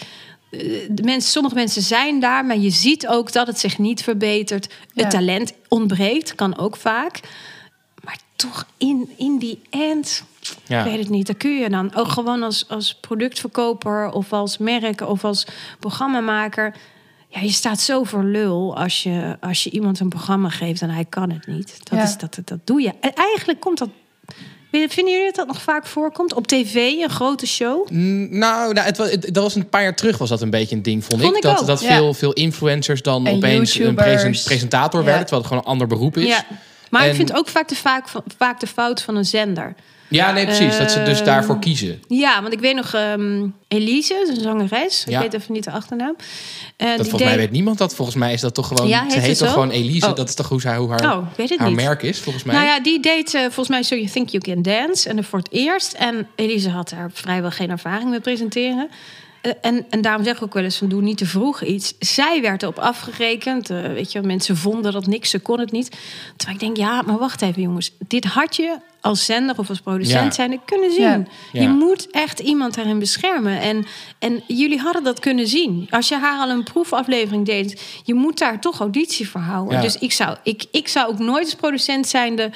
De 0.89 1.03
mensen, 1.03 1.31
sommige 1.31 1.55
mensen 1.55 1.81
zijn 1.81 2.19
daar, 2.19 2.45
maar 2.45 2.57
je 2.57 2.69
ziet 2.69 3.07
ook 3.07 3.31
dat 3.31 3.47
het 3.47 3.59
zich 3.59 3.77
niet 3.77 4.03
verbetert. 4.03 4.73
Ja. 4.93 5.01
Het 5.03 5.11
talent 5.11 5.53
ontbreekt, 5.67 6.35
kan 6.35 6.57
ook 6.57 6.75
vaak. 6.75 7.19
Maar 8.03 8.17
toch 8.35 8.65
in, 8.77 9.09
in 9.17 9.37
die 9.37 9.59
end, 9.69 10.23
Ja. 10.65 10.79
ik 10.79 10.85
weet 10.91 10.99
het 10.99 11.09
niet. 11.09 11.27
Daar 11.27 11.35
kun 11.35 11.55
je 11.55 11.69
dan 11.69 11.95
ook 11.95 12.07
gewoon 12.07 12.43
als, 12.43 12.69
als 12.69 12.95
productverkoper 12.95 14.11
of 14.11 14.33
als 14.33 14.57
merk 14.57 15.01
of 15.01 15.23
als 15.23 15.47
programmamaker. 15.79 16.75
Ja, 17.29 17.41
je 17.41 17.51
staat 17.51 17.79
zo 17.79 18.03
voor 18.03 18.23
lul 18.23 18.77
als 18.77 19.03
je, 19.03 19.37
als 19.41 19.63
je 19.63 19.69
iemand 19.69 19.99
een 19.99 20.09
programma 20.09 20.49
geeft 20.49 20.81
en 20.81 20.89
hij 20.89 21.05
kan 21.05 21.29
het 21.31 21.47
niet. 21.47 21.79
Dat, 21.89 21.99
Ja. 21.99 22.03
is, 22.03 22.17
dat, 22.17 22.39
dat 22.45 22.59
doe 22.63 22.81
je. 22.81 22.93
En 22.99 23.13
eigenlijk 23.13 23.59
komt 23.59 23.77
dat. 23.77 23.89
Vinden 24.89 25.13
jullie 25.13 25.25
dat 25.25 25.35
dat 25.35 25.47
nog 25.47 25.61
vaak 25.61 25.85
voorkomt? 25.85 26.33
Op 26.33 26.47
tv, 26.47 26.75
een 26.75 27.09
grote 27.09 27.47
show? 27.47 27.89
Mm, 27.89 28.37
Nou, 28.37 28.73
nou 28.73 28.85
het, 28.87 28.97
was, 28.97 29.11
het- 29.11 29.33
dat 29.33 29.43
was 29.43 29.55
een 29.55 29.69
paar 29.69 29.81
jaar 29.81 29.95
terug 29.95 30.17
was 30.17 30.29
dat 30.29 30.41
een 30.41 30.49
beetje 30.49 30.75
een 30.75 30.81
ding, 30.81 31.05
vond, 31.05 31.21
Vond 31.21 31.31
ik. 31.35 31.43
ik 31.43 31.49
Dat, 31.49 31.59
ook, 31.59 31.67
dat 31.67 31.81
ja. 31.81 31.95
veel, 31.95 32.13
veel 32.13 32.33
influencers 32.33 33.01
dan 33.01 33.27
En 33.27 33.35
opeens 33.35 33.79
een 33.79 33.95
presentator 33.95 34.99
Ja. 34.99 35.05
werden, 35.05 35.25
terwijl 35.25 35.41
het 35.41 35.47
gewoon 35.51 35.63
een 35.63 35.69
ander 35.69 35.87
beroep 35.87 36.17
is. 36.17 36.27
Ja. 36.27 36.45
Maar 36.89 37.01
En- 37.03 37.09
ik 37.09 37.15
vind 37.15 37.33
ook 37.35 37.47
vaak 37.47 37.67
de, 37.67 37.75
vaak, 37.75 38.07
vaak 38.37 38.59
de 38.59 38.67
fout 38.67 39.01
van 39.01 39.15
een 39.15 39.25
zender. 39.25 39.73
Ja, 40.07 40.31
nee, 40.31 40.45
precies. 40.45 40.77
dat 40.77 40.91
ze 40.91 41.03
dus 41.03 41.17
Ehm, 41.17 41.25
daarvoor 41.25 41.59
kiezen. 41.59 42.01
Ja, 42.07 42.41
want 42.41 42.53
ik 42.53 42.59
weet 42.59 42.75
nog 42.75 42.93
ehm, 42.93 43.47
Elise, 43.67 44.25
een 44.35 44.41
zangeres. 44.41 45.03
Ja. 45.07 45.15
Ik 45.23 45.31
weet 45.31 45.41
even 45.41 45.53
niet 45.53 45.63
de 45.63 45.71
achternaam. 45.71 46.15
Eh, 46.77 46.87
Dat 46.87 46.95
die 46.97 47.09
volgens 47.09 47.23
mij 47.31 47.37
weet 47.39 47.51
niemand 47.51 47.77
dat. 47.77 47.95
Volgens 47.95 48.17
mij 48.17 48.33
is 48.33 48.41
dat 48.41 48.53
toch 48.53 48.67
gewoon. 48.67 48.87
Ja, 48.87 49.09
ze 49.09 49.19
heet 49.19 49.37
toch 49.37 49.51
gewoon 49.51 49.69
Elise. 49.69 50.07
Oh. 50.09 50.15
Dat 50.15 50.29
is 50.29 50.35
toch 50.35 50.49
hoe, 50.49 50.61
zij, 50.61 50.77
hoe 50.77 50.89
haar, 50.89 51.17
Oh, 51.17 51.27
weet 51.35 51.49
het 51.49 51.59
haar 51.59 51.67
niet. 51.67 51.77
merk 51.77 52.03
is, 52.03 52.19
volgens 52.19 52.43
mij. 52.43 52.55
Nou 52.55 52.67
ja, 52.67 52.79
die 52.79 52.99
deed 52.99 53.33
eh, 53.33 53.41
volgens 53.41 53.67
mij 53.69 53.83
So 53.83 53.95
You 53.95 54.07
Think 54.09 54.29
You 54.29 54.43
Can 54.43 54.61
Dance. 54.61 55.09
En 55.09 55.23
voor 55.23 55.39
het 55.39 55.51
eerst. 55.51 55.93
En 55.93 56.27
Elise 56.35 56.69
had 56.69 56.89
daar 56.89 57.09
vrijwel 57.13 57.51
geen 57.51 57.69
ervaring 57.69 58.09
met 58.09 58.21
presenteren. 58.21 58.89
Eh, 59.41 59.51
en, 59.61 59.85
en 59.89 60.01
daarom 60.01 60.23
zeg 60.23 60.35
ik 60.35 60.43
ook 60.43 60.53
wel 60.53 60.63
eens 60.63 60.77
van 60.77 60.89
doe 60.89 61.01
niet 61.01 61.17
te 61.17 61.25
vroeg 61.25 61.63
iets. 61.63 61.93
Zij 61.99 62.41
werd 62.41 62.63
erop 62.63 62.79
afgerekend. 62.79 63.69
Eh, 63.69 63.81
weet 63.81 64.11
je, 64.11 64.21
mensen 64.21 64.57
vonden 64.57 64.91
dat 64.91 65.07
niks, 65.07 65.29
ze 65.29 65.39
kon 65.39 65.59
het 65.59 65.71
niet. 65.71 65.89
Terwijl 66.35 66.59
ik 66.59 66.63
denk, 66.65 66.77
ja, 66.77 67.01
maar 67.01 67.17
wacht 67.17 67.41
even 67.41 67.61
jongens. 67.61 67.91
Dit 68.07 68.25
had 68.25 68.55
je 68.55 68.77
als 69.05 69.25
zender 69.25 69.57
of 69.57 69.69
als 69.69 69.79
producent 69.79 70.23
Ja. 70.25 70.31
zijn 70.31 70.59
kunnen 70.65 70.91
zien. 70.91 71.01
Ja. 71.03 71.23
Ja. 71.51 71.61
Je 71.61 71.67
moet 71.69 72.07
echt 72.11 72.39
iemand 72.39 72.75
daarin 72.75 72.99
beschermen. 72.99 73.59
En, 73.61 73.85
en 74.19 74.43
jullie 74.47 74.79
hadden 74.79 75.03
dat 75.03 75.19
kunnen 75.19 75.47
zien. 75.47 75.87
Als 75.89 76.07
je 76.07 76.15
haar 76.17 76.39
al 76.39 76.49
een 76.49 76.63
proefaflevering 76.63 77.45
deed, 77.45 77.81
je 78.03 78.13
moet 78.13 78.37
daar 78.39 78.59
toch 78.59 78.79
auditie 78.79 79.29
voor 79.29 79.41
houden. 79.41 79.75
Ja. 79.75 79.81
Dus 79.81 79.97
ik 79.97 80.11
zou, 80.11 80.37
ik, 80.43 80.65
ik 80.71 80.87
zou 80.87 81.07
ook 81.09 81.19
nooit 81.19 81.43
als 81.43 81.55
producent 81.55 82.07
zijnde 82.07 82.51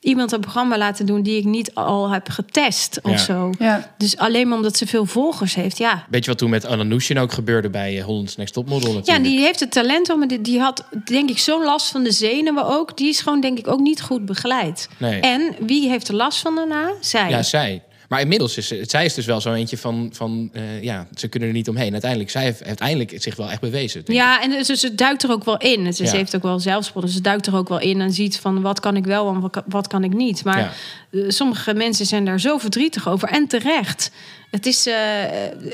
iemand 0.00 0.32
een 0.32 0.40
programma 0.40 0.78
laten 0.78 1.06
doen 1.06 1.22
die 1.22 1.36
ik 1.38 1.44
niet 1.44 1.74
al 1.74 2.10
heb 2.10 2.28
getest 2.28 2.98
of 3.02 3.10
Ja. 3.10 3.16
zo. 3.18 3.50
Ja. 3.58 3.94
Dus 3.98 4.16
alleen 4.16 4.48
maar 4.48 4.56
omdat 4.56 4.76
ze 4.76 4.86
veel 4.86 5.06
volgers 5.06 5.54
heeft, 5.54 5.78
ja. 5.78 6.06
Weet 6.10 6.24
je 6.24 6.30
wat 6.30 6.38
toen 6.38 6.50
met 6.50 6.64
Anna 6.64 6.82
Nushin 6.82 7.18
ook 7.18 7.32
gebeurde 7.32 7.70
bij 7.70 7.98
eh, 7.98 8.04
Holland's 8.04 8.36
Next 8.36 8.54
Topmodel 8.54 9.00
Ja, 9.04 9.18
die 9.18 9.38
heeft 9.40 9.60
het 9.60 9.70
talent 9.72 10.10
om, 10.10 10.18
maar 10.18 10.28
die, 10.28 10.40
die 10.40 10.60
had 10.60 10.84
denk 11.04 11.30
ik 11.30 11.38
zo'n 11.38 11.64
last 11.64 11.90
van 11.90 12.02
de 12.02 12.12
zenuwen 12.12 12.66
ook. 12.66 12.96
Die 12.96 13.08
is 13.08 13.20
gewoon 13.20 13.40
denk 13.40 13.58
ik 13.58 13.68
ook 13.68 13.80
niet 13.80 14.02
goed 14.02 14.24
begeleid. 14.26 14.88
Nee. 14.98 15.20
En 15.20 15.54
wie 15.60 15.88
heeft 15.92 16.08
er 16.08 16.14
last 16.14 16.38
van 16.40 16.54
daarna? 16.54 16.92
Zij. 17.00 17.28
Ja, 17.30 17.42
zij. 17.42 17.82
Maar 18.08 18.20
inmiddels 18.20 18.56
is 18.56 18.66
ze, 18.66 18.84
zij 18.86 19.04
is 19.04 19.14
dus 19.14 19.26
wel 19.26 19.40
zo 19.40 19.52
eentje 19.52 19.78
van, 19.78 20.10
van 20.12 20.50
eh, 20.52 20.82
ja, 20.82 21.06
ze 21.14 21.28
kunnen 21.28 21.48
er 21.48 21.54
niet 21.54 21.68
omheen. 21.68 21.92
Uiteindelijk, 21.92 22.30
zij 22.30 22.42
heeft 22.42 22.64
uiteindelijk 22.64 23.14
zich 23.16 23.36
wel 23.36 23.50
echt 23.50 23.60
bewezen. 23.60 24.04
denk 24.04 24.08
ik. 24.08 24.14
Ja, 24.14 24.42
en 24.42 24.64
ze, 24.64 24.76
ze 24.76 24.94
duikt 24.94 25.22
er 25.22 25.30
ook 25.30 25.44
wel 25.44 25.56
in. 25.56 25.84
Ze, 25.94 26.06
ze 26.06 26.12
Ja. 26.12 26.18
heeft 26.18 26.36
ook 26.36 26.42
wel 26.42 26.58
zelfspot. 26.60 27.02
Dus 27.02 27.12
ze 27.12 27.20
duikt 27.20 27.46
er 27.46 27.56
ook 27.56 27.68
wel 27.68 27.80
in 27.80 28.00
en 28.00 28.12
ziet 28.12 28.38
van 28.38 28.62
wat 28.62 28.80
kan 28.80 28.96
ik 28.96 29.04
wel 29.04 29.28
en 29.34 29.40
wat, 29.40 29.50
kan- 29.50 29.62
wat 29.66 29.86
kan 29.86 30.04
ik 30.04 30.12
niet. 30.12 30.44
Maar 30.44 30.58
Ja. 30.58 30.72
eh, 31.20 31.24
sommige 31.28 31.74
mensen 31.74 32.06
zijn 32.06 32.24
daar 32.24 32.40
zo 32.40 32.58
verdrietig 32.58 33.08
over. 33.08 33.28
En 33.28 33.46
terecht. 33.46 34.10
Het 34.50 34.66
is, 34.66 34.86
eh, 34.86 34.94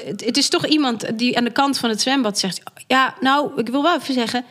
het, 0.06 0.24
het 0.24 0.36
is 0.36 0.48
toch 0.48 0.66
iemand 0.66 1.18
die 1.18 1.36
aan 1.36 1.44
de 1.44 1.52
kant 1.52 1.78
van 1.78 1.90
het 1.90 2.00
zwembad 2.00 2.38
zegt... 2.38 2.60
Ja, 2.86 3.14
nou, 3.20 3.50
ik 3.60 3.68
wil 3.68 3.82
wel 3.82 3.96
even 4.00 4.14
zeggen... 4.14 4.44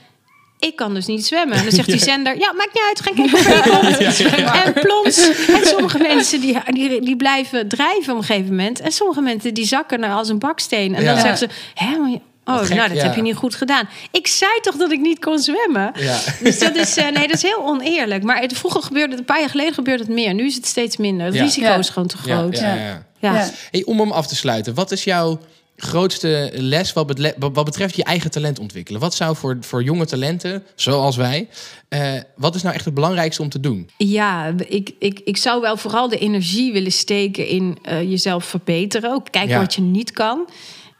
Ik 0.59 0.75
kan 0.75 0.93
dus 0.93 1.05
niet 1.05 1.25
zwemmen. 1.25 1.57
En 1.57 1.63
dan 1.63 1.71
zegt 1.71 1.87
die 1.87 1.99
zender... 2.13 2.37
Ja, 2.39 2.53
maakt 2.53 2.73
niet 2.73 2.83
uit, 2.87 3.01
ga 3.01 3.11
kijken. 3.15 4.63
En 4.65 4.73
plons. 4.73 5.27
En 5.47 5.65
sommige 5.67 5.97
mensen 5.97 6.41
die, 6.41 6.57
die, 6.69 7.01
die 7.01 7.15
blijven 7.15 7.67
drijven 7.67 8.13
op 8.13 8.19
een 8.19 8.25
gegeven 8.25 8.49
moment. 8.49 8.79
En 8.79 8.91
sommige 8.91 9.21
mensen 9.21 9.53
die 9.53 9.65
zakken 9.65 9.99
naar 9.99 10.13
als 10.15 10.29
een 10.29 10.39
baksteen. 10.39 10.95
En 10.95 11.05
dan 11.05 11.13
Ja. 11.15 11.19
zeggen 11.21 11.37
ze... 11.37 11.47
Hè, 11.73 11.97
maar 11.97 12.09
je- 12.09 12.19
Oh, 12.49 12.57
gek, 12.59 12.75
nou, 12.75 12.87
dat 12.89 12.97
ja. 12.97 13.03
heb 13.03 13.15
je 13.15 13.21
niet 13.21 13.35
goed 13.35 13.55
gedaan. 13.55 13.89
Ik 14.11 14.27
zei 14.27 14.51
toch 14.61 14.75
dat 14.75 14.91
ik 14.91 14.99
niet 14.99 15.19
kon 15.19 15.39
zwemmen? 15.39 15.91
Ja. 15.95 16.19
Dus 16.43 16.59
dat 16.59 16.75
is, 16.75 16.97
eh, 16.97 17.03
nee, 17.09 17.27
dat 17.27 17.35
is 17.35 17.41
heel 17.41 17.63
oneerlijk. 17.65 18.23
Maar 18.23 18.39
het, 18.41 18.57
vroeger 18.57 18.81
gebeurde 18.81 19.09
het, 19.09 19.19
een 19.19 19.25
paar 19.25 19.39
jaar 19.39 19.49
geleden 19.49 19.73
gebeurde 19.73 20.03
het 20.03 20.11
meer. 20.11 20.33
Nu 20.33 20.45
is 20.45 20.55
het 20.55 20.65
steeds 20.65 20.97
minder. 20.97 21.25
Het 21.25 21.35
Ja. 21.35 21.43
risico 21.43 21.65
Ja. 21.65 21.75
is 21.77 21.89
gewoon 21.89 22.07
te 22.07 22.17
Ja, 22.25 22.37
groot. 22.37 22.57
ja, 22.59 22.73
Ja, 22.75 23.03
ja. 23.19 23.33
Ja. 23.33 23.49
Hey, 23.71 23.83
om 23.85 23.99
hem 23.99 24.11
af 24.11 24.27
te 24.27 24.35
sluiten, 24.35 24.73
wat 24.73 24.91
is 24.91 25.03
jouw 25.03 25.39
grootste 25.79 26.51
les 26.53 26.93
wat, 26.93 27.07
betle- 27.07 27.35
wat 27.37 27.65
betreft 27.65 27.95
je 27.95 28.03
eigen 28.03 28.31
talent 28.31 28.59
ontwikkelen? 28.59 29.01
Wat 29.01 29.13
zou 29.15 29.35
voor, 29.35 29.57
voor 29.61 29.83
jonge 29.83 30.05
talenten, 30.05 30.63
zoals 30.75 31.15
wij, 31.15 31.49
eh, 31.89 32.13
wat 32.35 32.55
is 32.55 32.61
nou 32.61 32.75
echt 32.75 32.85
het 32.85 32.93
belangrijkste 32.93 33.41
om 33.41 33.49
te 33.49 33.59
doen? 33.59 33.89
Ja, 33.97 34.53
ik, 34.67 34.91
ik, 34.99 35.19
ik 35.23 35.37
zou 35.37 35.61
wel 35.61 35.77
vooral 35.77 36.09
de 36.09 36.17
energie 36.17 36.71
willen 36.73 36.91
steken 36.91 37.47
in 37.47 37.77
eh, 37.81 38.01
jezelf 38.01 38.45
verbeteren. 38.45 39.11
Ook 39.11 39.31
kijken 39.31 39.51
Ja. 39.51 39.59
wat 39.59 39.73
je 39.73 39.81
niet 39.81 40.11
kan. 40.11 40.49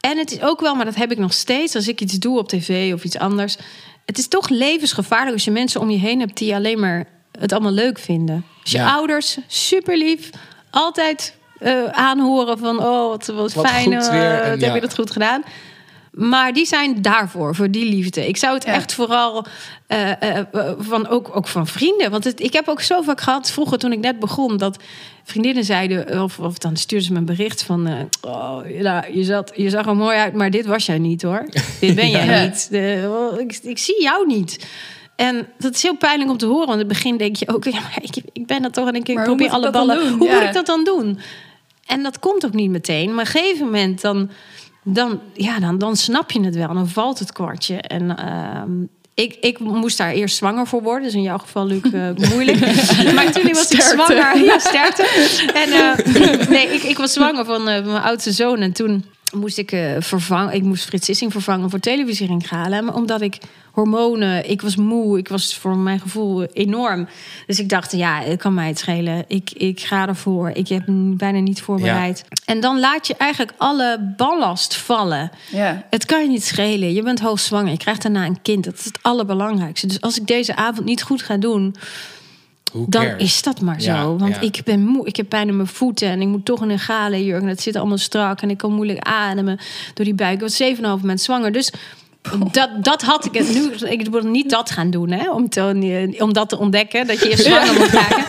En 0.00 0.18
het 0.18 0.32
is 0.32 0.40
ook 0.42 0.60
wel, 0.60 0.74
maar 0.74 0.84
dat 0.84 0.94
heb 0.94 1.10
ik 1.12 1.18
nog 1.18 1.32
steeds 1.32 1.74
als 1.74 1.88
ik 1.88 2.00
iets 2.00 2.14
doe 2.18 2.38
op 2.38 2.48
tv 2.48 2.92
of 2.94 3.04
iets 3.04 3.18
anders. 3.18 3.56
Het 4.06 4.18
is 4.18 4.28
toch 4.28 4.48
levensgevaarlijk 4.48 5.32
als 5.32 5.44
je 5.44 5.50
mensen 5.50 5.80
om 5.80 5.90
je 5.90 5.98
heen 5.98 6.20
hebt 6.20 6.36
die 6.38 6.54
alleen 6.54 6.80
maar 6.80 7.08
het 7.38 7.52
allemaal 7.52 7.72
leuk 7.72 7.98
vinden. 7.98 8.44
Als 8.62 8.70
je 8.70 8.78
Ja. 8.78 8.92
ouders, 8.94 9.38
super 9.46 9.96
lief, 9.98 10.30
altijd 10.70 11.34
eh, 11.58 11.84
aanhoren 11.84 12.58
van 12.58 12.78
oh, 12.78 13.08
wat, 13.08 13.26
Wat 13.26 13.52
fijn, 13.52 13.84
goed 13.94 14.06
eh, 14.06 14.10
weer 14.10 14.40
en 14.42 14.50
wat 14.50 14.60
ja. 14.60 14.66
heb 14.66 14.74
je 14.74 14.80
dat 14.80 14.94
goed 14.94 15.10
gedaan. 15.10 15.42
Maar 16.12 16.52
die 16.52 16.66
zijn 16.66 17.02
daarvoor, 17.02 17.54
voor 17.54 17.70
die 17.70 17.88
liefde. 17.88 18.28
Ik 18.28 18.36
zou 18.36 18.54
het 18.54 18.64
Ja. 18.64 18.72
echt 18.72 18.92
vooral 18.92 19.46
eh, 19.86 20.10
van 20.78 21.08
ook, 21.08 21.36
ook 21.36 21.46
van 21.48 21.66
vrienden. 21.66 22.10
Want 22.10 22.24
het, 22.24 22.40
ik 22.40 22.52
heb 22.52 22.68
ook 22.68 22.80
zo 22.80 23.02
vaak 23.02 23.20
gehad, 23.20 23.50
vroeger 23.50 23.78
toen 23.78 23.92
ik 23.92 23.98
net 23.98 24.18
begon, 24.18 24.56
dat 24.56 24.78
vriendinnen 25.24 25.64
zeiden, 25.64 26.22
of, 26.22 26.38
of 26.38 26.58
dan 26.58 26.76
stuurden 26.76 27.06
ze 27.06 27.12
me 27.12 27.18
een 27.18 27.24
bericht 27.24 27.62
van: 27.62 27.86
eh, 27.86 27.94
oh, 28.20 28.58
nou, 28.80 29.12
je, 29.16 29.24
zat, 29.24 29.52
je 29.54 29.70
zag 29.70 29.86
er 29.86 29.96
mooi 29.96 30.16
uit, 30.16 30.34
maar 30.34 30.50
dit 30.50 30.66
was 30.66 30.86
jij 30.86 30.98
niet 30.98 31.22
hoor. 31.22 31.46
Dit 31.80 31.94
ben 31.94 32.10
jij 32.10 32.26
Ja. 32.26 32.42
niet. 32.44 32.68
De, 32.70 33.16
oh, 33.32 33.40
ik, 33.40 33.58
ik 33.62 33.78
zie 33.78 34.02
jou 34.02 34.26
niet. 34.26 34.66
En 35.16 35.46
dat 35.58 35.74
is 35.74 35.82
heel 35.82 35.96
pijnlijk 35.96 36.30
om 36.30 36.36
te 36.36 36.46
horen. 36.46 36.66
Want 36.66 36.80
in 36.80 36.88
het 36.88 36.88
begin 36.88 37.16
denk 37.16 37.36
je 37.36 37.48
ook, 37.54 37.64
ja, 37.64 37.80
maar 37.80 37.98
ik, 38.00 38.16
ik 38.32 38.46
ben 38.46 38.62
dat 38.62 38.72
toch 38.72 38.88
en 38.88 38.94
ik 38.94 39.06
Maar 39.06 39.16
hoe 39.16 39.24
probeer 39.24 39.46
ik 39.46 39.52
alle 39.52 39.70
ballen. 39.70 40.12
Hoe 40.12 40.28
Ja. 40.28 40.34
moet 40.34 40.42
ik 40.42 40.52
dat 40.52 40.66
dan 40.66 40.84
doen? 40.84 41.18
En 41.88 42.02
dat 42.02 42.18
komt 42.18 42.46
ook 42.46 42.52
niet 42.52 42.70
meteen. 42.70 43.14
Maar 43.14 43.28
op 43.28 43.34
een 43.34 43.40
gegeven 43.40 43.64
moment 43.64 44.00
dan, 44.00 44.30
dan, 44.82 45.20
ja, 45.32 45.58
dan, 45.58 45.78
dan 45.78 45.96
snap 45.96 46.30
je 46.30 46.40
het 46.40 46.54
wel. 46.54 46.74
Dan 46.74 46.88
valt 46.88 47.18
het 47.18 47.32
kwartje. 47.32 47.76
En 47.76 48.16
ehm, 48.16 48.70
ik, 49.14 49.36
ik 49.40 49.58
moest 49.58 49.98
daar 49.98 50.12
eerst 50.12 50.36
zwanger 50.36 50.66
voor 50.66 50.82
worden. 50.82 51.02
Dus 51.02 51.14
in 51.14 51.22
jouw 51.22 51.38
geval, 51.38 51.66
Luc, 51.66 51.82
eh, 51.82 52.08
moeilijk. 52.32 52.60
maar 53.14 53.32
toen 53.32 53.52
was 53.52 53.70
ik 53.70 53.80
zwanger. 53.80 54.44
Ja, 54.44 54.58
sterkte. 54.58 55.02
En 55.54 55.72
eh, 55.72 56.48
nee, 56.48 56.66
ik, 56.66 56.82
ik 56.82 56.96
was 56.96 57.12
zwanger 57.12 57.44
van 57.44 57.68
eh, 57.68 57.84
mijn 57.84 58.02
oudste 58.02 58.32
zoon. 58.32 58.58
En 58.58 58.72
toen 58.72 59.04
moest 59.34 59.58
ik 59.58 59.72
eh, 59.72 59.96
vervangen. 59.98 60.54
Ik 60.54 60.62
moest 60.62 60.84
Frits 60.84 61.06
Sissing 61.06 61.32
vervangen 61.32 61.70
voor 61.70 61.78
televisie 61.78 62.36
halen. 62.48 62.84
Maar 62.84 62.94
omdat 62.94 63.20
ik 63.20 63.38
hormonen, 63.72 64.50
ik 64.50 64.62
was 64.62 64.76
moe, 64.76 65.18
ik 65.18 65.28
was 65.28 65.56
voor 65.56 65.76
mijn 65.76 66.00
gevoel 66.00 66.44
enorm. 66.44 67.08
Dus 67.46 67.58
ik 67.58 67.68
dacht, 67.68 67.92
ja, 67.92 68.20
het 68.20 68.40
kan 68.40 68.54
mij 68.54 68.68
het 68.68 68.78
schelen. 68.78 69.24
Ik, 69.28 69.50
ik 69.50 69.80
ga 69.80 70.08
ervoor. 70.08 70.50
Ik 70.50 70.68
heb 70.68 70.86
me 70.86 71.14
bijna 71.16 71.38
niet 71.38 71.62
voorbereid. 71.62 72.24
En 72.44 72.60
dan 72.60 72.80
laat 72.80 73.06
je 73.06 73.14
eigenlijk 73.16 73.52
alle 73.56 74.14
ballast 74.16 74.76
vallen. 74.76 75.30
Ja. 75.50 75.86
Het 75.90 76.04
kan 76.04 76.22
je 76.22 76.28
niet 76.28 76.44
schelen. 76.44 76.92
Je 76.92 77.02
bent 77.02 77.20
hoogzwanger. 77.20 77.70
Je 77.70 77.78
krijgt 77.78 78.02
daarna 78.02 78.26
een 78.26 78.42
kind. 78.42 78.64
Dat 78.64 78.74
is 78.74 78.84
het 78.84 78.98
allerbelangrijkste. 79.02 79.86
Dus 79.86 80.00
als 80.00 80.18
ik 80.18 80.26
deze 80.26 80.56
avond 80.56 80.86
niet 80.86 81.02
goed 81.02 81.22
ga 81.22 81.36
doen, 81.36 81.74
dan 82.72 83.06
is 83.18 83.42
dat 83.42 83.60
maar 83.60 83.80
zo. 83.80 83.90
Ja, 83.90 84.06
Want 84.16 84.34
ja. 84.34 84.40
ik 84.40 84.60
ben 84.64 84.80
moe. 84.84 85.06
Ik 85.06 85.16
heb 85.16 85.28
pijn 85.28 85.48
in 85.48 85.56
mijn 85.56 85.68
voeten. 85.68 86.08
En 86.08 86.20
ik 86.20 86.26
moet 86.28 86.44
toch 86.44 86.62
in 86.62 86.70
een 86.70 86.78
gale 86.78 87.24
jurk. 87.24 87.42
En 87.42 87.48
het 87.48 87.62
zit 87.62 87.76
allemaal 87.76 87.98
strak. 87.98 88.40
En 88.40 88.50
ik 88.50 88.56
kan 88.58 88.72
moeilijk 88.72 88.98
ademen 89.06 89.58
door 89.94 90.04
die 90.04 90.14
buik. 90.14 90.34
Ik 90.34 90.40
was 90.40 90.62
7,5 91.00 91.04
maand 91.04 91.20
zwanger. 91.20 91.52
Dus 91.52 91.72
dat, 92.52 92.70
dat 92.84 93.02
had 93.02 93.24
ik. 93.24 93.34
het 93.34 93.54
Nu, 93.54 93.88
ik 93.90 94.08
wil 94.10 94.22
niet 94.22 94.50
dat 94.50 94.70
gaan 94.70 94.90
doen. 94.90 95.10
Hè, 95.10 95.30
om, 95.30 95.48
te, 95.48 96.14
om 96.18 96.32
dat 96.32 96.48
te 96.48 96.58
ontdekken. 96.58 97.06
Dat 97.06 97.20
je 97.20 97.28
eerst 97.30 97.44
zwanger 97.48 97.72
moet 97.78 97.88
raken. 97.90 98.24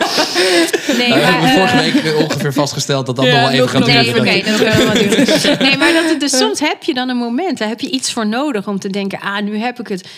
Nee, 0.98 1.08
Nou, 1.08 1.20
we 1.20 1.26
maar, 1.26 1.32
hebben 1.32 1.50
eh, 1.50 1.56
vorige 1.56 2.00
week 2.02 2.16
ongeveer 2.22 2.52
vastgesteld 2.52 3.06
dat 3.06 3.16
dat 3.16 3.24
Ja, 3.24 3.30
nog 3.32 3.40
wel 3.40 3.50
even 3.50 3.62
nog- 3.62 3.70
gaat 3.70 3.80
nog 3.94 4.04
duren. 4.04 4.24
Nee, 4.24 4.44
Dat- 4.44 4.58
wel. 4.58 5.56
Nee, 5.68 5.76
maar 5.76 5.92
dat 5.92 6.04
het, 6.10 6.20
dus 6.20 6.36
soms 6.36 6.60
heb 6.60 6.82
je 6.82 6.94
dan 6.94 7.08
een 7.08 7.16
moment, 7.16 7.58
daar 7.58 7.68
heb 7.68 7.80
je 7.80 7.90
iets 7.90 8.12
voor 8.12 8.26
nodig 8.26 8.68
om 8.68 8.78
te 8.78 8.88
denken, 8.90 9.20
ah, 9.20 9.42
nu 9.42 9.56
heb 9.58 9.80
ik 9.80 9.88
het. 9.88 10.08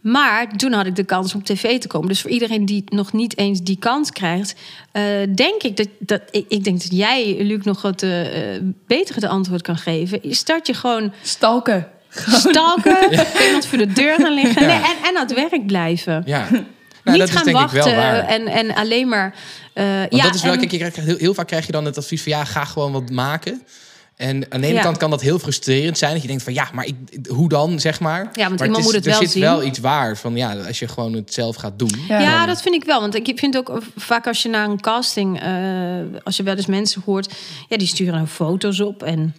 Maar 0.00 0.56
toen 0.56 0.72
had 0.72 0.86
ik 0.86 0.96
de 0.96 1.04
kans 1.04 1.34
om 1.34 1.40
op 1.40 1.46
tv 1.46 1.78
te 1.78 1.86
komen. 1.86 2.08
Dus 2.08 2.20
voor 2.20 2.30
iedereen 2.30 2.64
die 2.66 2.84
nog 2.86 3.12
niet 3.12 3.38
eens 3.38 3.60
die 3.62 3.76
kans 3.78 4.10
krijgt, 4.10 4.54
eh, 4.92 5.02
denk 5.34 5.62
ik 5.62 5.76
dat, 5.76 5.88
dat 5.98 6.20
ik, 6.30 6.44
ik 6.48 6.64
denk 6.64 6.80
dat 6.82 6.90
jij, 6.96 7.36
Luc, 7.44 7.64
nog 7.64 7.82
wat 7.82 8.02
eh, 8.02 8.54
eh, 8.54 8.62
beter 8.86 9.14
het 9.14 9.24
antwoord 9.24 9.62
kan 9.62 9.76
geven. 9.76 10.18
Je 10.22 10.34
Start 10.34 10.66
je 10.66 10.74
gewoon 10.74 11.12
Stalken. 11.22 11.88
stalken, 12.48 12.96
iemand 13.46 13.66
voor 13.66 13.78
de 13.78 13.92
deur 13.92 14.14
gaan 14.20 14.34
liggen 14.34 14.66
nee, 14.66 14.76
en, 14.76 14.96
en 15.04 15.16
aan 15.16 15.26
het 15.26 15.34
werk 15.34 15.66
blijven. 15.66 16.22
Ja. 16.26 16.46
Nou, 16.50 17.18
niet 17.18 17.18
dat 17.18 17.30
gaan 17.30 17.46
is 17.46 17.52
denk 17.52 17.56
ik 17.56 17.70
wachten 17.72 17.96
wel 17.96 18.00
waar. 18.00 18.26
en, 18.26 18.46
en 18.46 18.74
alleen 18.74 19.08
maar. 19.08 19.34
eh, 19.72 19.84
Want 19.98 20.14
ja, 20.14 20.22
dat 20.22 20.34
is 20.34 20.42
wel, 20.42 20.52
en- 20.52 20.58
kijk, 20.58 20.70
je 20.70 20.76
krijgt 20.78 20.96
heel, 20.96 21.16
heel 21.16 21.34
vaak 21.34 21.46
krijg 21.46 21.66
je 21.66 21.72
dan 21.72 21.84
het 21.84 21.98
advies 21.98 22.22
van 22.22 22.32
ja, 22.32 22.44
ga 22.44 22.64
gewoon 22.64 22.92
wat 22.92 23.10
maken. 23.10 23.62
En 24.20 24.46
aan 24.48 24.60
de 24.60 24.66
ene 24.66 24.76
Ja. 24.76 24.82
kant 24.82 24.96
kan 24.96 25.10
dat 25.10 25.20
heel 25.20 25.38
frustrerend 25.38 25.98
zijn. 25.98 26.12
Dat 26.12 26.22
je 26.22 26.28
denkt 26.28 26.42
van 26.42 26.52
ja, 26.52 26.68
maar 26.72 26.86
ik, 26.86 26.94
hoe 27.28 27.48
dan, 27.48 27.80
zeg 27.80 28.00
maar. 28.00 28.18
Ja, 28.32 28.46
want 28.46 28.58
maar 28.58 28.66
iemand 28.66 28.76
is- 28.78 28.84
moet 28.84 28.94
het 28.94 29.04
er 29.04 29.10
wel 29.10 29.20
zit 29.20 29.30
zien. 29.30 29.42
wel 29.42 29.62
iets 29.64 29.78
waar 29.78 30.16
van 30.16 30.36
ja, 30.36 30.54
als 30.66 30.78
je 30.78 30.88
gewoon 30.88 31.12
het 31.12 31.34
zelf 31.34 31.56
gaat 31.56 31.78
doen. 31.78 31.92
Ja. 32.08 32.20
Ja, 32.20 32.46
dat 32.46 32.62
vind 32.62 32.74
ik 32.74 32.84
wel. 32.84 33.00
Want 33.00 33.14
ik 33.14 33.38
vind 33.38 33.56
ook 33.56 33.82
vaak 33.96 34.26
als 34.26 34.42
je 34.42 34.48
naar 34.48 34.68
een 34.68 34.80
casting, 34.80 35.40
eh, 35.40 35.50
als 36.24 36.36
je 36.36 36.42
wel 36.42 36.56
eens 36.56 36.66
mensen 36.66 37.02
hoort, 37.04 37.32
ja, 37.68 37.76
die 37.76 37.86
sturen 37.86 38.12
dan 38.14 38.28
foto's 38.28 38.80
op 38.80 39.02
en 39.02 39.34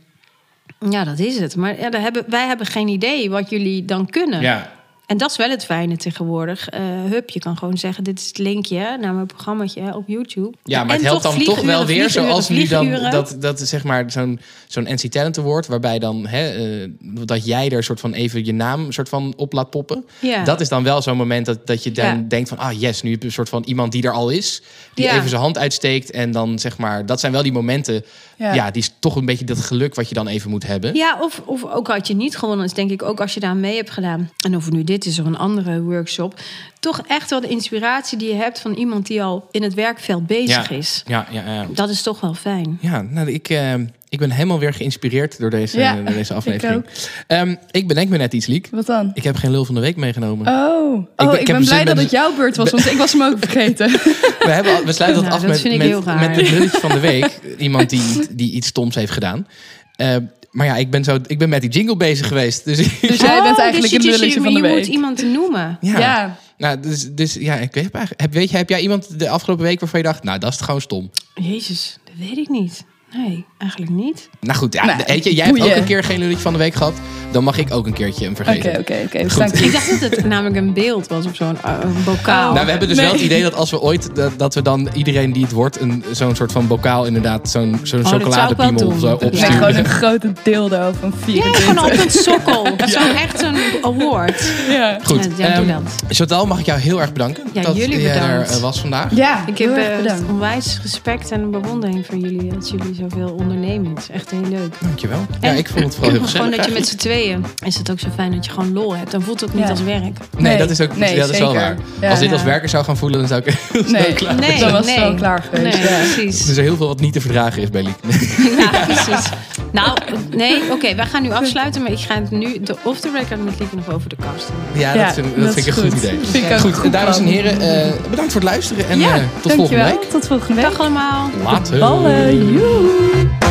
ja, 0.89 1.03
dat 1.03 1.19
is 1.19 1.39
het. 1.39 1.55
Maar 1.55 1.79
ja, 1.79 1.89
daar 1.89 2.01
hebben, 2.01 2.23
wij 2.27 2.47
hebben 2.47 2.65
geen 2.65 2.87
idee 2.87 3.29
wat 3.29 3.49
jullie 3.49 3.85
dan 3.85 4.09
kunnen. 4.09 4.41
Ja. 4.41 4.71
En 5.05 5.17
dat 5.17 5.29
is 5.31 5.37
wel 5.37 5.49
het 5.49 5.65
fijne 5.65 5.97
tegenwoordig. 5.97 6.69
Eh, 6.69 6.79
hup, 7.09 7.29
je 7.29 7.39
kan 7.39 7.57
gewoon 7.57 7.77
zeggen: 7.77 8.03
dit 8.03 8.19
is 8.19 8.27
het 8.27 8.37
linkje 8.37 8.97
naar 8.99 9.13
mijn 9.13 9.25
programmaatje 9.25 9.95
op 9.95 10.03
YouTube. 10.07 10.51
Ja, 10.63 10.83
maar 10.83 10.89
En 10.89 10.95
het 10.95 11.05
helpt 11.05 11.23
toch 11.23 11.33
dan 11.35 11.43
toch 11.43 11.61
wel 11.61 11.85
weer, 11.85 12.09
zoals 12.09 12.49
nu 12.49 12.67
dan 12.67 12.91
dat, 12.91 13.35
dat 13.39 13.59
zeg 13.59 13.83
maar 13.83 14.11
zo'n 14.11 14.39
zo'n 14.67 14.83
NC 14.83 15.11
Talent 15.11 15.37
Award, 15.37 15.67
waarbij 15.67 15.99
dan 15.99 16.27
hè, 16.27 16.49
eh, 16.49 16.89
dat 17.01 17.45
jij 17.45 17.69
er 17.69 17.83
soort 17.83 17.99
van 17.99 18.13
even 18.13 18.45
je 18.45 18.53
naam 18.53 18.91
soort 18.91 19.09
van 19.09 19.33
op 19.37 19.53
laat 19.53 19.69
poppen. 19.69 20.05
Ja. 20.19 20.43
Dat 20.43 20.61
is 20.61 20.69
dan 20.69 20.83
wel 20.83 21.01
zo'n 21.01 21.17
moment 21.17 21.45
dat, 21.45 21.67
dat 21.67 21.83
je 21.83 21.91
dan 21.91 22.05
Ja. 22.05 22.25
denkt 22.27 22.49
van 22.49 22.57
ah 22.57 22.79
yes, 22.79 23.01
nu 23.01 23.11
heb 23.11 23.19
je 23.21 23.27
een 23.27 23.33
soort 23.33 23.49
van 23.49 23.63
iemand 23.65 23.91
die 23.91 24.03
er 24.03 24.11
al 24.11 24.29
is, 24.29 24.61
die 24.93 25.05
Ja. 25.05 25.15
even 25.15 25.29
zijn 25.29 25.41
hand 25.41 25.57
uitsteekt 25.57 26.11
en 26.11 26.31
dan 26.31 26.59
zeg 26.59 26.77
maar 26.77 27.05
dat 27.05 27.19
zijn 27.19 27.31
wel 27.31 27.43
die 27.43 27.51
momenten, 27.51 28.03
ja, 28.41 28.53
Ja. 28.53 28.71
die 28.71 28.81
is 28.81 28.91
toch 28.99 29.15
een 29.15 29.25
beetje 29.25 29.45
dat 29.45 29.59
geluk 29.59 29.95
wat 29.95 30.09
je 30.09 30.15
dan 30.15 30.27
even 30.27 30.49
moet 30.49 30.67
hebben. 30.67 30.95
Ja, 30.95 31.17
of, 31.21 31.41
of 31.45 31.65
ook 31.65 31.87
had 31.87 32.07
je 32.07 32.15
niet 32.15 32.37
gewonnen, 32.37 32.65
is 32.65 32.73
denk 32.73 32.91
ik 32.91 33.03
ook 33.03 33.21
als 33.21 33.33
je 33.33 33.39
daar 33.39 33.55
mee 33.55 33.75
hebt 33.75 33.89
gedaan. 33.89 34.29
En 34.45 34.55
of 34.55 34.71
nu 34.71 34.83
dit 34.83 35.05
is 35.05 35.19
of 35.19 35.25
een 35.25 35.37
andere 35.37 35.81
workshop. 35.81 36.39
Toch 36.79 37.01
echt 37.07 37.29
wel 37.29 37.41
de 37.41 37.47
inspiratie 37.47 38.17
die 38.17 38.27
je 38.27 38.35
hebt 38.35 38.59
van 38.59 38.73
iemand 38.73 39.07
die 39.07 39.23
al 39.23 39.47
in 39.51 39.63
het 39.63 39.73
werkveld 39.73 40.27
bezig 40.27 40.69
ja. 40.69 40.75
is. 40.75 41.03
Ja, 41.07 41.27
ja, 41.31 41.53
ja. 41.53 41.67
Dat 41.73 41.89
is 41.89 42.01
toch 42.01 42.19
wel 42.21 42.33
fijn. 42.33 42.77
Ja, 42.81 43.01
nou, 43.01 43.31
ik, 43.31 43.49
eh, 43.49 43.73
ik 44.11 44.19
ben 44.19 44.31
helemaal 44.31 44.59
weer 44.59 44.73
geïnspireerd 44.73 45.39
door 45.39 45.49
deze, 45.49 45.79
Ja, 45.79 45.95
door 45.95 46.05
deze 46.05 46.19
ik 46.33 46.37
aflevering. 46.37 46.75
ook. 46.77 46.85
Ehm, 47.27 47.55
ik 47.71 47.87
bedenk 47.87 48.09
me 48.09 48.17
net 48.17 48.33
iets, 48.33 48.45
Liek. 48.45 48.67
Wat 48.71 48.85
dan? 48.85 49.11
Ik 49.13 49.23
heb 49.23 49.35
geen 49.35 49.51
lul 49.51 49.65
van 49.65 49.75
de 49.75 49.81
week 49.81 49.95
meegenomen. 49.95 50.47
Oh, 50.47 50.93
oh 50.93 51.05
ben- 51.15 51.33
ik, 51.33 51.39
ik 51.39 51.45
ben 51.53 51.65
blij 51.65 51.83
dat 51.85 51.95
met- 51.95 52.03
het 52.03 52.11
jouw 52.11 52.35
beurt 52.35 52.55
was, 52.57 52.69
want 52.69 52.85
ik 52.91 52.97
was 52.97 53.11
hem 53.11 53.21
ook 53.23 53.35
vergeten. 53.39 53.89
We, 54.45 54.49
hebben, 54.51 54.75
al- 54.75 54.83
we 54.85 54.91
sluiten 54.93 55.21
dat 55.23 55.31
Nou, 55.31 55.43
af 55.43 55.47
dat 55.49 55.63
met, 55.63 55.73
ik 55.73 55.77
met, 55.95 56.03
raar. 56.03 56.29
met 56.29 56.35
het 56.35 56.49
lulletje 56.49 56.79
van 56.79 56.89
de 56.89 56.99
week. 57.11 57.39
Iemand 57.57 57.89
die, 57.89 58.01
die 58.31 58.51
iets 58.51 58.67
stoms 58.67 58.95
heeft 58.95 59.11
gedaan. 59.11 59.47
Eh, 59.95 60.15
maar 60.51 60.65
ja, 60.65 60.75
ik 60.75 60.89
ben, 60.91 61.03
zo, 61.03 61.17
ik 61.27 61.37
ben 61.39 61.49
met 61.49 61.61
die 61.61 61.69
jingle 61.69 61.97
bezig 61.97 62.27
geweest. 62.27 62.65
Dus, 62.65 62.77
Dus 62.77 63.19
jij 63.19 63.41
bent 63.43 63.59
eigenlijk 63.59 63.73
dus 63.81 63.83
een 63.83 63.89
je- 63.89 63.97
dus 63.97 64.19
lulletje 64.19 64.25
je, 64.27 64.33
van 64.43 64.53
de 64.53 64.57
je 64.59 64.61
week. 64.61 64.77
moet 64.77 64.87
iemand 64.87 65.23
noemen. 65.23 65.77
ja. 65.81 65.99
Ja. 65.99 66.37
Nou, 66.57 66.79
dus, 66.79 67.07
dus 67.11 67.33
ja, 67.33 67.55
ik 67.55 67.73
weet, 67.73 67.89
heb, 68.17 68.33
weet 68.33 68.49
je, 68.49 68.57
heb 68.57 68.69
jij 68.69 68.81
iemand 68.81 69.19
de 69.19 69.29
afgelopen 69.29 69.65
week 69.65 69.79
waarvan 69.79 69.99
je 69.99 70.05
dacht... 70.05 70.23
nou, 70.23 70.39
dat 70.39 70.53
is 70.53 70.59
gewoon 70.61 70.81
stom. 70.81 71.11
Jezus, 71.35 71.97
dat 72.05 72.13
weet 72.27 72.37
ik 72.37 72.49
niet. 72.49 72.83
Nee, 73.13 73.45
eigenlijk 73.57 73.91
niet. 73.91 74.29
Nou 74.39 74.57
goed, 74.57 74.73
ja, 74.73 74.85
Nou, 74.85 74.99
weet 75.07 75.23
je, 75.23 75.33
jij 75.35 75.45
hebt 75.45 75.61
ook 75.61 75.75
een 75.75 75.83
keer 75.83 76.03
geen 76.03 76.19
lulletje 76.19 76.41
van 76.41 76.53
de 76.53 76.59
week 76.59 76.73
gehad. 76.73 76.93
Dan 77.31 77.43
mag 77.43 77.57
ik 77.57 77.73
ook 77.73 77.85
een 77.87 77.93
keertje 77.93 78.23
hem 78.23 78.33
Oké, 78.33 78.43
vergeten. 78.43 78.79
oké, 78.79 78.93
oké. 79.05 79.29
Staan 79.29 79.51
Ik 79.53 79.71
dacht 79.71 80.01
dat 80.01 80.11
het 80.15 80.25
namelijk 80.25 80.55
een 80.55 80.73
beeld 80.73 81.07
was 81.07 81.25
op 81.25 81.35
zo'n 81.35 81.57
eh, 81.63 81.77
bokaal. 82.05 82.53
Nou, 82.53 82.65
we 82.65 82.71
hebben 82.71 82.87
dus 82.87 82.97
Nee. 82.97 83.05
wel 83.05 83.15
het 83.15 83.23
idee 83.23 83.41
dat 83.41 83.55
als 83.55 83.69
we 83.71 83.81
ooit, 83.81 84.15
dat, 84.15 84.31
dat 84.37 84.53
we 84.53 84.61
dan 84.61 84.89
iedereen 84.93 85.33
die 85.33 85.43
het 85.43 85.51
wordt, 85.51 85.79
een, 85.81 86.03
zo'n 86.11 86.35
soort 86.35 86.51
van 86.51 86.67
bokaal 86.67 87.05
inderdaad, 87.05 87.49
zo'n 87.49 87.79
zo'n 87.83 87.99
Oh, 87.99 88.03
dat 88.05 88.09
zou 88.11 88.21
ik 88.21 88.27
wel 88.27 88.33
chocoladepiemel 88.47 88.89
doen. 88.89 88.99
zo 88.99 89.07
Ja. 89.07 89.13
Opsturen. 89.13 89.53
gewoon 89.53 89.75
een 89.75 89.85
grote 89.85 90.31
dildo 90.43 90.91
van 90.99 91.13
Ja, 91.15 91.23
24. 91.25 91.63
gewoon 91.65 91.85
op 91.85 91.91
een 92.05 92.11
sokkel. 92.11 92.67
Zo'n 92.85 93.15
echt 93.15 93.41
een 93.41 93.55
award. 93.81 94.51
Ja. 94.69 94.99
Goed, 95.03 95.27
Ja, 95.37 95.47
ja, 95.47 95.53
ehm, 95.53 95.67
dat. 95.67 95.95
Chantal, 96.17 96.45
mag 96.45 96.59
ik 96.59 96.65
jou 96.65 96.79
heel 96.79 97.01
erg 97.01 97.11
bedanken 97.13 97.43
Ja, 97.53 97.61
dat 97.61 97.75
jullie 97.75 98.01
jij 98.01 98.13
bedankt. 98.13 98.49
er 98.49 98.55
eh, 98.55 98.61
was 98.61 98.79
vandaag. 98.79 99.15
Ja, 99.15 99.43
Ik 99.47 99.57
heel 99.57 99.67
heb 99.73 99.77
erg 99.77 99.89
eh, 99.89 99.97
bedankt. 100.01 100.29
onwijs 100.29 100.79
respect 100.81 101.31
en 101.31 101.51
bewondering 101.51 102.05
voor 102.05 102.17
jullie. 102.17 102.47
Dat 102.53 102.69
jullie 102.69 102.95
zoveel 103.09 103.35
ondernemen. 103.39 103.89
Het 103.89 103.99
is 103.99 104.09
echt 104.09 104.31
heel 104.31 104.41
leuk. 104.49 104.73
Dankjewel. 104.79 105.25
Ja, 105.41 105.49
ik 105.51 105.67
vond 105.69 105.83
het 105.83 105.95
vooral 105.95 106.11
heel 106.11 106.21
gezellig. 106.21 106.45
Gewoon 106.45 106.57
dat 106.57 106.65
je 106.65 106.71
met 106.79 106.87
z'n 106.87 106.95
tweeën 106.95 107.45
is 107.65 107.77
het 107.77 107.91
ook 107.91 107.99
zo 107.99 108.07
fijn 108.15 108.31
dat 108.31 108.45
je 108.45 108.51
gewoon 108.51 108.73
lol 108.73 108.95
hebt. 108.95 109.11
Dan 109.11 109.21
voelt 109.21 109.39
het 109.39 109.49
ook 109.49 109.55
niet 109.55 109.63
Ja. 109.65 109.69
als 109.69 109.81
werk. 109.83 110.01
Nee, 110.01 110.13
Nee, 110.37 110.57
dat 110.57 110.69
is 110.69 110.81
ook 110.81 110.97
nee, 110.97 111.15
ja, 111.15 111.21
dat 111.21 111.29
is 111.29 111.39
wel 111.39 111.47
zeker. 111.51 111.63
waar. 111.65 111.77
Ja. 112.01 112.09
als 112.09 112.19
dit 112.19 112.31
als 112.31 112.43
werker 112.43 112.69
zou 112.69 112.83
gaan 112.83 112.97
voelen, 112.97 113.19
dan 113.19 113.27
zou 113.27 113.41
ik 113.45 113.47
heel 113.71 113.83
snel 113.83 114.01
Nee. 114.01 114.13
klaar 114.13 114.35
Nee, 114.35 114.59
Dan 114.59 114.71
was 114.71 114.85
het 114.91 114.95
wel 114.99 115.15
klaar 115.15 115.43
geweest, 115.51 115.77
Nee, 115.77 115.83
ja. 115.87 115.97
precies. 116.13 116.43
Er 116.43 116.49
is 116.49 116.57
heel 116.57 116.75
veel 116.75 116.87
wat 116.87 116.99
niet 116.99 117.13
te 117.13 117.21
verdragen 117.21 117.61
is 117.61 117.69
bij 117.69 117.83
Liek. 117.83 117.95
Ja, 118.61 118.85
precies. 118.85 119.29
Nou, 119.71 119.97
nee, 120.35 120.61
oké, 120.71 120.95
wij 120.95 121.05
gaan 121.05 121.21
nu 121.21 121.31
afsluiten. 121.31 121.81
Maar 121.81 121.91
ik 121.91 121.99
ga 121.99 122.15
het 122.15 122.31
nu 122.31 122.59
de 122.63 122.75
off 122.83 122.99
the 122.99 123.11
record 123.11 123.43
met 123.45 123.59
Lieke 123.59 123.75
nog 123.75 123.93
over 123.93 124.09
de 124.09 124.15
kast 124.15 124.47
doen. 124.47 124.81
Ja, 124.81 124.93
Ja, 124.93 125.05
dat 125.05 125.13
vind, 125.13 125.35
dat 125.35 125.43
dat 125.45 125.53
vind 125.53 125.67
ik 125.67 125.75
een 125.75 125.81
goed 125.83 125.91
goed. 125.93 126.03
idee. 126.03 126.19
Vind 126.23 126.45
ik 126.45 126.51
ook 126.51 126.59
goed, 126.59 126.75
goed 126.77 126.91
dames 126.91 127.17
en 127.17 127.25
heren, 127.25 127.59
eh, 127.61 127.91
bedankt 128.09 128.31
voor 128.31 128.41
het 128.41 128.49
luisteren 128.49 128.89
en 128.89 128.99
Ja, 128.99 129.07
eh, 129.15 129.21
tot 129.41 129.51
volgende 129.51 129.57
dankjewel. 129.57 129.85
week. 129.99 130.09
Tot 130.09 130.27
volgende 130.27 130.53
week. 130.61 130.69
Dag 130.69 130.79
allemaal. 130.79 131.29
Later. 131.43 131.79
Ballen, 131.79 132.51
Ooh. 132.91 133.50